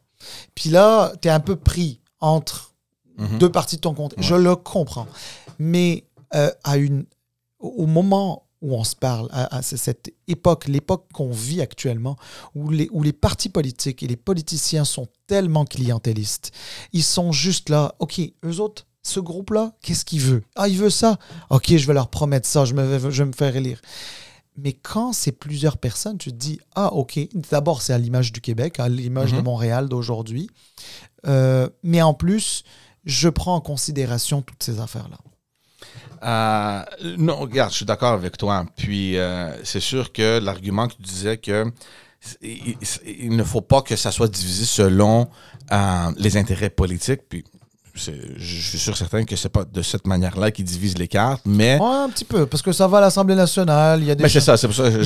Puis 0.55 0.71
là, 0.71 1.13
tu 1.21 1.29
es 1.29 1.31
un 1.31 1.41
peu 1.41 1.57
pris 1.57 2.01
entre 2.21 2.75
mhm. 3.19 3.39
deux 3.39 3.51
parties 3.51 3.77
de 3.77 3.81
ton 3.81 3.95
compte. 3.95 4.15
Je 4.19 4.35
le 4.35 4.55
comprends. 4.55 5.07
Mais 5.59 6.05
à 6.63 6.77
une 6.77 7.07
au 7.59 7.87
moment 7.87 8.48
où 8.61 8.75
on 8.75 8.85
se 8.85 8.97
parle, 8.97 9.29
à, 9.31 9.63
cette 9.63 10.13
époque, 10.27 10.67
l'époque 10.67 11.07
qu'on 11.13 11.31
vit 11.31 11.61
actuellement, 11.61 12.17
où 12.55 12.71
les, 12.71 12.89
où 12.91 13.03
les 13.03 13.13
partis 13.13 13.49
politiques 13.49 14.03
et 14.03 14.07
les 14.07 14.17
politiciens 14.17 14.85
sont 14.85 15.07
tellement 15.27 15.65
clientélistes. 15.65 16.53
Ils 16.93 17.05
sont 17.05 17.33
juste 17.33 17.69
là, 17.69 17.95
OK, 18.01 18.21
eux 18.45 18.61
autres, 18.61 18.87
ce 19.03 19.21
groupe-là, 19.21 19.73
qu'est-ce 19.83 20.05
qu'il 20.05 20.21
veut 20.21 20.43
Ah, 20.57 20.69
il 20.69 20.77
veut 20.77 20.91
ça? 20.91 21.19
OK, 21.51 21.77
je 21.77 21.87
vais 21.87 21.95
leur 21.95 22.09
promettre 22.09 22.49
ça, 22.49 22.65
je, 22.65 22.75
me, 22.75 23.11
je 23.11 23.23
vais 23.23 23.29
me 23.29 23.33
faire 23.33 23.55
élire. 23.55 23.81
Mais 24.57 24.73
quand 24.73 25.13
c'est 25.13 25.33
plusieurs 25.33 25.79
personnes, 25.79 26.19
tu 26.19 26.33
te 26.33 26.37
dis, 26.37 26.59
ah, 26.75 26.93
OK, 26.93 27.19
d'abord, 27.51 27.81
c'est 27.81 27.93
à 27.93 27.99
l'image 27.99 28.33
du 28.33 28.41
Québec, 28.41 28.81
à 28.81 28.89
l'image 28.89 29.33
de 29.33 29.39
mhm. 29.39 29.45
Montréal 29.45 29.89
d'aujourd'hui. 29.89 30.51
Euh, 31.27 31.69
mais 31.85 32.03
en 32.03 32.13
plus, 32.13 32.65
je 33.05 33.29
prends 33.29 33.55
en 33.55 33.61
considération 33.61 34.43
toutes 34.43 34.63
ces 34.63 34.81
affaires-là. 34.81 35.19
Euh, 36.23 36.83
non, 37.19 37.37
regarde, 37.37 37.71
je 37.71 37.77
suis 37.77 37.85
d'accord 37.85 38.13
avec 38.13 38.37
toi. 38.37 38.65
Puis 38.77 39.17
euh, 39.17 39.51
c'est 39.65 39.81
sûr 39.81 40.13
que 40.13 40.39
l'argument 40.39 40.89
que 40.89 40.95
tu 40.95 41.03
disais 41.03 41.37
que 41.39 41.71
il, 42.43 43.37
ne 43.37 43.45
faut 43.45 43.61
pas 43.61 43.83
que 43.83 43.95
ça 43.95 44.11
soit 44.11 44.29
divisé 44.29 44.65
selon 44.65 45.29
euh, 45.71 46.11
les 46.17 46.37
intérêts 46.37 46.71
politiques. 46.71 47.23
Puis 47.29 47.45
je 47.99 48.61
suis 48.61 48.79
sûr 48.79 48.97
certain 48.97 49.25
que 49.25 49.37
c'est 49.37 49.49
pas 49.49 49.65
de 49.65 49.83
cette 49.83 50.07
manière-là 50.07 50.51
qu'ils 50.51 50.65
divisent 50.65 50.99
les 50.99 51.09
cartes, 51.09 51.43
mais... 51.45 51.79
un 51.81 52.09
petit 52.09 52.25
peu, 52.25 52.47
parce 52.47 52.63
que 52.63 52.73
ça 52.73 52.87
va 52.87 52.99
à 52.99 53.01
l'Assemblée 53.03 53.35
nationale, 53.35 54.01
il 54.01 54.09
y 54.09 54.11
a 54.11 54.15
des... 54.15 54.23
Mais 54.23 54.29
c'est 54.29 54.41
ça, 54.41 54.57
c'est 54.57 54.67
pour 54.67 54.77
ça 54.77 54.91
que 54.91 55.03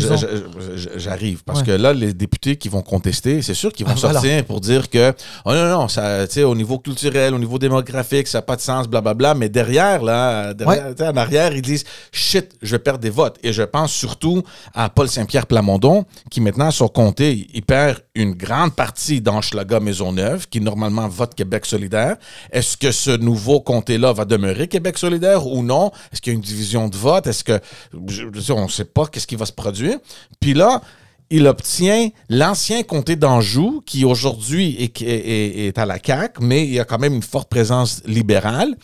j'arrive. 0.97 1.43
Parce 1.45 1.63
que 1.63 1.73
là, 1.73 1.93
les 1.93 2.13
députés 2.13 2.57
qui 2.57 2.69
vont 2.69 2.83
contester, 2.83 3.43
c'est 3.43 3.55
sûr 3.55 3.73
qu'ils 3.73 3.87
vont 3.87 3.95
ah, 3.95 4.13
sortir 4.13 4.45
pour 4.45 4.61
dire 4.61 4.89
que, 4.89 5.13
oh 5.45 5.53
non, 5.53 5.69
non, 5.69 5.89
ça, 5.89 6.27
au 6.45 6.55
niveau 6.55 6.79
culturel, 6.79 7.35
au 7.35 7.39
niveau 7.39 7.59
démographique, 7.59 8.29
ça 8.29 8.39
n'a 8.39 8.43
pas 8.43 8.57
de 8.57 8.61
sens, 8.61 8.89
blablabla, 8.89 9.35
mais 9.35 9.49
derrière, 9.49 10.03
là, 10.03 10.55
derrière, 10.55 10.95
en 11.01 11.17
arrière, 11.17 11.55
ils 11.55 11.63
disent, 11.63 11.85
shit, 12.13 12.51
je 12.61 12.71
vais 12.73 12.79
perdre 12.79 13.01
des 13.01 13.11
votes. 13.11 13.39
Et 13.43 13.53
je 13.53 13.63
pense 13.63 13.93
surtout 13.93 14.43
à 14.75 14.89
Paul 14.89 15.09
Saint-Pierre 15.09 15.47
Plamondon, 15.47 16.05
qui 16.31 16.41
maintenant, 16.41 16.71
son 16.71 16.89
comté, 16.89 17.49
il 17.53 17.63
perd 17.63 17.99
une 18.15 18.35
grande 18.35 18.75
partie 18.75 19.21
d'Anschlaga 19.21 19.81
Maisonneuve, 19.81 20.49
qui 20.49 20.61
normalement 20.61 21.09
vote 21.09 21.35
Québec 21.35 21.67
solidaire. 21.67 22.17
Est-ce 22.51 22.77
que 22.83 22.91
ce 22.91 23.13
nouveau 23.13 23.61
comté-là 23.61 24.13
va 24.13 24.25
demeurer 24.25 24.67
Québec 24.67 24.99
solidaire 24.99 25.47
ou 25.47 25.63
non? 25.63 25.93
Est-ce 26.13 26.21
qu'il 26.21 26.33
y 26.33 26.35
a 26.35 26.37
une 26.37 26.43
division 26.43 26.89
de 26.89 26.97
vote? 26.97 27.29
Est-ce 27.29 27.45
que. 27.45 27.61
on 27.95 28.65
ne 28.65 28.69
sait 28.69 28.85
pas 28.85 29.07
qu'est-ce 29.07 29.29
qui 29.29 29.37
va 29.37 29.47
se 29.47 29.53
produire. 29.53 29.99
Puis 30.41 30.53
là, 30.53 30.83
il 31.31 31.47
obtient 31.47 32.09
l'ancien 32.29 32.83
comté 32.83 33.15
d'Anjou, 33.15 33.83
qui 33.87 34.05
aujourd'hui 34.05 34.77
est, 34.81 35.79
à 35.79 35.87
la 35.87 35.99
CAQ, 36.05 36.41
mais 36.43 36.65
il 36.65 36.75
y 36.75 36.81
a 36.81 36.85
quand 36.85 36.99
même 36.99 37.15
une 37.15 37.23
forte 37.23 37.49
présence 37.49 38.03
libérale. 38.05 38.75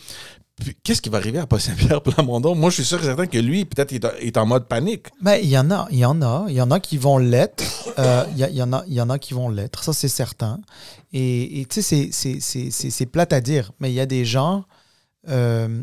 Qu'est-ce 0.83 1.01
qui 1.01 1.09
va 1.09 1.17
arriver 1.17 1.39
à 1.39 1.59
Saint-Pierre 1.59 2.01
Plamondon? 2.01 2.55
Moi, 2.55 2.69
je 2.69 2.75
suis 2.75 2.85
sûr 2.85 3.01
et 3.01 3.05
certain 3.05 3.27
que 3.27 3.37
lui, 3.37 3.65
peut-être, 3.65 3.93
est, 4.19 4.37
en 4.37 4.45
mode 4.45 4.67
panique. 4.67 5.07
Mais 5.21 5.41
il 5.43 5.49
y 5.49 5.57
en 5.57 5.69
a, 5.71 5.87
il 5.91 5.99
y 5.99 6.05
en 6.05 6.21
a, 6.21 6.45
il 6.47 6.55
y 6.55 6.61
en 6.61 6.71
a 6.71 6.79
qui 6.79 6.97
vont 6.97 7.17
l'être. 7.17 7.63
Euh, 7.97 8.23
il, 8.35 8.55
y 8.55 8.63
en 8.63 8.71
a, 8.71 8.83
il 8.87 8.93
y 8.93 9.01
en 9.01 9.09
a 9.09 9.19
qui 9.19 9.33
vont 9.33 9.49
l'être, 9.49 9.83
ça 9.83 9.93
c'est 9.93 10.07
certain. 10.07 10.59
Et 11.11 11.65
tu 11.69 11.81
sais, 11.81 12.09
c'est 12.11 13.05
plate 13.07 13.33
à 13.33 13.41
dire, 13.41 13.71
mais 13.79 13.91
il 13.91 13.95
y 13.95 13.99
a 13.99 14.05
des 14.05 14.25
gens, 14.25 14.65
euh, 15.27 15.81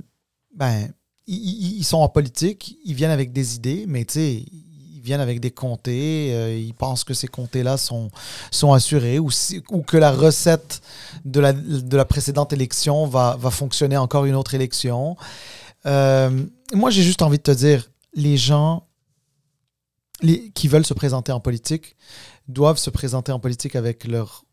ben, 0.54 0.88
ils, 1.26 1.78
ils, 1.78 1.84
sont 1.84 1.98
en 1.98 2.08
politique, 2.08 2.76
ils 2.84 2.94
viennent 2.94 3.10
avec 3.10 3.32
des 3.32 3.56
idées, 3.56 3.84
mais 3.88 4.04
tu 4.04 4.14
sais, 4.14 4.44
viennent 5.06 5.20
avec 5.20 5.40
des 5.40 5.52
comtés, 5.52 6.34
euh, 6.34 6.58
ils 6.58 6.74
pensent 6.74 7.04
que 7.04 7.14
ces 7.14 7.28
comtés-là 7.28 7.76
sont, 7.76 8.10
sont 8.50 8.72
assurés 8.72 9.18
ou, 9.18 9.30
ou 9.70 9.82
que 9.82 9.96
la 9.96 10.10
recette 10.10 10.82
de 11.24 11.40
la, 11.40 11.52
de 11.52 11.96
la 11.96 12.04
précédente 12.04 12.52
élection 12.52 13.06
va, 13.06 13.36
va 13.38 13.50
fonctionner 13.50 13.96
encore 13.96 14.24
une 14.24 14.34
autre 14.34 14.54
élection. 14.54 15.16
Euh, 15.86 16.44
moi, 16.74 16.90
j'ai 16.90 17.02
juste 17.02 17.22
envie 17.22 17.38
de 17.38 17.42
te 17.42 17.52
dire, 17.52 17.88
les 18.14 18.36
gens 18.36 18.88
les, 20.22 20.50
qui 20.50 20.66
veulent 20.66 20.86
se 20.86 20.94
présenter 20.94 21.30
en 21.30 21.40
politique 21.40 21.96
doivent 22.48 22.78
se 22.78 22.90
présenter 22.90 23.32
en 23.32 23.38
politique 23.38 23.76
avec 23.76 24.04
leurs 24.04 24.44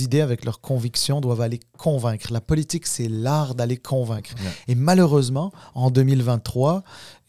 idées, 0.00 0.20
avec 0.20 0.44
leurs 0.44 0.60
convictions, 0.60 1.20
doivent 1.20 1.40
aller 1.40 1.60
convaincre. 1.78 2.32
La 2.32 2.40
politique, 2.40 2.86
c'est 2.86 3.08
l'art 3.08 3.54
d'aller 3.54 3.76
convaincre. 3.76 4.30
Et 4.68 4.74
malheureusement, 4.74 5.52
en 5.74 5.90
2023, 5.90 6.84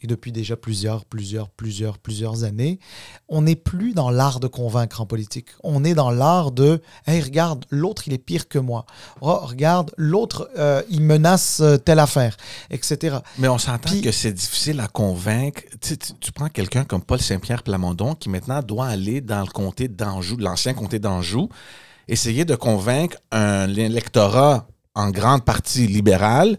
depuis 0.07 0.31
déjà 0.31 0.55
plusieurs, 0.55 1.05
plusieurs, 1.05 1.49
plusieurs, 1.49 1.97
plusieurs 1.97 2.43
années, 2.43 2.79
on 3.27 3.43
n'est 3.43 3.55
plus 3.55 3.93
dans 3.93 4.09
l'art 4.09 4.39
de 4.39 4.47
convaincre 4.47 5.01
en 5.01 5.05
politique. 5.05 5.47
On 5.63 5.83
est 5.83 5.93
dans 5.93 6.11
l'art 6.11 6.51
de 6.51 6.81
Hey, 7.05 7.21
regarde, 7.21 7.65
l'autre, 7.69 8.03
il 8.07 8.13
est 8.13 8.19
pire 8.19 8.47
que 8.47 8.59
moi. 8.59 8.85
Oh, 9.21 9.39
regarde, 9.41 9.91
l'autre, 9.97 10.49
euh, 10.57 10.81
il 10.89 11.01
menace 11.01 11.59
euh, 11.59 11.77
telle 11.77 11.99
affaire, 11.99 12.37
etc. 12.69 13.17
Mais 13.37 13.47
on 13.47 13.57
s'entend 13.57 14.01
que 14.01 14.11
c'est 14.11 14.33
difficile 14.33 14.79
à 14.79 14.87
convaincre. 14.87 15.61
Tu, 15.81 15.97
tu, 15.97 16.31
prends 16.31 16.49
quelqu'un 16.49 16.83
comme 16.83 17.01
Paul 17.01 17.19
Saint-Pierre 17.19 17.63
Plamondon 17.63 18.15
qui 18.15 18.29
maintenant 18.29 18.61
doit 18.61 18.87
aller 18.87 19.21
dans 19.21 19.41
le 19.41 19.47
comté 19.47 19.87
d'Anjou, 19.87 20.37
l'ancien 20.37 20.73
comté 20.73 20.99
d'Anjou, 20.99 21.49
essayer 22.07 22.45
de 22.45 22.55
convaincre 22.55 23.17
un 23.31 23.73
électorat 23.73 24.67
en 24.93 25.09
grande 25.09 25.43
partie 25.43 25.87
libéral 25.87 26.57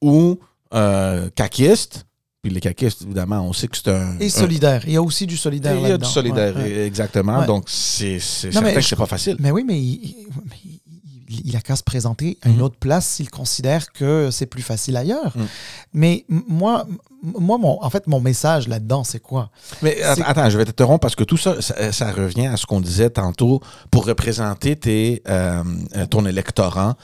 ou 0.00 0.38
euh, 0.74 1.30
caquiste 1.34 2.06
puis 2.42 2.52
les 2.52 2.60
caquistes, 2.60 3.02
évidemment, 3.02 3.40
on 3.40 3.52
sait 3.52 3.66
que 3.66 3.76
c'est 3.76 3.88
un. 3.88 4.16
Et 4.20 4.30
solidaire. 4.30 4.82
Il 4.86 4.92
y 4.92 4.96
a 4.96 5.02
aussi 5.02 5.26
du 5.26 5.36
solidaire. 5.36 5.74
Il 5.74 5.88
y 5.88 5.90
a 5.90 5.98
du 5.98 6.04
solidaire, 6.04 6.56
exactement. 6.60 7.44
Donc, 7.44 7.64
c'est 7.66 8.20
certain 8.20 8.74
que 8.74 8.80
c'est 8.80 8.96
pas 8.96 9.06
facile. 9.06 9.36
Mais 9.40 9.50
oui, 9.50 9.64
mais 9.66 9.80
il, 9.80 11.56
a 11.56 11.60
qu'à 11.60 11.74
se 11.74 11.82
présenter 11.82 12.38
à 12.42 12.48
une 12.48 12.56
mhm. 12.56 12.62
autre 12.62 12.78
place 12.78 13.06
s'il 13.06 13.28
considère 13.28 13.92
que 13.92 14.30
c'est 14.30 14.46
plus 14.46 14.62
facile 14.62 14.96
ailleurs. 14.96 15.36
Mhm. 15.36 15.46
Mais 15.94 16.24
moi, 16.28 16.86
moi 17.22 17.58
mon, 17.58 17.82
en 17.82 17.90
fait, 17.90 18.06
mon 18.06 18.20
message 18.20 18.68
là-dedans, 18.68 19.04
c'est 19.04 19.20
quoi? 19.20 19.50
Mais 19.82 20.02
attends, 20.02 20.48
je 20.50 20.58
vais 20.58 20.64
t'interrompre 20.64 21.00
parce 21.00 21.16
que 21.16 21.24
tout 21.24 21.36
ça, 21.36 21.60
ça, 21.60 22.12
revient 22.12 22.46
à 22.46 22.56
ce 22.56 22.66
qu'on 22.66 22.80
disait 22.80 23.10
tantôt 23.10 23.60
pour 23.90 24.06
représenter 24.06 24.76
tes, 24.76 25.22
euh, 25.28 25.62
ton 26.10 26.26
électorat 26.26 26.96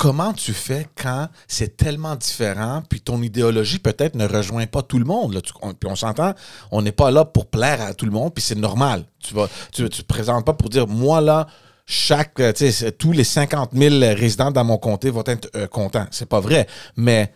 comment 0.00 0.32
tu 0.32 0.54
fais 0.54 0.86
quand 0.96 1.28
c'est 1.46 1.76
tellement 1.76 2.16
différent, 2.16 2.82
puis 2.88 3.02
ton 3.02 3.20
idéologie 3.20 3.78
peut-être 3.78 4.14
ne 4.14 4.26
rejoint 4.26 4.66
pas 4.66 4.80
tout 4.80 4.98
le 4.98 5.04
monde. 5.04 5.34
Là? 5.34 5.40
puis 5.42 5.90
on 5.90 5.94
s'entend, 5.94 6.32
on 6.70 6.80
n'est 6.80 6.90
pas 6.90 7.10
là 7.10 7.26
pour 7.26 7.44
plaire 7.44 7.82
à 7.82 7.92
tout 7.92 8.06
le 8.06 8.10
monde, 8.10 8.32
puis 8.32 8.42
c'est 8.42 8.56
normal. 8.56 9.04
Tu 9.18 9.34
ne 9.34 9.46
tu, 9.88 9.88
te 9.90 10.02
présentes 10.02 10.46
pas 10.46 10.54
pour 10.54 10.70
dire, 10.70 10.88
moi 10.88 11.20
là, 11.20 11.46
chaque, 11.84 12.40
tous 12.98 13.12
les 13.12 13.24
50 13.24 13.72
000 13.74 13.96
résidents 14.16 14.50
dans 14.50 14.64
mon 14.64 14.78
comté 14.78 15.10
vont 15.10 15.24
être 15.26 15.50
euh, 15.54 15.66
contents. 15.66 16.06
C'est 16.10 16.28
pas 16.28 16.40
vrai. 16.40 16.66
Mais 16.96 17.30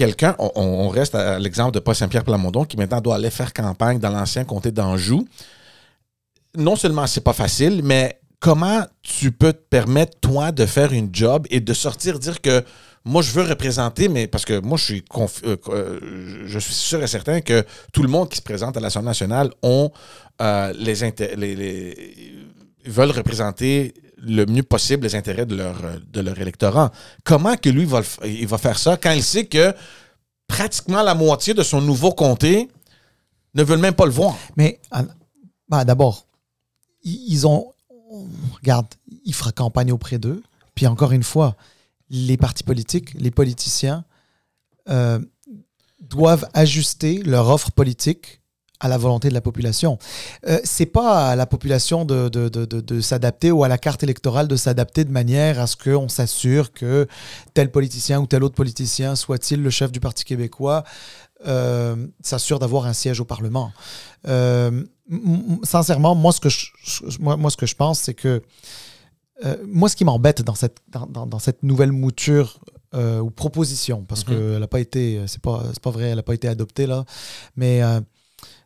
quelqu'un, 0.00 0.34
on, 0.38 0.88
reste 0.88 1.14
à 1.14 1.38
l'exemple 1.38 1.72
de 1.72 1.78
Paul 1.78 1.94
Saint-Pierre 1.94 2.24
Plamondon, 2.24 2.64
qui 2.64 2.78
maintenant 2.78 3.02
doit 3.02 3.16
aller 3.16 3.28
faire 3.28 3.52
campagne 3.52 3.98
dans 3.98 4.08
l'ancien 4.08 4.44
comté 4.44 4.70
d'Anjou. 4.70 5.28
Non 6.56 6.74
seulement 6.74 7.06
c'est 7.06 7.20
pas 7.20 7.34
facile, 7.34 7.82
mais 7.84 8.18
comment 8.38 8.82
tu 9.02 9.30
peux 9.30 9.52
te 9.52 9.62
permettre, 9.68 10.18
toi, 10.18 10.52
de 10.52 10.64
faire 10.64 10.94
une 10.94 11.10
job 11.12 11.46
et 11.50 11.60
de 11.60 11.74
sortir 11.74 12.18
dire 12.18 12.40
que 12.40 12.64
moi, 13.04 13.20
je 13.20 13.30
veux 13.32 13.42
représenter, 13.42 14.08
mais 14.08 14.26
parce 14.26 14.46
que 14.46 14.58
moi, 14.60 14.78
je 14.78 14.84
suis, 14.84 15.04
euh, 15.44 15.56
euh, 15.68 16.00
je 16.46 16.58
suis 16.58 16.72
sûr 16.72 17.02
et 17.02 17.06
certain 17.06 17.42
que 17.42 17.62
tout 17.92 18.02
le 18.02 18.08
monde 18.08 18.30
qui 18.30 18.38
se 18.38 18.42
présente 18.42 18.78
à 18.78 18.80
l'Assemblée 18.80 19.08
nationale 19.08 19.50
ont 19.62 19.90
euh, 20.40 20.72
les, 20.78 21.94
veulent 22.86 23.10
représenter 23.10 23.92
le 24.22 24.46
mieux 24.46 24.62
possible 24.62 25.04
les 25.04 25.14
intérêts 25.14 25.46
de 25.46 25.56
leur, 25.56 25.76
de 26.12 26.20
leur 26.20 26.38
électorat. 26.38 26.92
Comment 27.24 27.56
que 27.56 27.70
lui 27.70 27.84
va, 27.84 28.02
il 28.24 28.46
va 28.46 28.58
faire 28.58 28.78
ça 28.78 28.96
quand 28.96 29.12
il 29.12 29.22
sait 29.22 29.46
que 29.46 29.74
pratiquement 30.46 31.02
la 31.02 31.14
moitié 31.14 31.54
de 31.54 31.62
son 31.62 31.80
nouveau 31.80 32.12
comté 32.12 32.68
ne 33.54 33.62
veulent 33.62 33.80
même 33.80 33.94
pas 33.94 34.06
le 34.06 34.12
voir? 34.12 34.36
Mais 34.56 34.80
bah, 35.68 35.84
d'abord, 35.84 36.26
ils 37.02 37.46
ont 37.46 37.72
regarde, 38.56 38.86
il 39.24 39.34
fera 39.34 39.52
campagne 39.52 39.92
auprès 39.92 40.18
d'eux. 40.18 40.42
Puis 40.74 40.86
encore 40.86 41.12
une 41.12 41.22
fois, 41.22 41.56
les 42.08 42.36
partis 42.36 42.64
politiques, 42.64 43.14
les 43.14 43.30
politiciens 43.30 44.04
euh, 44.88 45.20
doivent 46.00 46.48
ajuster 46.54 47.22
leur 47.22 47.48
offre 47.48 47.70
politique 47.70 48.39
à 48.80 48.88
la 48.88 48.98
volonté 48.98 49.28
de 49.28 49.34
la 49.34 49.40
population. 49.40 49.98
Euh, 50.48 50.58
c'est 50.64 50.86
pas 50.86 51.30
à 51.30 51.36
la 51.36 51.46
population 51.46 52.04
de, 52.04 52.28
de, 52.28 53.00
s'adapter 53.00 53.50
ou 53.52 53.62
à 53.62 53.68
la 53.68 53.78
carte 53.78 54.02
électorale 54.02 54.48
de 54.48 54.56
s'adapter 54.56 55.04
de 55.04 55.12
manière 55.12 55.60
à 55.60 55.66
ce 55.66 55.76
qu'on 55.76 56.08
s'assure 56.08 56.72
que 56.72 57.06
tel 57.54 57.70
politicien 57.70 58.20
ou 58.20 58.26
tel 58.26 58.42
autre 58.42 58.54
politicien, 58.54 59.14
soit-il 59.16 59.62
le 59.62 59.70
chef 59.70 59.92
du 59.92 60.00
Parti 60.00 60.24
québécois, 60.24 60.84
euh, 61.46 61.96
s'assure 62.20 62.58
d'avoir 62.58 62.84
un 62.84 62.92
siège 62.92 63.20
au 63.20 63.24
Parlement. 63.24 63.72
Euh, 64.28 64.84
sincèrement, 65.62 66.14
moi 66.14 66.32
ce 66.32 66.40
que 66.40 66.50
je, 66.50 66.66
moi, 67.18 67.50
ce 67.50 67.56
que 67.56 67.64
je 67.64 67.74
pense, 67.74 68.00
c'est 68.00 68.14
que 68.14 68.42
euh, 69.44 69.56
moi, 69.66 69.88
ce 69.88 69.96
qui 69.96 70.04
m'embête 70.04 70.42
dans 70.42 70.54
cette, 70.54 70.78
dans, 70.90 71.38
cette 71.38 71.62
nouvelle 71.62 71.92
mouture 71.92 72.60
ou 72.94 73.30
proposition, 73.30 74.04
parce 74.04 74.26
mhm. 74.26 74.34
qu'elle 74.34 74.58
n'a 74.58 74.66
pas 74.66 74.80
été, 74.80 75.22
c'est 75.28 75.40
pas, 75.40 75.62
pas 75.80 75.90
vrai, 75.90 76.06
elle 76.06 76.16
n'a 76.16 76.22
pas 76.22 76.34
été 76.34 76.48
adoptée 76.48 76.86
là, 76.86 77.04
mais 77.56 77.80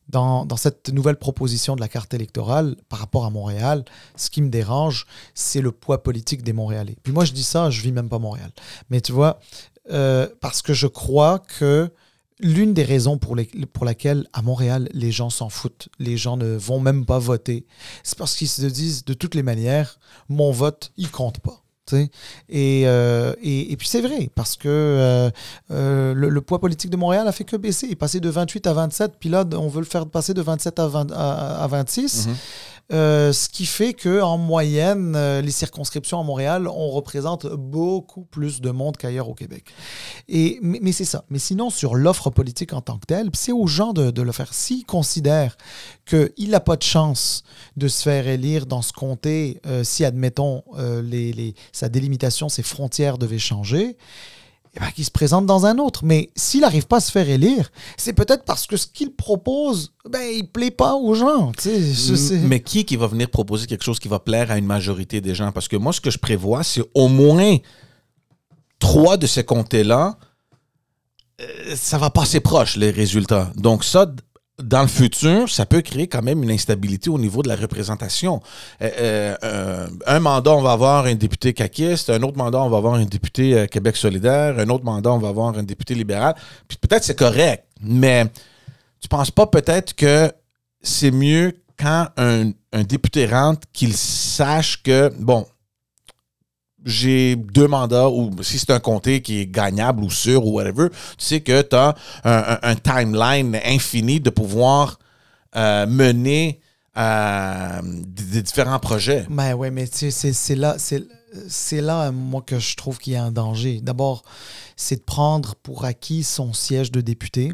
dans, 0.08 0.46
cette 0.56 0.90
nouvelle 0.90 1.16
proposition 1.16 1.76
de 1.76 1.80
la 1.80 1.88
carte 1.88 2.14
électorale 2.14 2.76
par 2.88 2.98
rapport 2.98 3.24
à 3.24 3.30
Montréal, 3.30 3.84
ce 4.16 4.30
qui 4.30 4.42
me 4.42 4.48
dérange, 4.48 5.06
c'est 5.34 5.60
le 5.60 5.72
poids 5.72 6.02
politique 6.02 6.42
des 6.42 6.52
Montréalais. 6.52 6.96
Puis 7.02 7.12
moi, 7.12 7.24
je 7.24 7.32
dis 7.32 7.44
ça, 7.44 7.70
je 7.70 7.80
vis 7.80 7.92
même 7.92 8.08
pas 8.08 8.18
Montréal. 8.18 8.50
Mais 8.90 9.00
tu 9.00 9.12
vois, 9.12 9.40
parce 10.40 10.62
que 10.62 10.72
je 10.72 10.86
crois 10.86 11.38
que 11.38 11.90
l'une 12.40 12.74
des 12.74 12.84
raisons 12.84 13.18
pour, 13.18 13.36
pour 13.72 13.84
laquelle 13.84 14.26
à 14.32 14.42
Montréal, 14.42 14.88
les 14.92 15.12
gens 15.12 15.30
s'en 15.30 15.48
foutent, 15.48 15.88
les 15.98 16.16
gens 16.16 16.36
ne 16.36 16.56
vont 16.56 16.80
même 16.80 17.06
pas 17.06 17.18
voter, 17.18 17.66
c'est 18.02 18.18
parce 18.18 18.36
qu'ils 18.36 18.48
se 18.48 18.66
disent 18.66 19.04
de 19.04 19.14
toutes 19.14 19.34
les 19.34 19.42
manières, 19.42 19.98
mon 20.28 20.52
vote, 20.52 20.92
il 20.96 21.10
compte 21.10 21.40
pas. 21.40 21.63
Et, 21.92 22.82
euh, 22.86 23.34
et, 23.42 23.72
et, 23.72 23.76
puis 23.76 23.88
c'est 23.88 24.00
vrai, 24.00 24.30
parce 24.34 24.56
que 24.56 24.68
euh, 24.68 25.30
euh, 25.70 26.14
le, 26.14 26.40
poids 26.40 26.58
politique 26.58 26.90
de 26.90 26.96
Montréal 26.96 27.28
a 27.28 27.32
fait 27.32 27.44
que 27.44 27.56
baisser. 27.56 27.86
Il 27.86 27.92
est 27.92 27.96
passé 27.96 28.20
de 28.20 28.28
28 28.28 28.66
à 28.66 28.72
27, 28.72 29.12
puis 29.20 29.28
là, 29.28 29.44
on 29.52 29.68
veut 29.68 29.80
le 29.80 29.86
faire 29.86 30.06
passer 30.06 30.32
de 30.34 30.40
27 30.40 30.78
à, 30.78 30.86
20, 30.86 31.12
à, 31.12 31.66
26. 31.66 32.28
Euh, 32.92 33.32
ce 33.32 33.48
qui 33.48 33.64
fait 33.64 33.94
que 33.94 34.20
en 34.20 34.36
moyenne, 34.36 35.14
euh, 35.16 35.40
les 35.40 35.50
circonscriptions 35.50 36.20
à 36.20 36.22
Montréal, 36.22 36.68
on 36.68 36.90
représente 36.90 37.46
beaucoup 37.46 38.24
plus 38.24 38.60
de 38.60 38.70
monde 38.70 38.98
qu'ailleurs 38.98 39.28
au 39.28 39.34
Québec. 39.34 39.64
Et, 40.28 40.58
mais, 40.60 40.92
c'est 40.92 41.06
ça. 41.06 41.24
Mais 41.30 41.38
sinon, 41.38 41.70
sur 41.70 41.94
l'offre 41.94 42.28
politique 42.28 42.74
en 42.74 42.82
tant 42.82 42.98
que 42.98 43.06
telle, 43.06 43.30
c'est 43.32 43.52
aux 43.52 43.66
gens 43.66 43.94
de, 43.94 44.22
le 44.22 44.32
faire. 44.32 44.52
S'ils 44.52 44.84
considèrent 44.84 45.56
qu'il 46.04 46.50
n'a 46.50 46.60
pas 46.60 46.76
de 46.76 46.82
chance 46.82 47.42
de 47.76 47.88
se 47.88 48.02
faire 48.02 48.28
élire 48.28 48.66
dans 48.66 48.82
ce 48.82 48.92
comté, 48.92 49.60
si, 49.82 50.04
admettons, 50.04 50.62
sa 51.72 51.88
délimitation, 51.88 52.48
ses 52.48 52.62
frontières 52.62 53.18
devaient 53.18 53.38
changer, 53.38 53.96
eh 54.76 54.80
ben, 54.80 54.90
qu'il 54.90 55.04
se 55.04 55.10
présente 55.10 55.46
dans 55.46 55.66
un 55.66 55.78
autre. 55.78 56.04
Mais 56.04 56.30
s'il 56.34 56.60
n'arrive 56.60 56.86
pas 56.86 56.96
à 56.96 57.00
se 57.00 57.10
faire 57.10 57.28
élire, 57.28 57.70
c'est 57.96 58.12
peut-être 58.12 58.44
parce 58.44 58.66
que 58.66 58.76
ce 58.76 58.86
qu'il 58.86 59.14
propose, 59.14 59.92
ben, 60.08 60.22
il 60.22 60.48
plaît 60.48 60.70
pas 60.70 60.94
aux 60.94 61.14
gens. 61.14 61.52
Mais 62.48 62.60
qui 62.60 62.84
qui 62.84 62.96
va 62.96 63.06
venir 63.06 63.28
proposer 63.30 63.66
quelque 63.66 63.84
chose 63.84 63.98
qui 63.98 64.08
va 64.08 64.18
plaire 64.18 64.50
à 64.50 64.58
une 64.58 64.66
majorité 64.66 65.20
des 65.20 65.34
gens? 65.34 65.52
Parce 65.52 65.68
que 65.68 65.76
moi, 65.76 65.92
ce 65.92 66.00
que 66.00 66.10
je 66.10 66.18
prévois, 66.18 66.62
c'est 66.64 66.82
au 66.94 67.08
moins 67.08 67.56
trois 68.78 69.16
de 69.16 69.26
ces 69.26 69.44
comtés-là, 69.44 70.18
euh, 71.40 71.74
ça 71.74 71.98
va 71.98 72.10
passer 72.10 72.40
proche, 72.40 72.76
les 72.76 72.90
résultats. 72.90 73.52
Donc 73.56 73.84
ça, 73.84 74.06
dans 74.62 74.82
le 74.82 74.88
futur, 74.88 75.50
ça 75.50 75.66
peut 75.66 75.82
créer 75.82 76.06
quand 76.06 76.22
même 76.22 76.42
une 76.42 76.50
instabilité 76.50 77.10
au 77.10 77.18
niveau 77.18 77.42
de 77.42 77.48
la 77.48 77.56
représentation. 77.56 78.40
Euh, 78.82 78.90
euh, 79.00 79.36
euh, 79.42 79.86
un 80.06 80.20
mandat, 80.20 80.52
on 80.52 80.62
va 80.62 80.72
avoir 80.72 81.06
un 81.06 81.14
député 81.14 81.52
caquiste, 81.52 82.10
un 82.10 82.22
autre 82.22 82.38
mandat, 82.38 82.60
on 82.60 82.70
va 82.70 82.76
avoir 82.76 82.94
un 82.94 83.04
député 83.04 83.66
Québec 83.68 83.96
solidaire, 83.96 84.58
un 84.58 84.68
autre 84.68 84.84
mandat, 84.84 85.12
on 85.12 85.18
va 85.18 85.28
avoir 85.28 85.58
un 85.58 85.62
député 85.64 85.94
libéral. 85.94 86.34
Puis 86.68 86.78
peut-être 86.78 87.02
c'est 87.02 87.18
correct, 87.18 87.64
mais 87.80 88.26
tu 89.00 89.08
penses 89.08 89.30
pas 89.30 89.46
peut-être 89.46 89.94
que 89.94 90.32
c'est 90.82 91.10
mieux 91.10 91.52
quand 91.76 92.06
un, 92.16 92.52
un 92.72 92.82
député 92.84 93.26
rentre 93.26 93.66
qu'il 93.72 93.96
sache 93.96 94.82
que, 94.82 95.12
bon, 95.18 95.46
j'ai 96.84 97.36
deux 97.36 97.68
mandats 97.68 98.08
ou 98.08 98.30
si 98.42 98.58
c'est 98.58 98.70
un 98.70 98.80
comté 98.80 99.22
qui 99.22 99.40
est 99.40 99.46
gagnable 99.46 100.02
ou 100.02 100.10
sûr 100.10 100.46
ou 100.46 100.52
whatever, 100.52 100.88
tu 100.90 101.24
sais 101.24 101.40
que 101.40 101.62
tu 101.62 101.76
as 101.76 101.94
un, 102.24 102.74
timeline 102.76 103.58
infini 103.64 104.20
de 104.20 104.30
pouvoir 104.30 104.98
euh, 105.56 105.86
mener 105.86 106.60
euh, 106.96 107.80
des, 107.82 108.42
différents 108.42 108.78
projets. 108.78 109.26
Ben 109.28 109.54
ouais, 109.54 109.70
mais 109.70 109.86
c'est 109.86 110.56
là, 110.56 110.76
c'est 110.78 111.80
là, 111.80 112.12
moi, 112.12 112.42
que 112.46 112.58
je 112.58 112.76
trouve 112.76 112.98
qu'il 112.98 113.14
y 113.14 113.16
a 113.16 113.24
un 113.24 113.32
danger. 113.32 113.80
D'abord, 113.82 114.22
c'est 114.76 114.96
de 114.96 115.02
prendre 115.02 115.54
pour 115.56 115.84
acquis 115.84 116.22
son 116.22 116.52
siège 116.52 116.92
de 116.92 117.00
député. 117.00 117.52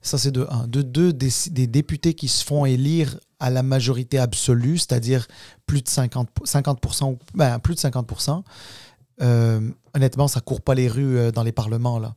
Ça, 0.00 0.18
c'est 0.18 0.32
de 0.32 0.46
un. 0.50 0.66
De 0.66 0.82
deux, 0.82 1.12
des 1.12 1.66
députés 1.66 2.14
qui 2.14 2.28
se 2.28 2.44
font 2.44 2.64
élire 2.64 3.18
à 3.42 3.50
la 3.50 3.64
majorité 3.64 4.18
absolue, 4.18 4.78
c'est-à-dire 4.78 5.26
plus 5.66 5.82
de 5.82 5.88
50, 5.88 6.28
50% 6.44 7.18
ben, 7.34 7.58
plus 7.58 7.74
de 7.74 7.80
50%. 7.80 8.42
Euh, 9.20 9.60
honnêtement, 9.94 10.28
ça 10.28 10.40
court 10.40 10.60
pas 10.62 10.74
les 10.74 10.88
rues 10.88 11.18
euh, 11.18 11.32
dans 11.32 11.42
les 11.42 11.50
parlements 11.50 11.98
là. 11.98 12.14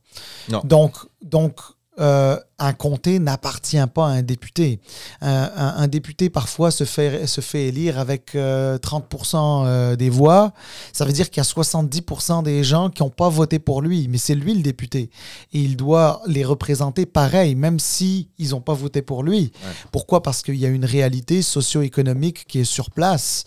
Donc, 0.64 0.96
donc 1.22 1.60
euh, 1.98 2.38
un 2.58 2.72
comté 2.72 3.18
n'appartient 3.18 3.86
pas 3.94 4.06
à 4.06 4.10
un 4.10 4.22
député. 4.22 4.80
Un, 5.20 5.88
député, 5.88 6.30
parfois, 6.30 6.70
se 6.70 6.84
fait, 6.84 7.26
se 7.26 7.40
fait 7.40 7.66
élire 7.66 7.98
avec 7.98 8.34
30% 8.34 9.64
euh, 9.66 9.96
des 9.96 10.10
voix. 10.10 10.52
Ça 10.92 11.04
veut 11.04 11.12
dire 11.12 11.28
qu'il 11.30 11.38
y 11.38 11.46
a 11.46 11.48
70% 11.48 12.42
des 12.42 12.64
gens 12.64 12.88
qui 12.90 13.02
n'ont 13.02 13.10
pas 13.10 13.28
voté 13.28 13.58
pour 13.58 13.82
lui, 13.82 14.08
mais 14.08 14.18
c'est 14.18 14.34
lui 14.34 14.54
le 14.54 14.62
député. 14.62 15.10
Et 15.52 15.60
il 15.60 15.76
doit 15.76 16.22
les 16.26 16.44
représenter 16.44 17.04
pareil, 17.06 17.54
même 17.54 17.78
si 17.78 18.28
ils 18.38 18.50
n'ont 18.50 18.60
pas 18.60 18.74
voté 18.74 19.02
pour 19.02 19.22
lui. 19.22 19.52
Pourquoi? 19.92 20.22
Parce 20.22 20.42
qu'il 20.42 20.56
y 20.56 20.66
a 20.66 20.70
une 20.70 20.84
réalité 20.84 21.42
socio-économique 21.42 22.46
qui 22.46 22.60
est 22.60 22.64
sur 22.64 22.90
place. 22.90 23.44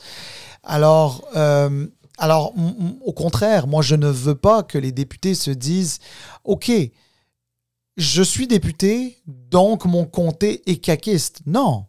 Alors, 0.63 1.23
euh, 1.35 1.87
alors 2.17 2.53
au 3.05 3.13
contraire, 3.13 3.67
moi, 3.67 3.81
je 3.81 3.95
ne 3.95 4.07
veux 4.07 4.35
pas 4.35 4.63
que 4.63 4.77
les 4.77 4.91
députés 4.91 5.35
se 5.35 5.51
disent, 5.51 5.99
OK, 6.43 6.71
je 7.99 8.23
suis 8.23 8.47
député, 8.47 9.17
donc 9.27 9.85
mon 9.85 10.05
comté 10.05 10.63
est 10.65 10.77
caquiste. 10.77 11.41
Non. 11.45 11.85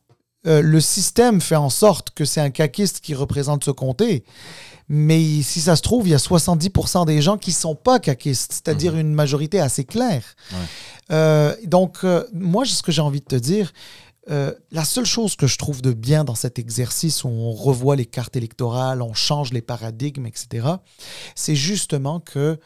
Euh, 0.46 0.60
le 0.60 0.80
système 0.80 1.40
fait 1.40 1.56
en 1.56 1.70
sorte 1.70 2.10
que 2.10 2.24
c'est 2.24 2.40
un 2.40 2.50
caquiste 2.50 3.00
qui 3.00 3.14
représente 3.14 3.64
ce 3.64 3.70
comté. 3.70 4.24
Mais 4.88 5.42
si 5.42 5.60
ça 5.60 5.76
se 5.76 5.82
trouve, 5.82 6.08
il 6.08 6.10
y 6.10 6.14
a 6.14 6.18
70% 6.18 7.06
des 7.06 7.22
gens 7.22 7.38
qui 7.38 7.50
ne 7.50 7.54
sont 7.54 7.76
pas 7.76 8.00
caquistes, 8.00 8.52
c'est-à-dire 8.52 8.94
mhm. 8.94 9.00
une 9.00 9.14
majorité 9.14 9.60
assez 9.60 9.84
claire. 9.84 10.34
Euh, 11.12 11.54
donc, 11.64 11.98
euh, 12.02 12.24
moi, 12.32 12.64
ce 12.64 12.82
que 12.82 12.90
j'ai 12.90 13.02
envie 13.02 13.20
de 13.20 13.26
te 13.26 13.36
dire, 13.36 13.72
la 14.70 14.84
seule 14.84 15.06
chose 15.06 15.34
que 15.34 15.48
je 15.48 15.58
trouve 15.58 15.82
de 15.82 15.92
bien 15.92 16.22
dans 16.22 16.36
cet 16.36 16.60
exercice 16.60 17.24
où 17.24 17.28
on 17.28 17.50
revoit 17.50 17.96
les 17.96 18.06
cartes 18.06 18.36
électorales, 18.36 19.02
on 19.02 19.12
change 19.12 19.52
les 19.52 19.60
paradigmes, 19.60 20.24
etc., 20.24 20.68
c'est 21.34 21.56
justement 21.56 22.20
que 22.20 22.56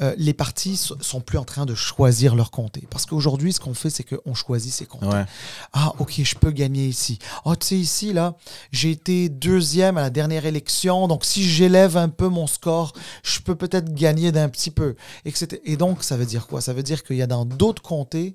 euh, 0.00 0.14
les 0.18 0.34
partis 0.34 0.76
sont 0.76 1.20
plus 1.20 1.38
en 1.38 1.44
train 1.44 1.66
de 1.66 1.74
choisir 1.74 2.34
leur 2.34 2.50
comté. 2.50 2.86
Parce 2.90 3.06
qu'aujourd'hui, 3.06 3.52
ce 3.52 3.60
qu'on 3.60 3.74
fait, 3.74 3.90
c'est 3.90 4.04
qu'on 4.04 4.34
choisit 4.34 4.72
ses 4.72 4.86
comtés. 4.86 5.24
Ah, 5.72 5.92
ok, 5.98 6.20
je 6.22 6.34
peux 6.34 6.50
gagner 6.50 6.86
ici. 6.86 7.18
Oh, 7.44 7.54
tu 7.54 7.66
sais, 7.66 7.76
ici, 7.76 8.12
là, 8.12 8.34
j'ai 8.72 8.90
été 8.90 9.28
deuxième 9.28 9.96
à 9.96 10.02
la 10.02 10.10
dernière 10.10 10.46
élection, 10.46 11.06
donc 11.08 11.24
si 11.24 11.48
j'élève 11.48 11.96
un 11.96 12.08
peu 12.08 12.28
mon 12.28 12.46
score, 12.46 12.92
je 13.22 13.40
peux 13.40 13.54
peut-être 13.54 13.94
gagner 13.94 14.32
d'un 14.32 14.48
petit 14.48 14.70
peu. 14.70 14.96
Etc. 15.24 15.60
Et 15.64 15.76
donc, 15.76 16.02
ça 16.02 16.16
veut 16.16 16.26
dire 16.26 16.46
quoi? 16.46 16.60
Ça 16.60 16.72
veut 16.72 16.82
dire 16.82 17.04
qu'il 17.04 17.16
y 17.16 17.22
a 17.22 17.26
dans 17.26 17.44
d'autres 17.44 17.82
comtés, 17.82 18.34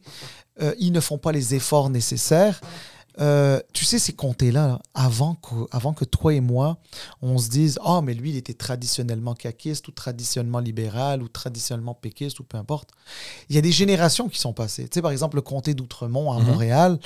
euh, 0.62 0.74
ils 0.80 0.92
ne 0.92 1.00
font 1.00 1.18
pas 1.18 1.32
les 1.32 1.56
efforts 1.56 1.90
nécessaires. 1.90 2.62
Euh, 3.20 3.60
tu 3.74 3.84
sais, 3.84 4.00
ces 4.00 4.14
comtés-là, 4.14 4.80
avant, 4.94 5.36
que, 5.36 5.56
avant 5.72 5.94
que 5.94 6.06
toi 6.06 6.34
et 6.34 6.40
moi, 6.40 6.78
on 7.22 7.38
se 7.38 7.50
dise 7.50 7.78
Ah, 7.84 8.02
mais 8.02 8.14
lui, 8.14 8.32
il 8.32 8.38
était 8.38 8.54
traditionnellement 8.54 9.34
caquiste 9.34 9.88
ou 9.88 9.92
traditionnellement 9.92 10.60
libéral 10.60 11.22
ou 11.22 11.28
traditionnellement 11.28 11.94
péquiste 11.94 12.40
ou 12.40 12.44
peu 12.44 12.58
importe. 12.58 12.92
Il 13.50 13.56
y 13.56 13.60
a 13.60 13.62
des 13.62 13.72
générations 13.72 14.30
qui 14.30 14.40
sont 14.40 14.54
passées. 14.54 14.84
Tu 14.84 14.96
sais, 14.96 15.02
par 15.02 15.12
exemple, 15.12 15.36
le 15.36 15.42
comté 15.42 15.74
d'Outremont 15.74 16.32
à 16.32 16.40
mhm. 16.40 16.46
Montréal, 16.46 17.00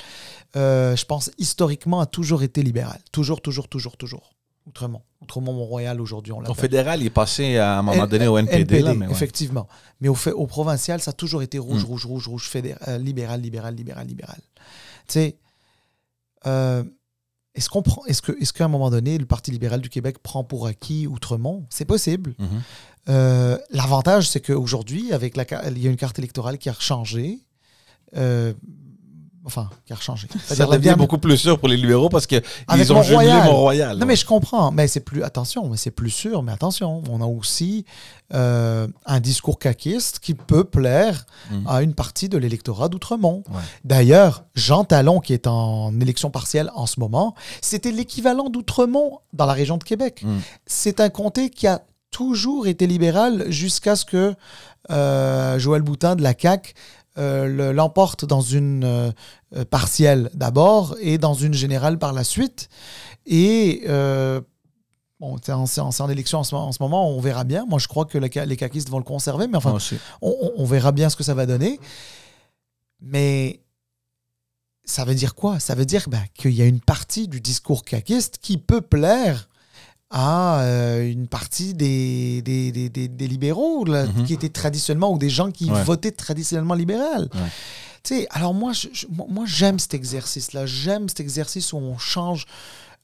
euh, 0.56 0.94
je 0.94 1.04
pense, 1.04 1.30
historiquement, 1.38 2.00
a 2.00 2.06
toujours 2.06 2.42
été 2.42 2.62
libéral. 2.62 3.00
Toujours, 3.10 3.40
toujours, 3.40 3.68
toujours, 3.68 3.96
toujours. 3.96 4.34
Outremont. 4.66 5.02
Outremont-Mont-Royal, 5.20 6.00
aujourd'hui, 6.00 6.32
on 6.32 6.42
Au 6.42 6.54
fédéral, 6.54 7.00
il 7.00 7.06
est 7.06 7.10
passé 7.10 7.58
à 7.58 7.78
un 7.78 7.82
moment 7.82 8.06
donné 8.06 8.28
au 8.28 8.38
NPD. 8.38 8.80
là, 8.80 8.94
mais 8.94 9.06
Effectivement. 9.10 9.68
Mais 10.00 10.08
au, 10.08 10.14
fait, 10.14 10.32
au 10.32 10.46
provincial, 10.46 11.00
ça 11.00 11.10
a 11.10 11.14
toujours 11.14 11.42
été 11.42 11.58
rouge, 11.58 11.82
mm. 11.82 11.86
rouge, 11.86 12.06
rouge, 12.06 12.28
rouge, 12.28 12.48
fédéral, 12.48 13.02
libéral, 13.02 13.40
libéral, 13.40 13.74
libéral, 13.74 14.06
libéral. 14.06 14.38
Tu 15.06 15.12
sais, 15.12 15.36
euh, 16.46 16.84
est-ce 17.54 17.68
qu'on 17.68 17.82
prend, 17.82 18.04
est-ce 18.06 18.20
que, 18.20 18.32
est-ce 18.40 18.52
qu'à 18.52 18.64
un 18.64 18.68
moment 18.68 18.90
donné, 18.90 19.16
le 19.16 19.26
Parti 19.26 19.50
libéral 19.50 19.80
du 19.80 19.88
Québec 19.88 20.18
prend 20.18 20.42
pour 20.42 20.66
acquis 20.66 21.06
Outremont 21.06 21.66
C'est 21.70 21.84
possible. 21.84 22.34
Mhm. 22.38 22.62
Euh, 23.08 23.58
l'avantage, 23.70 24.28
c'est 24.28 24.40
qu'aujourd'hui, 24.40 25.12
avec 25.12 25.36
la, 25.36 25.44
il 25.68 25.78
y 25.78 25.86
a 25.86 25.90
une 25.90 25.96
carte 25.96 26.18
électorale 26.18 26.58
qui 26.58 26.68
a 26.68 26.74
changé. 26.74 27.40
Euh, 28.16 28.54
Enfin, 29.46 29.68
qui 29.84 29.92
a 29.92 29.96
changé. 29.96 30.26
Ça 30.46 30.64
devient 30.66 30.94
beaucoup 30.96 31.18
plus 31.18 31.36
sûr 31.36 31.58
pour 31.58 31.68
les 31.68 31.76
libéraux 31.76 32.08
parce 32.08 32.26
qu'ils 32.26 32.42
ont 32.92 33.02
jumelé 33.02 33.30
Mont-Royal. 33.44 33.98
Non, 33.98 34.06
mais 34.06 34.16
je 34.16 34.24
comprends. 34.24 34.70
Mais 34.70 34.88
c'est 34.88 35.00
plus. 35.00 35.22
Attention, 35.22 35.68
mais 35.68 35.76
c'est 35.76 35.90
plus 35.90 36.10
sûr. 36.10 36.42
Mais 36.42 36.52
attention, 36.52 37.02
on 37.10 37.20
a 37.20 37.26
aussi 37.26 37.84
euh, 38.32 38.88
un 39.04 39.20
discours 39.20 39.58
caquiste 39.58 40.18
qui 40.20 40.32
peut 40.32 40.64
plaire 40.64 41.26
mm. 41.50 41.66
à 41.68 41.82
une 41.82 41.92
partie 41.92 42.30
de 42.30 42.38
l'électorat 42.38 42.88
d'Outremont. 42.88 43.44
D'ailleurs, 43.84 44.44
Jean 44.54 44.84
Talon, 44.84 45.20
qui 45.20 45.34
est 45.34 45.46
en 45.46 45.92
élection 46.00 46.30
partielle 46.30 46.70
en 46.74 46.86
ce 46.86 46.98
moment, 46.98 47.34
c'était 47.60 47.92
l'équivalent 47.92 48.48
d'Outremont 48.48 49.20
dans 49.34 49.44
la 49.44 49.52
région 49.52 49.76
de 49.76 49.84
Québec. 49.84 50.22
Mm. 50.24 50.38
C'est 50.66 51.00
un 51.00 51.10
comté 51.10 51.50
qui 51.50 51.66
a 51.66 51.82
toujours 52.10 52.66
été 52.66 52.86
libéral 52.86 53.50
jusqu'à 53.50 53.94
ce 53.96 54.04
que 54.04 54.34
euh, 54.90 55.58
Joël 55.58 55.82
Boutin 55.82 56.14
de 56.14 56.22
la 56.22 56.32
CAQ 56.38 56.72
euh, 57.16 57.72
l'emporte 57.72 58.24
dans 58.24 58.40
une 58.40 58.82
euh, 58.82 59.12
euh, 59.54 59.64
partielle 59.64 60.30
d'abord 60.34 60.96
et 61.00 61.16
dans 61.16 61.34
une 61.34 61.54
générale 61.54 61.96
par 61.96 62.12
la 62.12 62.24
suite. 62.24 62.68
Et 63.24 63.84
bon, 65.20 65.36
c'est 65.44 65.52
en, 65.80 66.08
élection 66.08 66.40
en 66.40 66.44
ce, 66.44 66.82
moment, 66.82 67.08
on 67.08 67.20
verra 67.20 67.44
bien. 67.44 67.66
Moi, 67.66 67.78
je 67.78 67.86
crois 67.86 68.04
que 68.04 68.18
les, 68.18 68.56
caquistes 68.56 68.90
vont 68.90 68.98
le 68.98 69.04
conserver, 69.04 69.46
mais 69.46 69.56
enfin, 69.56 69.78
on, 70.20 70.64
verra 70.64 70.90
bien 70.90 71.08
ce 71.08 71.14
que 71.14 71.22
ça 71.22 71.34
va 71.34 71.46
donner. 71.46 71.78
Mais 73.00 73.60
ça 74.84 75.04
veut 75.04 75.14
dire 75.14 75.36
quoi? 75.36 75.60
Ça 75.60 75.76
veut 75.76 75.86
dire 75.86 76.08
ben, 76.08 76.22
qu'il 76.34 76.52
y 76.52 76.62
a 76.62 76.66
une 76.66 76.80
partie 76.80 77.28
du 77.28 77.40
discours 77.40 77.84
caquiste 77.84 78.38
qui 78.38 78.58
peut 78.58 78.80
plaire 78.80 79.48
à 80.16 80.60
euh, 80.60 81.10
une 81.10 81.26
partie 81.26 81.74
des, 81.74 82.40
des, 82.42 82.70
des, 82.70 82.88
des 82.88 83.28
libéraux 83.28 83.84
mhm. 83.84 84.24
qui 84.24 84.32
étaient 84.32 84.48
traditionnellement 84.48 85.12
ou 85.12 85.18
des 85.18 85.28
gens 85.28 85.50
qui 85.50 85.68
votaient 85.68 86.12
traditionnellement 86.12 86.74
libéral. 86.74 87.28
alors 88.30 88.54
moi, 88.54 88.72
moi 89.28 89.44
j'aime 89.44 89.80
cet 89.80 89.92
exercice-là. 89.92 90.66
J'aime 90.66 91.08
cet 91.08 91.18
exercice 91.18 91.72
où 91.72 91.78
on 91.78 91.98
change 91.98 92.46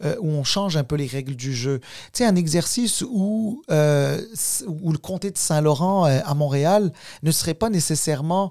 euh, 0.02 0.16
où 0.20 0.28
on 0.28 0.44
change 0.44 0.78
un 0.78 0.84
peu 0.84 0.94
les 0.94 1.08
règles 1.08 1.36
du 1.36 1.54
jeu. 1.54 1.80
Tu 1.80 2.18
sais, 2.18 2.24
un 2.24 2.36
exercice 2.36 3.02
où, 3.02 3.62
euh, 3.70 4.18
où 4.66 4.92
le 4.92 4.98
comté 4.98 5.30
de 5.30 5.36
Saint-Laurent 5.36 6.04
à 6.04 6.34
Montréal 6.34 6.90
ne 7.22 7.30
serait 7.32 7.52
pas 7.52 7.68
nécessairement 7.68 8.50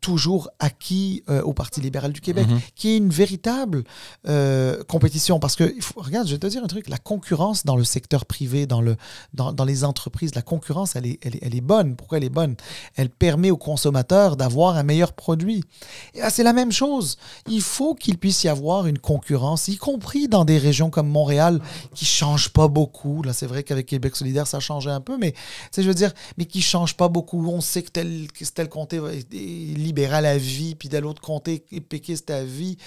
toujours 0.00 0.50
acquis 0.58 1.22
au 1.44 1.52
Parti 1.52 1.80
libéral 1.80 2.12
du 2.12 2.20
Québec, 2.20 2.46
mm-hmm. 2.48 2.70
qui 2.74 2.88
est 2.90 2.96
une 2.96 3.10
véritable 3.10 3.84
compétition. 4.88 5.38
Parce 5.40 5.56
que, 5.56 5.74
regarde, 5.96 6.26
je 6.26 6.32
vais 6.32 6.38
te 6.38 6.46
dire 6.46 6.64
un 6.64 6.66
truc, 6.68 6.88
la 6.88 6.98
concurrence 6.98 7.64
dans 7.64 7.76
le 7.76 7.84
secteur 7.84 8.26
privé, 8.26 8.66
dans, 8.66 8.80
le, 8.80 8.96
dans, 9.34 9.52
dans 9.52 9.64
les 9.64 9.84
entreprises, 9.84 10.34
la 10.34 10.42
concurrence, 10.42 10.96
elle 10.96 11.06
est, 11.06 11.18
elle, 11.22 11.36
est, 11.36 11.40
elle 11.42 11.54
est 11.54 11.60
bonne. 11.60 11.96
Pourquoi 11.96 12.18
elle 12.18 12.24
est 12.24 12.30
bonne? 12.30 12.56
Elle 12.96 13.10
permet 13.10 13.50
aux 13.50 13.56
consommateurs 13.56 14.36
d'avoir 14.36 14.76
un 14.76 14.82
meilleur 14.82 15.12
produit. 15.12 15.64
Et 16.14 16.20
c'est 16.30 16.42
la 16.42 16.52
même 16.52 16.72
chose. 16.72 17.16
Il 17.48 17.62
faut 17.62 17.94
qu'il 17.94 18.18
puisse 18.18 18.44
y 18.44 18.48
avoir 18.48 18.86
une 18.86 18.98
concurrence, 18.98 19.68
y 19.68 19.76
compris 19.76 20.28
dans 20.28 20.44
des 20.44 20.58
régions 20.58 20.90
comme 20.90 21.08
Montréal, 21.08 21.60
qui 21.94 22.04
ne 22.04 22.08
changent 22.08 22.50
pas 22.50 22.68
beaucoup. 22.68 23.22
Là, 23.22 23.32
c'est 23.32 23.46
vrai 23.46 23.62
qu'avec 23.62 23.86
Québec 23.86 24.16
solidaire, 24.16 24.46
ça 24.46 24.58
a 24.58 24.60
changé 24.60 24.90
un 24.90 25.00
peu, 25.00 25.16
mais 25.18 25.34
je 25.76 25.82
veux 25.82 25.94
dire, 25.94 26.12
mais 26.36 26.44
qui 26.44 26.58
ne 26.58 26.62
changent 26.62 26.96
pas 26.96 27.08
beaucoup. 27.08 27.46
On 27.48 27.60
sait 27.60 27.82
que 27.82 27.90
tel, 27.90 28.28
que 28.32 28.44
tel 28.44 28.68
comté 28.68 29.00
est 29.32 29.67
libéral 29.74 30.26
à 30.26 30.38
vie, 30.38 30.74
puis 30.74 30.88
tel 30.88 31.04
autre 31.06 31.22
comté 31.22 31.64
péquiste 31.88 32.30
à 32.30 32.44
vie, 32.44 32.78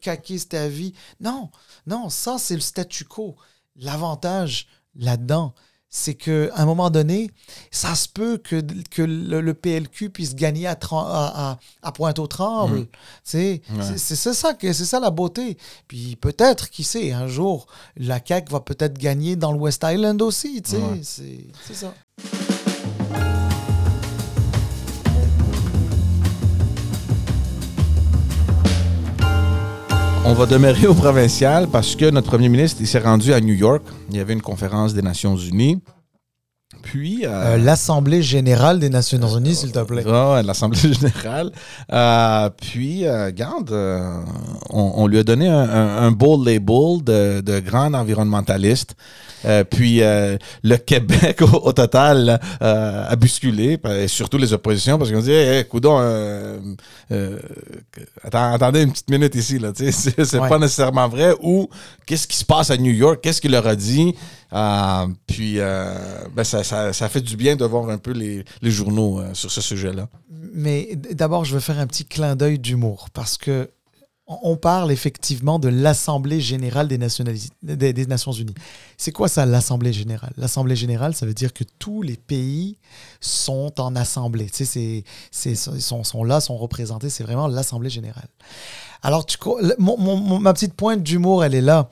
caquiste 0.00 0.54
à 0.54 0.68
vie. 0.68 0.94
Non, 1.20 1.50
non, 1.86 2.08
ça, 2.08 2.36
c'est 2.38 2.54
le 2.54 2.60
statu 2.60 3.04
quo. 3.04 3.36
L'avantage 3.76 4.66
là-dedans, 4.94 5.54
c'est 5.94 6.14
qu'à 6.14 6.48
un 6.56 6.64
moment 6.64 6.88
donné, 6.88 7.30
ça 7.70 7.94
se 7.94 8.08
peut 8.08 8.38
que, 8.38 8.62
que 8.90 9.02
le, 9.02 9.52
PLQ 9.52 10.08
puisse 10.08 10.34
gagner 10.34 10.66
à, 10.66 10.78
à, 10.90 11.58
à 11.82 11.92
Pointe-aux-Trembles. 11.92 12.80
Mmh. 12.80 12.86
C'est 13.24 13.60
ça, 14.16 14.32
c'est 14.32 14.72
ça 14.72 15.00
la 15.00 15.10
beauté. 15.10 15.58
Puis 15.88 16.16
peut-être, 16.16 16.70
qui 16.70 16.82
sait, 16.82 17.12
un 17.12 17.26
jour, 17.28 17.66
la 17.96 18.20
CAQ 18.24 18.50
va 18.50 18.60
peut-être 18.60 18.98
gagner 18.98 19.36
dans 19.36 19.52
le 19.52 19.58
West 19.58 19.84
Island 19.86 20.22
aussi. 20.22 20.62
C'est 20.64 21.74
ça. 21.74 21.94
On 30.24 30.34
va 30.34 30.46
demeurer 30.46 30.86
au 30.86 30.94
provincial 30.94 31.66
parce 31.66 31.96
que 31.96 32.08
notre 32.08 32.28
premier 32.28 32.48
ministre 32.48 32.84
s'est 32.84 33.00
rendu 33.00 33.32
à 33.32 33.40
New 33.40 33.54
York. 33.54 33.82
Il 34.08 34.16
y 34.16 34.20
avait 34.20 34.34
une 34.34 34.40
conférence 34.40 34.94
des 34.94 35.02
Nations 35.02 35.36
Unies. 35.36 35.82
Puis. 36.82 37.24
Euh, 37.24 37.30
euh, 37.30 37.56
L'Assemblée 37.56 38.22
générale 38.22 38.78
des 38.78 38.90
Nations 38.90 39.26
Unies, 39.36 39.54
s'il 39.54 39.72
te 39.72 39.80
plaît. 39.80 40.04
L'Assemblée 40.04 40.78
générale. 40.92 41.52
Euh, 41.92 42.50
puis, 42.50 43.04
garde, 43.34 43.72
on, 44.70 45.06
lui 45.06 45.18
a 45.18 45.22
donné 45.24 45.48
un, 45.48 46.10
beau 46.10 46.42
label 46.42 47.02
de, 47.02 47.40
de 47.40 47.60
grand 47.60 47.94
environnementaliste. 47.94 48.94
Euh, 49.44 49.64
puis 49.64 50.02
euh, 50.02 50.36
le 50.62 50.76
Québec, 50.76 51.42
au, 51.52 51.72
total, 51.72 52.40
euh, 52.62 53.04
a 53.08 53.16
bousculé, 53.16 53.78
et 53.90 54.08
surtout 54.08 54.38
les 54.38 54.52
oppositions, 54.52 54.98
parce 54.98 55.10
qu'on 55.10 55.20
dit, 55.20 55.32
hey, 55.32 55.64
coudon, 55.64 55.98
attendez 58.22 58.82
une 58.82 58.92
petite 58.92 59.10
minute 59.10 59.34
ici, 59.34 59.58
là, 59.58 59.72
c'est 59.74 60.38
pas 60.38 60.58
nécessairement 60.58 61.08
vrai. 61.08 61.34
Ou 61.42 61.68
qu'est-ce 62.06 62.26
qui 62.26 62.36
se 62.36 62.44
passe 62.44 62.70
à 62.70 62.76
New 62.76 62.92
York? 62.92 63.20
Qu'est-ce 63.22 63.40
qu'il 63.40 63.52
leur 63.52 63.66
a 63.66 63.76
dit? 63.76 64.14
Puis 65.26 65.56
ben, 65.56 66.44
ça, 66.44 66.62
ça, 66.64 67.08
fait 67.08 67.20
du 67.20 67.36
bien 67.36 67.56
de 67.56 67.64
voir 67.64 67.88
un 67.88 67.98
peu 67.98 68.12
les, 68.12 68.44
les 68.60 68.70
journaux 68.70 69.22
sur 69.34 69.50
ce 69.50 69.60
sujet-là. 69.60 70.08
Mais 70.54 70.96
d'abord, 71.12 71.44
je 71.44 71.54
veux 71.54 71.60
faire 71.60 71.78
un 71.78 71.86
petit 71.86 72.04
clin 72.04 72.36
d'œil 72.36 72.58
d'humour, 72.58 73.08
parce 73.12 73.38
que 73.38 73.70
on 74.26 74.56
parle 74.56 74.92
effectivement 74.92 75.58
de 75.58 75.68
l'Assemblée 75.68 76.40
générale 76.40 76.88
des, 76.88 76.98
des, 77.92 78.06
Nations 78.06 78.32
Unies. 78.32 78.54
C'est 78.96 79.12
quoi 79.12 79.28
ça, 79.28 79.44
l'Assemblée 79.44 79.92
générale? 79.92 80.32
L'Assemblée 80.36 80.76
générale, 80.76 81.14
ça 81.14 81.26
veut 81.26 81.34
dire 81.34 81.52
que 81.52 81.64
tous 81.78 82.02
les 82.02 82.16
pays 82.16 82.78
sont 83.20 83.80
en 83.80 83.96
assemblée. 83.96 84.48
Tu 84.48 84.64
sais, 84.64 85.04
c'est, 85.30 85.54
sont, 85.54 86.04
sont, 86.04 86.24
là, 86.24 86.40
sont 86.40 86.56
représentés. 86.56 87.10
C'est 87.10 87.24
vraiment 87.24 87.48
l'Assemblée 87.48 87.90
générale. 87.90 88.28
Alors, 89.02 89.26
tu, 89.26 89.36
ma 89.78 90.54
petite 90.54 90.74
pointe 90.74 91.02
d'humour, 91.02 91.44
elle 91.44 91.54
est 91.54 91.60
là. 91.60 91.90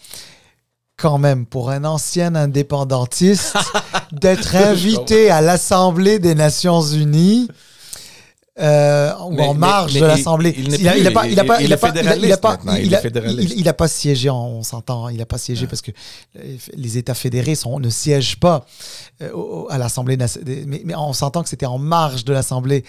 Quand 1.01 1.19
même, 1.19 1.47
pour 1.47 1.71
un 1.71 1.85
ancien 1.85 2.35
indépendantiste, 2.35 3.57
d'être 4.13 4.55
invité 4.55 5.31
à 5.31 5.41
l'Assemblée 5.41 6.19
des 6.19 6.35
Nations 6.35 6.83
Unies, 6.83 7.49
euh, 8.61 9.13
ou 9.21 9.41
en 9.41 9.55
marge 9.55 9.95
de 9.95 10.05
l'Assemblée. 10.05 10.55
Il 10.57 10.69
n'a 10.69 11.11
pas, 11.11 11.27
il 11.27 11.39
a 11.39 11.45
pas, 11.45 11.63
il 11.63 11.73
a 11.73 11.77
pas, 11.79 11.91
il 11.91 12.33
a 12.33 12.37
pas, 12.37 12.59
il 12.65 13.69
a 13.69 13.73
pas 13.73 13.89
siégé. 13.89 14.29
On 14.29 14.63
s'entend. 14.63 15.09
Il 15.09 15.19
n'a 15.19 15.27
pas 15.27 15.39
siégé 15.39 15.67
parce 15.67 15.81
que 15.81 15.93
les 16.75 16.99
États 16.99 17.15
fédérés 17.15 17.55
sont, 17.55 17.81
ne 17.81 17.89
siègent 17.89 18.39
pas 18.39 18.67
euh, 19.23 19.31
à 19.71 19.79
l'Assemblée. 19.79 20.19
Mais, 20.19 20.83
mais, 20.85 20.95
on 20.95 21.15
s'entend 21.15 21.43
que 21.43 21.49
c'était 21.49 21.67
en 21.67 21.79
marge 21.79 22.25
de 22.25 22.33
l'Assemblée 22.35 22.85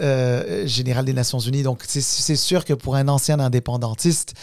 euh, 0.00 0.66
générale 0.66 1.04
des 1.04 1.12
Nations 1.12 1.38
Unies. 1.38 1.62
Donc 1.62 1.84
c'est 1.86 2.36
sûr 2.36 2.64
que 2.64 2.72
pour 2.72 2.96
un 2.96 3.06
ancien 3.08 3.38
indépendantiste. 3.38 4.34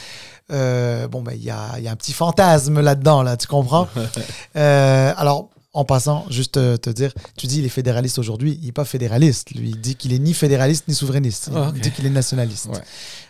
Bon 0.49 1.21
ben 1.21 1.33
il 1.33 1.43
y 1.43 1.51
a, 1.51 1.79
y 1.79 1.87
a, 1.87 1.91
un 1.91 1.95
petit 1.95 2.13
fantasme 2.13 2.81
là-dedans 2.81 3.23
là, 3.23 3.37
tu 3.37 3.47
comprends? 3.47 3.87
Alors 4.55 5.49
en 5.73 5.85
passant, 5.85 6.25
juste 6.29 6.53
te, 6.53 6.77
te, 6.77 6.89
dire, 6.89 7.13
tu 7.37 7.47
dis 7.47 7.59
il 7.59 7.65
est 7.65 7.69
fédéraliste 7.69 8.17
aujourd'hui, 8.17 8.57
il 8.61 8.65
n'est 8.65 8.71
pas 8.71 8.85
fédéraliste. 8.85 9.51
Lui, 9.51 9.69
il 9.69 9.79
dit 9.79 9.95
qu'il 9.95 10.13
est 10.13 10.19
ni 10.19 10.33
fédéraliste 10.33 10.87
ni 10.87 10.95
souverainiste. 10.95 11.49
Il 11.51 11.57
ah, 11.57 11.71
dit 11.71 11.91
qu'il 11.91 12.05
est 12.05 12.11
nationaliste. 12.11 12.69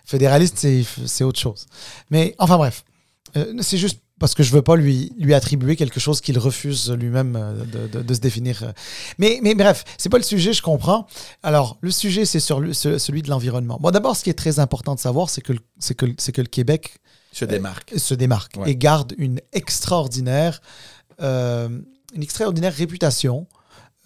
Fédéraliste, 0.05 0.65
c'est 1.05 1.23
autre 1.23 1.39
chose. 1.39 1.65
Mais 2.09 2.35
enfin 2.39 2.57
bref, 2.57 2.85
euh, 3.35 3.53
c'est 3.61 3.77
juste 3.77 3.99
parce 4.19 4.35
que 4.35 4.43
je 4.43 4.51
veux 4.51 4.61
pas 4.61 4.75
lui, 4.75 5.13
lui 5.17 5.33
attribuer 5.33 5.75
quelque 5.75 5.99
chose 5.99 6.21
qu'il 6.21 6.37
refuse 6.39 6.91
lui-même 6.91 7.35
euh, 7.35 7.87
de, 7.87 8.01
de, 8.01 8.13
se 8.13 8.19
définir. 8.19 8.73
Mais, 9.17 9.39
mais 9.41 9.55
bref, 9.55 9.83
c'est 9.97 10.09
pas 10.09 10.17
le 10.17 10.23
sujet, 10.23 10.53
je 10.53 10.61
comprends. 10.61 11.07
Alors, 11.43 11.77
le 11.81 11.91
sujet, 11.91 12.25
c'est 12.25 12.41
sur 12.41 12.61
celui 12.73 13.21
de 13.21 13.29
l'environnement. 13.29 13.77
Bon, 13.81 13.91
d'abord, 13.91 14.17
ce 14.17 14.23
qui 14.23 14.29
est 14.29 14.37
très 14.37 14.59
important 14.59 14.95
de 14.95 14.99
savoir, 14.99 15.29
c'est 15.29 15.41
que, 15.41 15.53
que, 15.53 16.31
que 16.31 16.41
le 16.41 16.47
Québec 16.47 16.99
se 17.39 17.45
démarque, 17.45 17.93
se 17.97 18.13
démarque 18.13 18.57
et 18.65 18.75
garde 18.75 19.13
une 19.17 19.39
extraordinaire 19.53 20.61
une 22.13 22.23
extraordinaire 22.23 22.73
réputation 22.73 23.47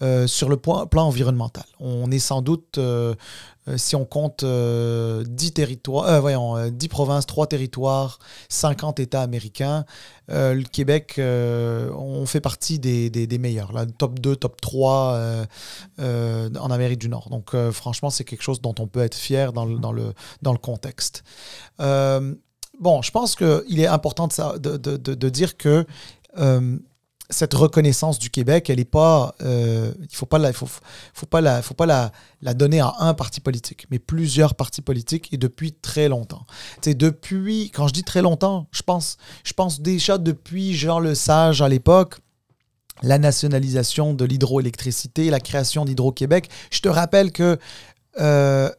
euh, 0.01 0.27
sur 0.27 0.49
le 0.49 0.57
plan, 0.57 0.89
environnemental. 0.95 1.63
On 1.79 2.11
est 2.11 2.19
sans 2.19 2.41
doute, 2.41 2.77
euh, 2.77 3.13
euh, 3.69 3.77
si 3.77 3.95
on 3.95 4.03
compte 4.03 4.43
10 4.43 5.53
territoires, 5.53 6.19
voyons, 6.19 6.67
10 6.69 6.87
provinces, 6.89 7.25
3 7.25 7.47
territoires, 7.47 8.19
50 8.49 8.99
États 8.99 9.21
américains, 9.21 9.85
le 10.27 10.63
Québec, 10.63 11.15
on 11.19 12.25
fait 12.25 12.41
partie 12.41 12.79
des, 12.79 13.09
des, 13.09 13.37
meilleurs, 13.37 13.71
là, 13.71 13.85
top 13.85 14.19
2, 14.19 14.35
top 14.35 14.59
3 14.59 15.45
en 15.99 16.71
Amérique 16.71 16.99
du 16.99 17.07
Nord. 17.07 17.29
Donc 17.29 17.55
franchement, 17.71 18.09
c'est 18.09 18.25
quelque 18.25 18.43
chose 18.43 18.61
dont 18.61 18.75
on 18.79 18.87
peut 18.87 19.01
être 19.01 19.15
fier 19.15 19.53
dans 19.53 19.65
le, 19.65 19.77
dans 19.77 19.93
le, 19.93 20.13
dans 20.41 20.53
le 20.53 20.57
contexte. 20.57 21.23
Bon, 22.79 23.01
je 23.01 23.11
pense 23.11 23.35
qu'il 23.35 23.79
est 23.79 23.87
important 23.87 24.27
de, 24.27 25.29
dire 25.29 25.57
que 25.57 25.85
cette 27.29 27.53
reconnaissance 27.53 28.19
du 28.19 28.29
Québec, 28.29 28.69
elle 28.69 28.79
est 28.79 28.85
pas, 28.85 29.35
euh, 29.41 29.93
il 29.99 30.15
faut 30.15 30.25
pas 30.25 30.37
la, 30.37 30.53
faut, 30.53 30.67
faut 31.13 31.25
pas 31.25 31.41
la, 31.41 31.61
faut 31.61 31.73
pas 31.73 31.85
la, 31.85 32.53
donner 32.53 32.79
à 32.79 32.93
un 32.99 33.13
parti 33.13 33.41
politique, 33.41 33.87
mais 33.91 33.99
plusieurs 33.99 34.55
partis 34.55 34.81
politiques 34.81 35.29
et 35.33 35.37
depuis 35.37 35.73
très 35.73 36.07
longtemps. 36.07 36.45
C'est 36.81 36.95
depuis, 36.95 37.71
quand 37.71 37.87
je 37.87 37.93
dis 37.93 38.03
très 38.03 38.21
longtemps, 38.21 38.67
je 38.71 38.83
pense, 38.83 39.17
je 39.43 39.53
pense 39.53 39.81
déjà 39.81 40.17
depuis 40.17 40.73
Jean 40.73 40.99
Le 40.99 41.15
Sage 41.15 41.61
à 41.61 41.67
l'époque, 41.67 42.19
la 43.01 43.17
nationalisation 43.17 44.13
de 44.13 44.23
l'hydroélectricité, 44.23 45.29
la 45.29 45.39
création 45.39 45.83
d'Hydro-Québec. 45.83 46.49
Je 46.71 46.79
te 46.79 46.87
rappelle 46.87 47.31
que 47.31 47.57
euh, 48.19 48.69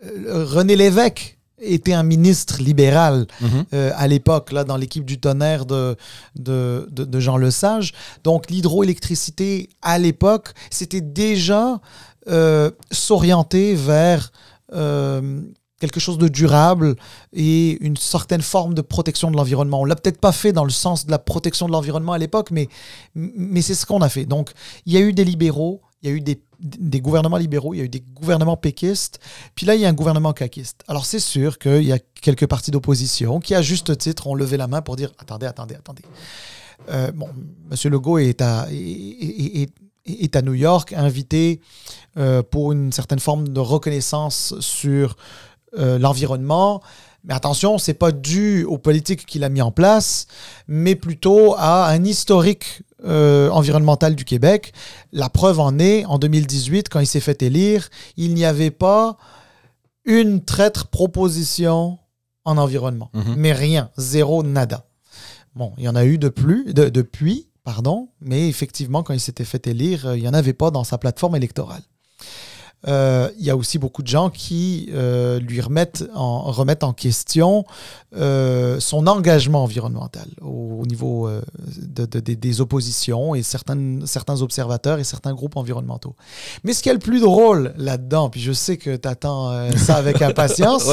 René 0.00 0.76
Lévesque 0.76 1.38
était 1.62 1.92
un 1.92 2.02
ministre 2.02 2.60
libéral 2.60 3.26
mhm. 3.40 3.64
euh, 3.72 3.92
à 3.96 4.08
l'époque, 4.08 4.52
là, 4.52 4.64
dans 4.64 4.76
l'équipe 4.76 5.04
du 5.04 5.18
tonnerre 5.18 5.64
de, 5.64 5.96
de, 6.36 6.88
de, 6.90 7.20
Jean 7.20 7.36
Lesage. 7.36 7.92
Donc, 8.24 8.50
l'hydroélectricité, 8.50 9.68
à 9.80 9.98
l'époque, 9.98 10.52
c'était 10.70 11.00
déjà 11.00 11.80
euh, 12.28 12.70
s'orienter 12.90 13.74
vers 13.74 14.32
euh, 14.74 15.40
quelque 15.80 16.00
chose 16.00 16.18
de 16.18 16.28
durable 16.28 16.94
et 17.32 17.78
une 17.84 17.96
certaine 17.96 18.42
forme 18.42 18.74
de 18.74 18.82
protection 18.82 19.30
de 19.30 19.36
l'environnement. 19.36 19.80
On 19.80 19.84
l'a 19.84 19.96
peut-être 19.96 20.20
pas 20.20 20.32
fait 20.32 20.52
dans 20.52 20.64
le 20.64 20.70
sens 20.70 21.06
de 21.06 21.10
la 21.10 21.18
protection 21.18 21.66
de 21.66 21.72
l'environnement 21.72 22.12
à 22.12 22.18
l'époque, 22.18 22.50
mais, 22.52 22.68
mais 23.14 23.62
c'est 23.62 23.74
ce 23.74 23.86
qu'on 23.86 24.00
a 24.00 24.08
fait. 24.08 24.24
Donc, 24.24 24.50
il 24.86 24.92
y 24.92 24.96
a 24.96 25.00
eu 25.00 25.12
des 25.12 25.24
libéraux, 25.24 25.82
il 26.02 26.08
y 26.08 26.12
a 26.12 26.14
eu 26.14 26.20
des, 26.20 26.40
des, 26.62 27.00
gouvernements 27.00 27.36
libéraux, 27.36 27.74
il 27.74 27.78
y 27.78 27.80
a 27.80 27.84
eu 27.84 27.88
des 27.88 28.00
gouvernements 28.00 28.56
péquistes, 28.56 29.18
puis 29.54 29.66
là, 29.66 29.74
il 29.74 29.80
y 29.80 29.84
a 29.84 29.88
un 29.88 29.94
gouvernement 29.94 30.32
caquiste. 30.32 30.82
Alors, 30.88 31.04
c'est 31.04 31.20
sûr 31.20 31.58
qu'il 31.58 31.82
y 31.82 31.92
a 31.92 31.98
quelques 32.20 32.46
partis 32.46 32.70
d'opposition 32.70 33.40
qui, 33.40 33.54
à 33.54 33.62
juste 33.62 33.96
titre, 33.98 34.26
ont 34.26 34.34
levé 34.34 34.56
la 34.56 34.68
main 34.68 34.82
pour 34.82 34.96
dire 34.96 35.12
attendez, 35.18 35.46
attendez, 35.46 35.74
attendez. 35.74 36.02
Euh, 36.90 37.12
bon, 37.12 37.28
M. 37.70 37.90
Legault 37.90 38.18
est 38.18 38.40
à, 38.40 38.66
est, 38.70 39.70
est, 40.06 40.36
à 40.36 40.42
New 40.42 40.54
York, 40.54 40.92
invité 40.92 41.60
euh, 42.16 42.42
pour 42.42 42.72
une 42.72 42.92
certaine 42.92 43.20
forme 43.20 43.48
de 43.48 43.60
reconnaissance 43.60 44.58
sur 44.60 45.16
euh, 45.78 45.98
l'environnement. 45.98 46.82
Mais 47.24 47.34
attention, 47.34 47.78
c'est 47.78 47.94
pas 47.94 48.10
dû 48.10 48.64
aux 48.64 48.78
politiques 48.78 49.26
qu'il 49.26 49.44
a 49.44 49.48
mis 49.48 49.62
en 49.62 49.70
place, 49.70 50.26
mais 50.66 50.96
plutôt 50.96 51.54
à 51.56 51.88
un 51.88 52.04
historique 52.04 52.82
euh, 53.04 53.48
environnemental 53.50 54.14
du 54.14 54.24
Québec. 54.24 54.72
La 55.12 55.28
preuve 55.28 55.60
en 55.60 55.78
est, 55.78 56.04
en 56.04 56.18
2018, 56.18 56.88
quand 56.88 57.00
il 57.00 57.06
s'est 57.06 57.20
fait 57.20 57.42
élire, 57.42 57.88
il 58.16 58.34
n'y 58.34 58.44
avait 58.44 58.70
pas 58.70 59.16
une 60.04 60.44
traître 60.44 60.88
proposition 60.88 61.98
en 62.44 62.58
environnement. 62.58 63.10
Mhm. 63.14 63.34
Mais 63.36 63.52
rien, 63.52 63.90
zéro, 63.96 64.42
nada. 64.42 64.84
Bon, 65.54 65.74
il 65.78 65.84
y 65.84 65.88
en 65.88 65.94
a 65.94 66.04
eu 66.04 66.18
de 66.18 66.28
plus, 66.28 66.72
depuis, 66.74 67.48
pardon, 67.62 68.08
mais 68.20 68.48
effectivement, 68.48 69.02
quand 69.02 69.14
il 69.14 69.20
s'était 69.20 69.44
fait 69.44 69.66
élire, 69.66 70.06
euh, 70.06 70.16
il 70.16 70.22
n'y 70.22 70.28
en 70.28 70.34
avait 70.34 70.54
pas 70.54 70.70
dans 70.70 70.84
sa 70.84 70.98
plateforme 70.98 71.36
électorale. 71.36 71.82
Euh, 72.88 73.30
il 73.38 73.44
y 73.44 73.50
a 73.50 73.56
aussi 73.56 73.78
beaucoup 73.78 74.02
de 74.02 74.08
gens 74.08 74.28
qui 74.28 74.88
euh, 74.92 75.38
lui 75.38 75.60
remettent 75.60 76.04
en, 76.14 76.50
remettent 76.50 76.84
en 76.84 76.92
question 76.92 77.64
son 78.12 79.06
engagement 79.06 79.62
environnemental 79.62 80.26
au, 80.42 80.84
niveau 80.84 81.30
des 81.96 82.60
oppositions 82.60 83.34
et 83.34 83.42
certains, 83.42 84.04
certains 84.04 84.42
observateurs 84.42 84.98
et 84.98 85.04
certains 85.04 85.32
groupes 85.32 85.56
environnementaux. 85.56 86.14
Mais 86.62 86.74
ce 86.74 86.82
qui 86.82 86.90
est 86.90 86.92
le 86.92 86.98
plus 86.98 87.20
drôle 87.20 87.72
là-dedans, 87.78 88.28
puis 88.28 88.40
je 88.40 88.52
sais 88.52 88.76
que 88.76 88.96
tu 88.96 89.08
attends 89.08 89.70
ça 89.76 89.96
avec 89.96 90.20
impatience, 90.22 90.88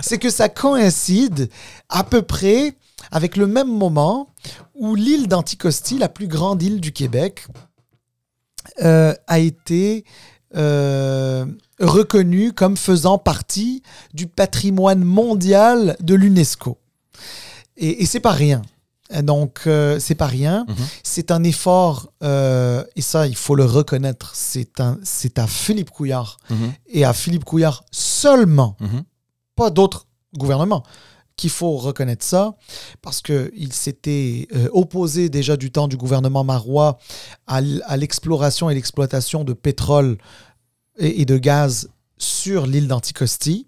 c'est 0.00 0.18
que 0.18 0.30
ça 0.30 0.48
coïncide 0.48 1.48
à 1.88 2.04
peu 2.04 2.22
près 2.22 2.76
avec 3.10 3.36
le 3.36 3.46
même 3.46 3.72
moment 3.72 4.28
où 4.74 4.94
l'île 4.94 5.28
d'Anticosti, 5.28 5.98
la 5.98 6.08
plus 6.08 6.28
grande 6.28 6.62
île 6.62 6.80
du 6.80 6.92
Québec, 6.92 7.46
euh, 8.82 9.14
a 9.26 9.38
été 9.38 10.04
euh, 10.56 11.44
reconnue 11.80 12.52
comme 12.52 12.76
faisant 12.76 13.18
partie 13.18 13.82
du 14.12 14.26
patrimoine 14.26 15.02
mondial 15.02 15.96
de 16.00 16.14
l'UNESCO. 16.14 16.78
Et, 17.76 18.06
c'est 18.06 18.20
pas 18.20 18.32
rien. 18.32 18.62
Donc, 19.22 19.62
euh, 19.66 19.98
c'est 19.98 20.14
pas 20.14 20.26
rien. 20.26 20.64
Mhm. 20.68 20.74
C'est 21.02 21.30
un 21.30 21.42
effort, 21.44 22.12
et 22.22 23.02
ça, 23.02 23.26
il 23.26 23.36
faut 23.36 23.54
le 23.54 23.64
reconnaître, 23.64 24.32
c'est 24.34 24.78
à 24.80 25.46
Philippe 25.46 25.90
Couillard 25.90 26.38
mhm. 26.50 26.72
et 26.88 27.04
à 27.04 27.12
Philippe 27.12 27.44
Couillard 27.44 27.84
seulement, 27.90 28.76
mhm. 28.80 29.02
pas 29.56 29.70
d'autres 29.70 30.06
gouvernements 30.36 30.84
qu'il 31.36 31.50
faut 31.50 31.76
reconnaître 31.76 32.24
ça, 32.24 32.54
parce 33.02 33.20
qu'il 33.20 33.72
s'était 33.72 34.48
euh, 34.54 34.68
opposé 34.72 35.28
déjà 35.28 35.56
du 35.56 35.70
temps 35.70 35.88
du 35.88 35.96
gouvernement 35.96 36.44
marois 36.44 36.98
à 37.46 37.96
l'exploration 37.96 38.70
et 38.70 38.74
l'exploitation 38.74 39.44
de 39.44 39.52
pétrole 39.52 40.16
et, 40.98 41.24
de 41.24 41.36
gaz 41.36 41.88
sur 42.18 42.66
l'île 42.66 42.88
d'Anticosti. 42.88 43.66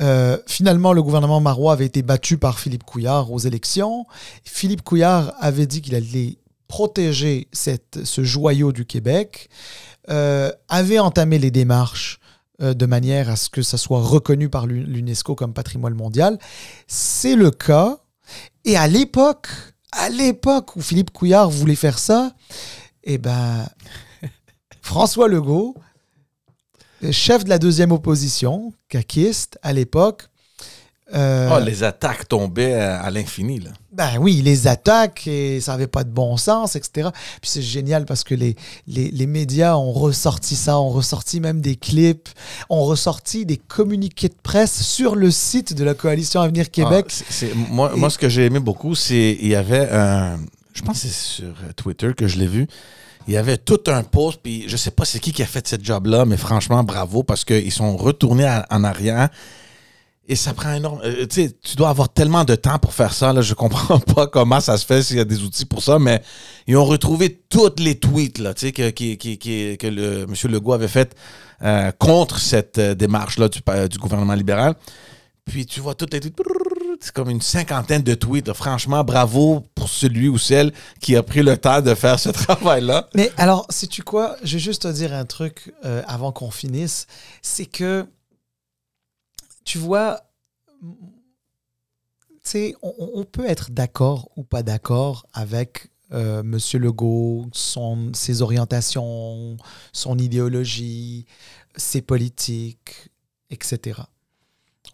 Euh, 0.00 0.38
finalement, 0.46 0.92
le 0.92 1.02
gouvernement 1.02 1.40
marois 1.40 1.72
avait 1.72 1.86
été 1.86 2.02
battu 2.02 2.38
par 2.38 2.60
Philippe 2.60 2.84
Couillard 2.84 3.32
aux 3.32 3.38
élections. 3.38 4.06
Philippe 4.44 4.82
Couillard 4.82 5.32
avait 5.40 5.66
dit 5.66 5.82
qu'il 5.82 5.94
allait 5.94 6.38
protéger 6.68 7.48
ce 7.52 8.22
joyau 8.22 8.72
du 8.72 8.84
Québec, 8.84 9.48
euh, 10.10 10.52
avait 10.68 10.98
entamé 10.98 11.38
les 11.38 11.50
démarches 11.50 12.20
euh, 12.60 12.74
de 12.74 12.86
manière 12.86 13.30
à 13.30 13.36
ce 13.36 13.48
que 13.48 13.62
ça 13.62 13.78
soit 13.78 14.00
reconnu 14.00 14.48
par 14.48 14.66
l'UNESCO 14.66 15.34
comme 15.34 15.52
patrimoine 15.52 15.94
mondial. 15.94 16.38
C'est 16.86 17.36
le 17.36 17.50
cas. 17.50 17.98
Et 18.64 18.76
à 18.76 18.88
l'époque, 18.88 19.48
à 19.92 20.08
l'époque 20.08 20.76
où 20.76 20.80
Philippe 20.80 21.12
Couillard 21.12 21.50
voulait 21.50 21.76
faire 21.76 21.98
ça, 21.98 22.34
eh 23.04 23.18
ben, 23.18 23.68
François 24.82 25.28
Legault, 25.28 25.74
chef 27.10 27.44
de 27.44 27.48
la 27.48 27.58
deuxième 27.58 27.92
opposition, 27.92 28.72
caquiste 28.88 29.58
à 29.62 29.72
l'époque, 29.72 30.28
euh, 31.14 31.48
oh, 31.50 31.64
les 31.64 31.84
attaques 31.84 32.28
tombaient 32.28 32.74
à, 32.74 33.10
l'infini. 33.10 33.60
Là. 33.60 33.70
Ben 33.92 34.18
oui, 34.20 34.42
les 34.42 34.66
attaques, 34.66 35.26
et 35.26 35.60
ça 35.60 35.72
n'avait 35.72 35.86
pas 35.86 36.04
de 36.04 36.10
bon 36.10 36.36
sens, 36.36 36.76
etc. 36.76 37.08
Puis 37.40 37.50
c'est 37.50 37.62
génial 37.62 38.04
parce 38.04 38.24
que 38.24 38.34
les, 38.34 38.56
les, 38.86 39.26
médias 39.26 39.74
ont 39.76 39.92
ressorti 39.92 40.54
ça, 40.54 40.78
ont 40.78 40.90
ressorti 40.90 41.40
même 41.40 41.62
des 41.62 41.76
clips, 41.76 42.28
ont 42.68 42.84
ressorti 42.84 43.46
des 43.46 43.56
communiqués 43.56 44.28
de 44.28 44.36
presse 44.42 44.82
sur 44.82 45.14
le 45.14 45.30
site 45.30 45.72
de 45.72 45.82
la 45.82 45.94
Coalition 45.94 46.42
Avenir 46.42 46.70
Québec. 46.70 47.06
Ah, 47.08 47.44
moi, 47.70 47.92
moi, 47.96 48.10
ce 48.10 48.18
que 48.18 48.28
j'ai 48.28 48.44
aimé 48.44 48.60
beaucoup, 48.60 48.94
c'est 48.94 49.38
il 49.40 49.48
y 49.48 49.54
avait 49.54 49.88
un... 49.90 50.38
Je 50.74 50.82
pense 50.82 51.02
que 51.02 51.08
c'est 51.08 51.14
sur 51.14 51.54
Twitter 51.74 52.12
que 52.14 52.28
je 52.28 52.38
l'ai 52.38 52.46
vu 52.46 52.66
il 53.26 53.34
y 53.34 53.36
avait 53.36 53.58
tout 53.58 53.80
un 53.88 54.04
post, 54.04 54.40
puis 54.42 54.64
je 54.68 54.76
sais 54.78 54.90
pas 54.90 55.04
c'est 55.04 55.18
qui 55.18 55.32
qui 55.32 55.42
a 55.42 55.46
fait 55.46 55.68
ce 55.68 55.76
job-là, 55.78 56.24
mais 56.24 56.38
franchement, 56.38 56.82
bravo, 56.82 57.22
parce 57.22 57.44
qu'ils 57.44 57.70
sont 57.70 57.94
retournés 57.94 58.48
en 58.70 58.84
arrière 58.84 59.28
et 60.28 60.36
ça 60.36 60.52
prend 60.52 60.74
énorme. 60.74 61.00
Euh, 61.04 61.26
tu 61.26 61.46
sais, 61.46 61.56
tu 61.62 61.74
dois 61.76 61.88
avoir 61.88 62.10
tellement 62.10 62.44
de 62.44 62.54
temps 62.54 62.78
pour 62.78 62.92
faire 62.92 63.14
ça. 63.14 63.32
Là, 63.32 63.40
je 63.40 63.54
comprends 63.54 63.98
pas 64.14 64.26
comment 64.26 64.60
ça 64.60 64.76
se 64.76 64.84
fait 64.84 65.02
s'il 65.02 65.16
y 65.16 65.20
a 65.20 65.24
des 65.24 65.42
outils 65.42 65.64
pour 65.64 65.82
ça, 65.82 65.98
mais 65.98 66.22
ils 66.66 66.76
ont 66.76 66.84
retrouvé 66.84 67.40
toutes 67.48 67.80
les 67.80 67.98
tweets 67.98 68.38
là, 68.38 68.52
que, 68.52 69.86
le 69.88 70.22
M. 70.24 70.34
Legault 70.52 70.74
avait 70.74 70.88
fait 70.88 71.16
euh, 71.62 71.90
contre 71.98 72.38
cette 72.38 72.78
euh, 72.78 72.94
démarche-là 72.94 73.48
du, 73.48 73.98
gouvernement 73.98 74.34
libéral. 74.34 74.74
Puis 75.46 75.64
tu 75.64 75.80
vois 75.80 75.94
toutes 75.94 76.12
les 76.12 76.20
tweets. 76.20 76.36
C'est 77.00 77.12
comme 77.12 77.30
une 77.30 77.40
cinquantaine 77.40 78.02
de 78.02 78.14
tweets. 78.14 78.52
Franchement, 78.52 79.04
bravo 79.04 79.64
pour 79.74 79.88
celui 79.88 80.28
ou 80.28 80.36
celle 80.36 80.72
qui 81.00 81.16
a 81.16 81.22
pris 81.22 81.42
le 81.42 81.56
temps 81.56 81.80
de 81.80 81.94
faire 81.94 82.18
ce 82.18 82.28
travail-là. 82.30 83.08
Mais 83.14 83.30
alors, 83.38 83.64
sais-tu 83.70 84.02
quoi? 84.02 84.36
Je 84.42 84.54
vais 84.54 84.58
juste 84.58 84.82
te 84.82 84.88
dire 84.88 85.14
un 85.14 85.24
truc 85.24 85.72
avant 86.06 86.32
qu'on 86.32 86.50
finisse. 86.50 87.06
C'est 87.40 87.66
que 87.66 88.04
tu 89.68 89.76
vois, 89.76 90.22
on, 90.82 90.94
on, 92.82 93.24
peut 93.24 93.44
être 93.44 93.70
d'accord 93.70 94.30
ou 94.34 94.42
pas 94.42 94.62
d'accord 94.62 95.26
avec 95.34 95.90
euh, 96.10 96.42
Monsieur 96.42 96.78
Legault, 96.78 97.50
son, 97.52 98.10
ses 98.14 98.40
orientations, 98.40 99.58
son 99.92 100.18
idéologie, 100.18 101.26
ses 101.76 102.00
politiques, 102.00 103.10
etc. 103.50 104.00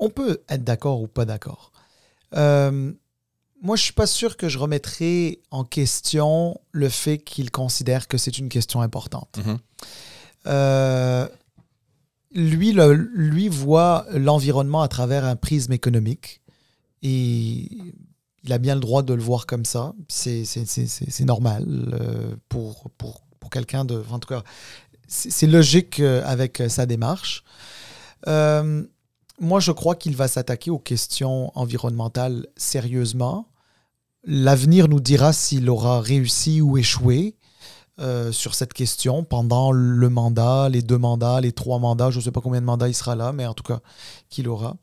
On 0.01 0.11
peut 0.11 0.43
être 0.49 0.65
d'accord 0.65 1.01
ou 1.01 1.07
pas 1.07 1.25
d'accord. 1.25 1.71
Euh, 2.35 2.93
moi, 3.63 3.77
je 3.77 3.83
suis 3.85 3.93
pas 3.93 4.09
sûr 4.09 4.37
que 4.37 4.49
je 4.49 4.59
remettrai 4.59 5.41
en 5.53 5.63
question 5.63 6.61
le 6.73 6.89
fait 6.89 7.19
qu'il 7.19 7.53
considère 7.53 8.09
que 8.09 8.19
c'est 8.19 8.39
une 8.39 8.49
question 8.49 8.81
importante. 8.81 9.39
Mm-hmm. 9.39 9.59
Euh, 10.49 11.29
lui, 12.35 12.77
lui 13.15 13.49
voit 13.49 14.07
l'environnement 14.13 14.83
à 14.83 14.89
travers 14.89 15.25
un 15.25 15.37
prisme 15.37 15.73
économique. 15.73 16.41
Et 17.03 17.69
il 18.43 18.53
a 18.53 18.59
bien 18.59 18.75
le 18.75 18.81
droit 18.81 19.03
de 19.03 19.15
le 19.15 19.23
voir 19.23 19.47
comme 19.47 19.65
ça. 19.65 19.95
C'est 20.09 20.45
normal 21.21 21.65
euh, 22.01 22.37
pour, 22.49 22.91
pour, 22.99 23.23
pour 23.41 23.51
quelqu'un 23.51 23.85
de... 23.85 24.03
En 24.11 24.19
tout 24.19 24.29
cas, 24.29 24.43
c'est 25.07 25.47
logique 25.47 26.01
euh, 26.01 26.23
avec 26.25 26.63
sa 26.69 26.87
démarche. 26.87 27.45
Euh, 28.27 28.85
moi, 29.41 29.61
je 29.61 29.73
crois 29.73 29.95
qu'il 29.95 30.17
va 30.17 30.29
s'attaquer 30.29 30.71
aux 30.71 30.79
questions 30.79 31.51
environnementales 31.59 32.47
sérieusement. 32.57 33.49
L'avenir 34.25 34.89
nous 34.89 35.01
dira 35.01 35.33
s'il 35.33 35.69
aura 35.69 36.01
réussi 36.01 36.61
ou 36.61 36.79
échoué. 36.79 37.37
Euh, 38.01 38.33
sur 38.33 38.57
cette 38.57 38.73
question 38.73 39.23
pendant 39.23 39.71
le 39.71 40.09
mandat, 40.09 40.69
les 40.69 40.83
deux 40.83 40.99
mandats, 40.99 41.41
les 41.41 41.53
trois 41.53 41.79
mandats. 41.79 42.11
Je 42.11 42.19
ne 42.19 42.23
sais 42.25 42.33
pas 42.33 42.41
combien 42.41 42.61
de 42.61 42.67
mandats 42.67 42.89
il 42.89 42.95
sera 42.95 43.15
là, 43.15 43.33
mais 43.33 43.47
en 43.47 43.55
tout 43.55 43.63
cas, 43.63 43.79
qu'il 44.31 44.49
aura. 44.49 44.77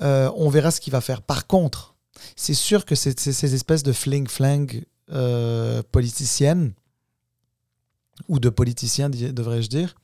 Euh, 0.00 0.30
on 0.36 0.48
verra 0.48 0.70
ce 0.70 0.80
qu'il 0.80 0.92
va 0.92 1.02
faire. 1.02 1.20
Par 1.20 1.46
contre, 1.46 1.94
c'est 2.34 2.54
sûr 2.54 2.86
que 2.86 2.94
ces, 2.94 3.12
ces 3.18 3.54
espèces 3.54 3.82
de 3.82 3.92
fling-flang 3.92 4.82
euh, 5.12 5.82
politiciennes, 5.92 6.72
ou 8.28 8.38
de 8.38 8.48
politiciens, 8.48 9.10
devrais-je 9.10 9.68
dire, 9.68 9.94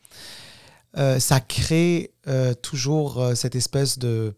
ça 0.94 1.38
crée 1.40 2.12
toujours 2.62 3.22
cette 3.36 3.54
espèce 3.54 3.98
de 3.98 4.34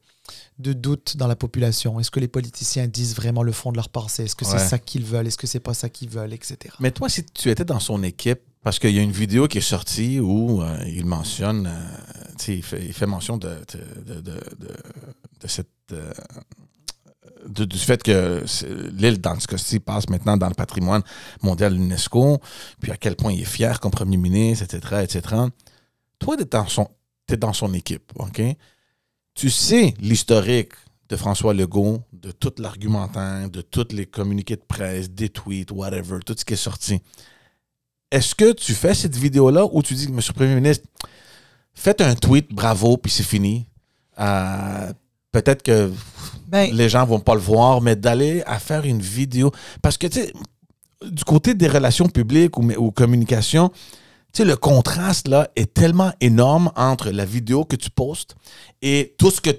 de 0.59 0.73
doute 0.73 1.17
dans 1.17 1.27
la 1.27 1.37
population 1.37 1.99
Est-ce 2.01 2.11
que 2.11 2.21
les 2.21 2.29
politiciens 2.29 2.87
disent 2.87 3.15
vraiment 3.15 3.43
le 3.43 3.53
fond 3.53 3.73
de 3.73 3.77
leur 3.77 3.89
pensée? 3.89 4.25
Est-ce 4.25 4.37
que 4.37 4.45
c'est 4.45 4.59
ça 4.59 4.79
qu'ils 4.79 5.05
veulent? 5.05 5.27
Est-ce 5.27 5.39
que 5.39 5.47
c'est 5.47 5.61
pas 5.61 5.75
ça 5.75 5.89
qu'ils 5.89 6.11
veulent, 6.11 6.33
etc. 6.33 6.75
Mais 6.81 6.91
toi, 6.91 7.09
si 7.09 7.25
tu 7.25 7.51
étais 7.51 7.65
dans 7.65 7.81
son 7.81 8.03
équipe, 8.03 8.41
parce 8.63 8.79
qu'il 8.79 8.91
y 8.91 8.99
a 8.99 9.03
une 9.03 9.11
vidéo 9.11 9.49
qui 9.49 9.59
est 9.59 9.63
sortie 9.63 10.21
où 10.21 10.63
euh, 10.63 10.85
il 10.87 11.07
mentionne, 11.07 11.67
euh, 11.67 12.49
il, 12.49 12.63
fait, 12.63 13.07
mention 13.07 13.39
de, 13.39 13.57
cette. 15.47 15.69
Euh, 15.93 16.13
du 17.49 17.79
fait 17.79 18.03
que 18.03 18.45
l'île 18.93 19.19
d'Anticosti 19.19 19.81
passe 19.81 20.11
maintenant 20.11 20.37
dans 20.37 20.49
le 20.49 20.55
patrimoine 20.55 21.03
mondial 21.43 21.73
de 21.73 21.79
l'UNESCO, 21.79 22.39
puis 22.81 22.93
à 22.93 22.99
quel 22.99 23.17
point 23.17 23.33
il 23.33 23.41
est 23.41 23.47
fier 23.47 23.81
comme 23.81 23.93
premier 23.93 24.19
ministre, 24.19 24.65
etc., 24.65 25.05
etc. 25.05 25.37
Toi, 26.19 26.37
tu 26.37 26.43
es, 26.43 27.35
es, 27.35 27.37
dans 27.39 27.55
son 27.55 27.73
équipe, 27.73 28.13
OK? 28.17 28.43
Tu 29.35 29.51
sais 29.51 29.95
l'historique 30.01 30.73
de 31.09 31.17
François 31.17 31.55
Legault, 31.55 32.03
de 32.13 32.31
tout 32.31 32.53
l'argumentaire, 32.59 33.51
de 33.51 33.63
tous 33.63 33.89
les 33.93 34.07
communiqués 34.07 34.57
de 34.57 34.63
presse, 34.67 35.11
des 35.11 35.29
tweets, 35.29 35.73
whatever, 35.73 36.21
tout 36.25 36.37
ce 36.39 36.45
qui 36.45 36.55
est 36.55 36.57
sorti. 36.57 37.01
Est-ce 38.11 38.35
que 38.35 38.53
tu 38.53 38.75
fais 38.75 38.95
cette 38.95 39.17
vidéo-là 39.17 39.67
où 39.71 39.83
tu 39.83 39.95
dis, 39.95 40.11
Monsieur 40.11 40.33
le 40.33 40.39
Premier 40.39 40.55
ministre, 40.55 40.87
faites 41.75 42.01
un 42.01 42.15
tweet, 42.15 42.53
bravo, 42.53 42.97
puis 42.97 43.11
c'est 43.11 43.25
fini. 43.25 43.67
Euh, 44.19 44.93
peut-être 45.33 45.63
que 45.63 45.93
ben 46.47 46.73
les 46.75 46.89
gens 46.89 47.05
vont 47.07 47.21
pas 47.21 47.35
le 47.35 47.41
voir, 47.41 47.81
mais 47.81 47.97
d'aller 47.97 48.43
à 48.47 48.59
faire 48.59 48.85
une 48.85 49.01
vidéo. 49.01 49.53
Parce 49.83 49.97
que, 49.97 50.07
tu 50.07 50.21
sais, 50.21 50.33
du 51.09 51.25
côté 51.25 51.55
des 51.55 51.69
relations 51.69 52.09
publiques 52.09 52.59
ou, 52.59 52.69
ou 52.77 52.91
communication, 52.91 53.71
tu 54.33 54.39
sais, 54.39 54.45
le 54.45 54.57
contraste 54.57 55.29
là 55.29 55.49
est 55.57 55.75
tellement 55.75 56.13
énorme 56.21 56.73
entre 56.77 57.11
la 57.11 57.25
vidéo 57.25 57.65
que 57.65 57.77
tu 57.77 57.91
postes 57.91 58.37
et 58.83 59.15
tout 59.19 59.31
ce 59.31 59.41
que 59.41 59.51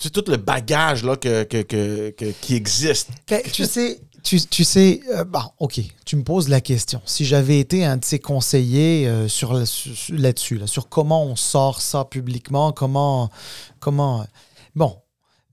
c'est 0.00 0.10
tout 0.10 0.24
le 0.28 0.36
bagage 0.36 1.02
là, 1.02 1.16
que, 1.16 1.42
qui 2.40 2.54
existe. 2.54 3.10
Tu 3.26 3.64
sais, 3.64 4.00
tu, 4.22 4.64
sais, 4.64 5.00
euh, 5.10 5.24
bon, 5.24 5.42
ok, 5.58 5.80
tu 6.04 6.16
me 6.16 6.22
poses 6.22 6.48
la 6.48 6.60
question. 6.60 7.00
Si 7.04 7.24
j'avais 7.24 7.60
été 7.60 7.84
un 7.84 7.96
de 7.96 8.04
ces 8.04 8.18
conseillers 8.18 9.08
euh, 9.08 9.28
sur, 9.28 9.54
là-dessus, 9.54 10.60
sur 10.66 10.88
comment 10.88 11.24
on 11.24 11.36
sort 11.36 11.80
ça 11.80 12.04
publiquement, 12.04 12.72
comment, 12.72 13.30
comment, 13.80 14.26
bon, 14.74 14.96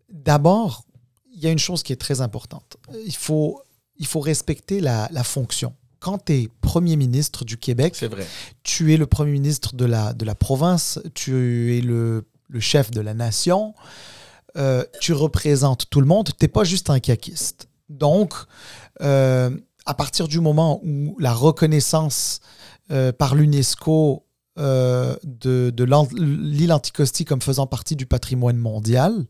d'abord, 0.10 0.84
il 1.34 1.44
y 1.44 1.48
a 1.48 1.52
une 1.52 1.60
chose 1.60 1.84
qui 1.84 1.94
est 1.94 1.98
très 1.98 2.22
importante. 2.22 2.78
Il 3.06 3.16
faut, 3.16 3.62
il 3.98 4.08
faut 4.08 4.20
respecter 4.20 4.80
la, 4.80 5.10
fonction. 5.24 5.74
Quand 6.06 6.24
tu 6.24 6.34
es 6.34 6.50
Premier 6.62 6.98
ministre 6.98 7.46
du 7.46 7.58
Québec, 7.58 7.96
vrai. 7.96 8.28
tu 8.62 8.94
es 8.94 8.98
le 8.98 9.08
Premier 9.08 9.32
ministre 9.32 9.76
de 9.76 9.86
la, 9.86 10.14
de 10.14 10.24
la 10.24 10.36
province, 10.36 11.00
tu 11.16 11.76
es 11.76 11.82
le, 11.82 12.28
le 12.48 12.60
chef 12.60 12.92
de 12.92 13.02
la 13.02 13.16
nation, 13.16 13.74
euh, 14.56 14.84
tu 15.02 15.14
représentes 15.14 15.90
tout 15.90 16.02
le 16.02 16.06
monde, 16.06 16.28
tu 16.28 16.34
n'es 16.44 16.48
pas 16.48 16.64
juste 16.64 16.92
un 16.92 17.00
caquiste. 17.00 17.70
Donc, 17.90 18.36
euh, 19.02 19.50
à 19.88 19.96
partir 19.96 20.28
du 20.28 20.40
moment 20.42 20.80
où 20.84 21.18
la 21.18 21.34
reconnaissance 21.34 22.40
euh, 22.92 23.12
par 23.12 23.34
l'UNESCO 23.34 24.28
de, 24.58 25.74
l'île 26.20 26.72
Anticosti 26.72 27.26
comme 27.26 27.42
faisant 27.42 27.66
partie 27.66 27.96
du 27.96 28.06
patrimoine 28.06 28.58
mondial, 28.58 29.26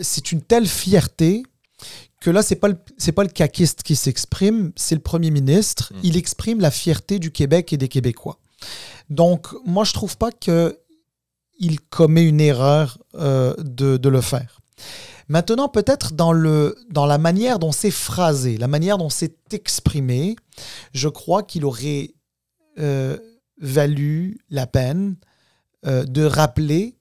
c'est 0.00 0.32
une 0.32 0.40
telle 0.40 0.66
fierté 0.66 1.42
que 2.20 2.30
là, 2.30 2.42
ce 2.42 2.54
n'est 2.54 2.60
pas, 2.60 2.68
le, 2.68 3.12
pas 3.12 3.22
le 3.22 3.30
caquiste 3.30 3.82
qui 3.82 3.96
s'exprime, 3.96 4.72
c'est 4.76 4.94
le 4.94 5.00
Premier 5.00 5.30
ministre. 5.30 5.92
Mmh. 5.92 6.00
Il 6.02 6.16
exprime 6.16 6.60
la 6.60 6.70
fierté 6.70 7.18
du 7.18 7.32
Québec 7.32 7.72
et 7.72 7.76
des 7.76 7.88
Québécois. 7.88 8.38
Donc, 9.08 9.48
moi, 9.64 9.84
je 9.84 9.92
trouve 9.92 10.16
pas 10.16 10.30
que 10.30 10.78
il 11.60 11.80
commet 11.80 12.24
une 12.24 12.40
erreur 12.40 12.98
euh, 13.14 13.54
de, 13.58 14.08
le 14.08 14.20
faire. 14.20 14.60
Maintenant, 15.28 15.68
peut-être 15.68 16.14
dans, 16.14 16.32
le, 16.32 16.74
dans 16.90 17.06
la 17.06 17.18
manière 17.18 17.58
dont 17.58 17.70
c'est 17.70 17.90
phrasé, 17.90 18.56
la 18.56 18.66
manière 18.66 18.98
dont 18.98 19.10
c'est 19.10 19.52
exprimé, 19.52 20.36
je 20.92 21.08
crois 21.08 21.42
qu'il 21.42 21.64
aurait 21.66 22.14
euh, 22.78 23.18
valu 23.60 24.38
la 24.48 24.66
peine 24.66 25.16
euh, 25.86 26.04
de 26.04 26.24
rappeler, 26.24 26.96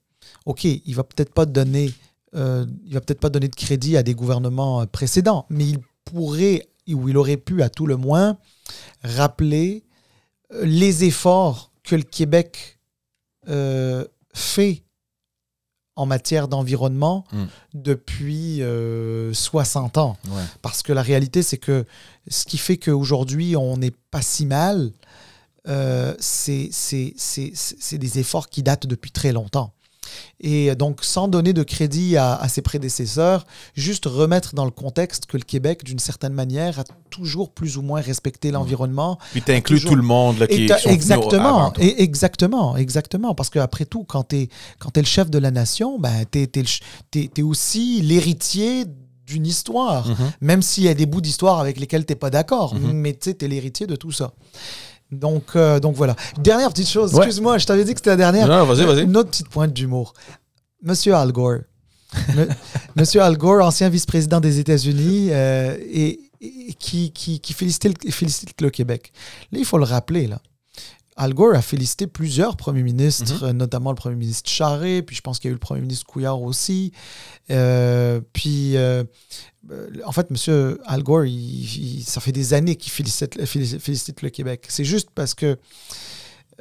OK, 0.46 0.66
il 0.66 0.94
va 0.94 1.04
peut-être 1.04 1.34
pas 1.34 1.46
donner, 1.46 1.94
il 2.34 2.94
va 2.94 3.02
peut-être 3.02 3.20
pas 3.20 3.30
donner 3.30 3.48
de 3.48 3.56
crédit 3.56 3.98
à 3.98 4.04
des 4.04 4.14
gouvernements 4.14 4.86
précédents, 4.88 5.46
mais 5.50 5.66
il 5.66 5.80
pourrait 6.06 6.68
ou 6.88 7.08
il 7.08 7.18
aurait 7.18 7.38
pu 7.38 7.62
à 7.62 7.70
tout 7.70 7.86
le 7.86 7.98
moins 7.98 8.38
rappeler 9.04 9.84
les 10.64 11.04
efforts 11.04 11.72
que 11.84 11.96
le 11.96 12.04
Québec 12.04 12.80
fait 14.34 14.84
en 16.00 16.06
matière 16.06 16.48
d'environnement 16.48 17.26
hmm. 17.34 17.46
depuis 17.74 18.62
60 19.34 19.98
euh, 19.98 20.02
ans. 20.02 20.18
Parce 20.62 20.82
que 20.82 20.94
la 20.94 21.02
réalité, 21.02 21.44
c'est 21.44 21.58
que 21.58 21.86
ce 22.30 22.46
qui 22.46 22.58
fait 22.58 22.78
qu'aujourd'hui, 22.78 23.58
on 23.58 23.76
n'est 23.76 23.94
pas 24.10 24.22
si 24.22 24.46
mal, 24.46 24.92
euh, 25.68 26.16
c'est 26.20 26.70
des 27.98 28.20
efforts 28.20 28.48
qui 28.48 28.64
datent 28.64 28.88
depuis 28.88 29.12
très 29.12 29.34
longtemps. 29.34 29.74
Et 30.42 30.74
donc, 30.76 31.04
sans 31.04 31.28
donner 31.28 31.52
de 31.54 31.64
crédit 31.64 32.16
à, 32.16 32.48
ses 32.48 32.62
prédécesseurs, 32.62 33.46
juste 33.76 34.06
remettre 34.06 34.56
dans 34.56 34.66
le 34.66 34.72
contexte 34.72 35.26
que 35.26 35.38
le 35.38 35.44
Québec, 35.44 35.84
d'une 35.84 36.00
certaine 36.00 36.34
manière, 36.34 36.80
a 36.80 36.84
toujours 37.10 37.52
plus 37.52 37.78
ou 37.78 37.82
moins 37.82 38.00
respecté 38.02 38.52
l'environnement. 38.52 39.18
Puis 39.32 39.42
tu 39.42 39.52
inclus 39.52 39.82
tout 39.82 39.96
le 39.96 40.02
monde 40.02 40.48
qui 40.48 40.66
est 40.66 40.88
Exactement, 40.88 41.74
et 41.80 42.02
exactement, 42.02 42.78
exactement. 42.78 43.36
Parce 43.36 43.50
qu'après 43.50 43.86
tout, 43.86 44.04
quand 44.04 44.30
tu 44.30 44.38
es, 44.38 44.44
es, 44.44 45.00
le 45.00 45.06
chef 45.06 45.30
de 45.30 45.40
la 45.40 45.52
nation, 45.52 46.00
ben, 46.00 46.24
tu 46.32 46.40
es, 46.40 47.42
aussi 47.42 48.02
l'héritier 48.02 48.86
d'une 49.28 49.46
histoire, 49.46 50.10
mm-hmm. 50.10 50.32
même 50.42 50.62
s'il 50.62 50.86
y 50.86 50.88
a 50.88 50.94
des 50.94 51.06
bouts 51.06 51.22
d'histoire 51.22 51.60
avec 51.60 51.80
lesquels 51.80 52.06
tu 52.06 52.14
n'es 52.14 52.18
pas 52.18 52.30
d'accord, 52.30 52.76
mm-hmm. 52.76 52.94
mais 52.94 53.14
tu 53.14 53.30
es 53.30 53.48
l'héritier 53.48 53.88
de 53.88 53.96
tout 53.96 54.12
ça. 54.12 54.34
Donc, 55.12 55.56
euh, 55.56 55.80
donc 55.80 55.96
voilà. 55.96 56.16
Dernière 56.38 56.70
petite 56.70 56.90
chose, 56.90 57.16
excuse-moi, 57.16 57.58
je 57.58 57.66
t'avais 57.66 57.84
dit 57.84 57.94
que 57.94 58.00
c'était 58.00 58.12
la 58.12 58.16
dernière. 58.16 58.48
Non, 58.48 58.66
vas-y, 58.66 58.86
vas-y. 58.86 59.04
Une 59.04 59.18
autre 59.18 59.30
petite 59.30 59.50
pointe 59.50 59.74
d'humour. 59.74 60.14
Monsieur 60.84 61.16
Al 61.16 61.32
Gore. 61.32 61.60
Monsieur 62.96 63.22
Al 63.22 63.38
Gore, 63.38 63.66
ancien 63.66 63.90
vice-président 63.90 64.40
des 64.40 64.60
États-Unis, 64.60 65.30
euh, 65.32 65.76
et, 65.80 66.20
qui, 66.80 67.12
qui, 67.12 67.40
qui 67.40 67.54
félicite, 67.54 68.12
félicite, 68.12 68.62
le 68.62 68.70
Québec. 68.70 69.12
Là, 69.52 69.60
il 69.60 69.66
faut 69.66 69.78
le 69.78 69.84
rappeler, 69.84 70.28
là. 70.28 70.40
Al 71.20 71.34
Gore 71.34 71.54
a 71.54 71.62
félicité 71.62 72.08
plusieurs 72.08 72.56
premiers 72.56 72.82
ministres, 72.82 73.46
mhm. 73.46 73.58
notamment 73.58 73.90
le 73.92 73.96
premier 73.98 74.16
ministre 74.16 74.50
Charest, 74.50 75.06
puis 75.06 75.18
je 75.18 75.22
pense 75.22 75.38
qu'il 75.38 75.50
y 75.50 75.52
a 75.52 75.52
eu 75.52 75.56
le 75.56 75.60
premier 75.60 75.82
ministre 75.82 76.06
Couillard 76.06 76.42
aussi. 76.42 76.94
Euh, 77.52 78.22
puis, 78.32 78.78
euh, 78.78 79.04
en 80.06 80.14
fait, 80.14 80.28
M. 80.32 80.78
Al 80.86 81.04
Gore, 81.04 81.26
ça 82.06 82.22
fait 82.22 82.32
des 82.32 82.54
années 82.54 82.78
qu'il 82.78 82.94
félicite, 82.94 83.46
félicite, 83.46 84.22
le 84.22 84.30
Québec. 84.30 84.66
C'est 84.70 84.86
juste 84.86 85.10
parce 85.14 85.36
que. 85.36 85.58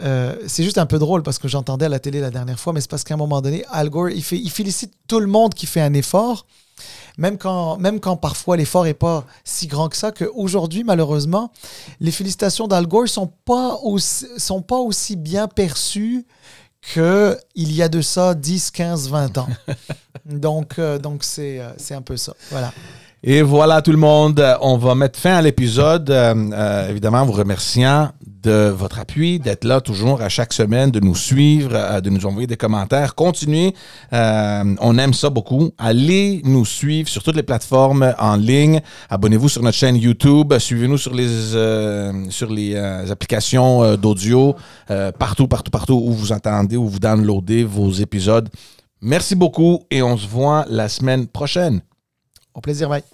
Euh, 0.01 0.37
c'est 0.47 0.63
juste 0.63 0.79
un 0.79 0.87
peu 0.87 1.01
drôle 1.01 1.25
parce 1.25 1.41
que 1.41 1.49
j'entendais 1.49 1.87
à 1.87 1.89
la 1.89 1.99
télé 1.99 2.21
la 2.21 2.31
dernière 2.31 2.61
fois, 2.61 2.73
mais 2.73 2.81
c'est 2.81 2.91
parce 2.91 3.03
qu'à 3.03 3.15
un 3.15 3.17
moment 3.17 3.41
donné, 3.41 3.65
Al 3.69 3.91
Gore, 3.91 4.11
il, 4.11 4.23
fait, 4.23 4.39
il 4.39 4.51
félicite 4.51 4.93
tout 5.09 5.19
le 5.19 5.27
monde 5.27 5.55
qui 5.55 5.67
fait 5.67 5.81
un 5.81 5.93
effort 5.93 6.47
même 7.19 7.37
quand, 7.37 7.77
même 7.77 8.01
quand 8.01 8.17
parfois 8.17 8.57
l'effort 8.57 8.85
n'est 8.85 8.95
pas 8.95 9.27
si 9.45 9.67
grand 9.67 9.89
que 9.89 9.97
ça, 9.97 10.13
qu'aujourd'hui, 10.13 10.85
malheureusement, 10.85 11.53
les 12.01 12.13
félicitations 12.13 12.69
d'Al 12.69 12.87
Gore 12.87 13.03
ne 13.03 13.07
sont, 13.09 13.31
pas 13.45 13.77
aussi, 13.83 14.27
sont 14.39 14.63
pas 14.63 14.77
aussi 14.77 15.17
bien 15.17 15.49
perçues 15.49 16.25
qu'il 16.81 17.73
y 17.73 17.83
a 17.83 17.89
de 17.89 18.01
ça 18.01 18.35
10, 18.35 18.71
15, 18.71 19.11
20 19.11 19.39
ans. 19.39 19.49
donc, 20.25 20.79
euh, 20.79 20.99
donc 20.99 21.25
c'est, 21.25 21.61
euh, 21.61 21.71
c'est 21.77 21.95
un 21.95 22.03
peu 22.03 22.17
ça. 22.17 22.35
Voilà. 22.51 22.73
Et 23.25 23.43
voilà 23.43 23.83
tout 23.83 23.91
le 23.91 23.99
monde, 23.99 24.45
on 24.61 24.77
va 24.77 24.95
mettre 24.95 25.19
fin 25.19 25.35
à 25.35 25.43
l'épisode. 25.43 26.09
Euh, 26.09 26.89
évidemment, 26.89 27.25
vous 27.25 27.33
remerciant 27.33 28.11
de 28.43 28.69
votre 28.69 28.99
appui, 28.99 29.41
d'être 29.41 29.65
là 29.65 29.81
toujours 29.81 30.23
à 30.23 30.29
chaque 30.29 30.53
semaine, 30.53 30.91
de 30.91 31.01
nous 31.01 31.15
suivre, 31.15 31.71
euh, 31.75 32.01
de 32.01 32.11
nous 32.11 32.25
envoyer 32.27 32.47
des 32.47 32.57
commentaires. 32.57 33.15
Continuez, 33.15 33.75
euh, 34.13 34.75
on 34.81 34.99
aime 34.99 35.13
ça 35.15 35.31
beaucoup. 35.31 35.71
Allez 35.79 36.41
nous 36.45 36.65
suivre 36.65 37.09
sur 37.09 37.23
toutes 37.23 37.37
les 37.37 37.43
plateformes 37.43 38.15
en 38.19 38.37
ligne. 38.37 38.81
Abonnez-vous 39.11 39.49
sur 39.49 39.63
notre 39.63 39.77
chaîne 39.77 39.97
YouTube. 39.97 40.57
Suivez-nous 40.57 40.99
sur 40.99 41.15
les, 41.15 41.55
euh, 41.55 42.31
sur 42.31 42.51
les 42.51 42.77
applications 43.11 43.97
d'audio, 43.97 44.55
partout, 45.19 45.49
partout, 45.49 45.71
partout 45.71 46.01
où 46.05 46.13
vous 46.13 46.33
entendez, 46.33 46.77
où 46.77 46.89
vous 46.89 46.99
downloadez 46.99 47.65
vos 47.65 47.91
épisodes. 47.91 48.49
Merci 49.01 49.35
beaucoup 49.35 49.81
et 49.91 50.03
on 50.03 50.17
se 50.17 50.27
voit 50.27 50.65
la 50.69 50.89
semaine 50.89 51.27
prochaine. 51.27 51.81
Au 52.59 52.61
plaisir, 52.61 52.89
bye. 52.89 53.05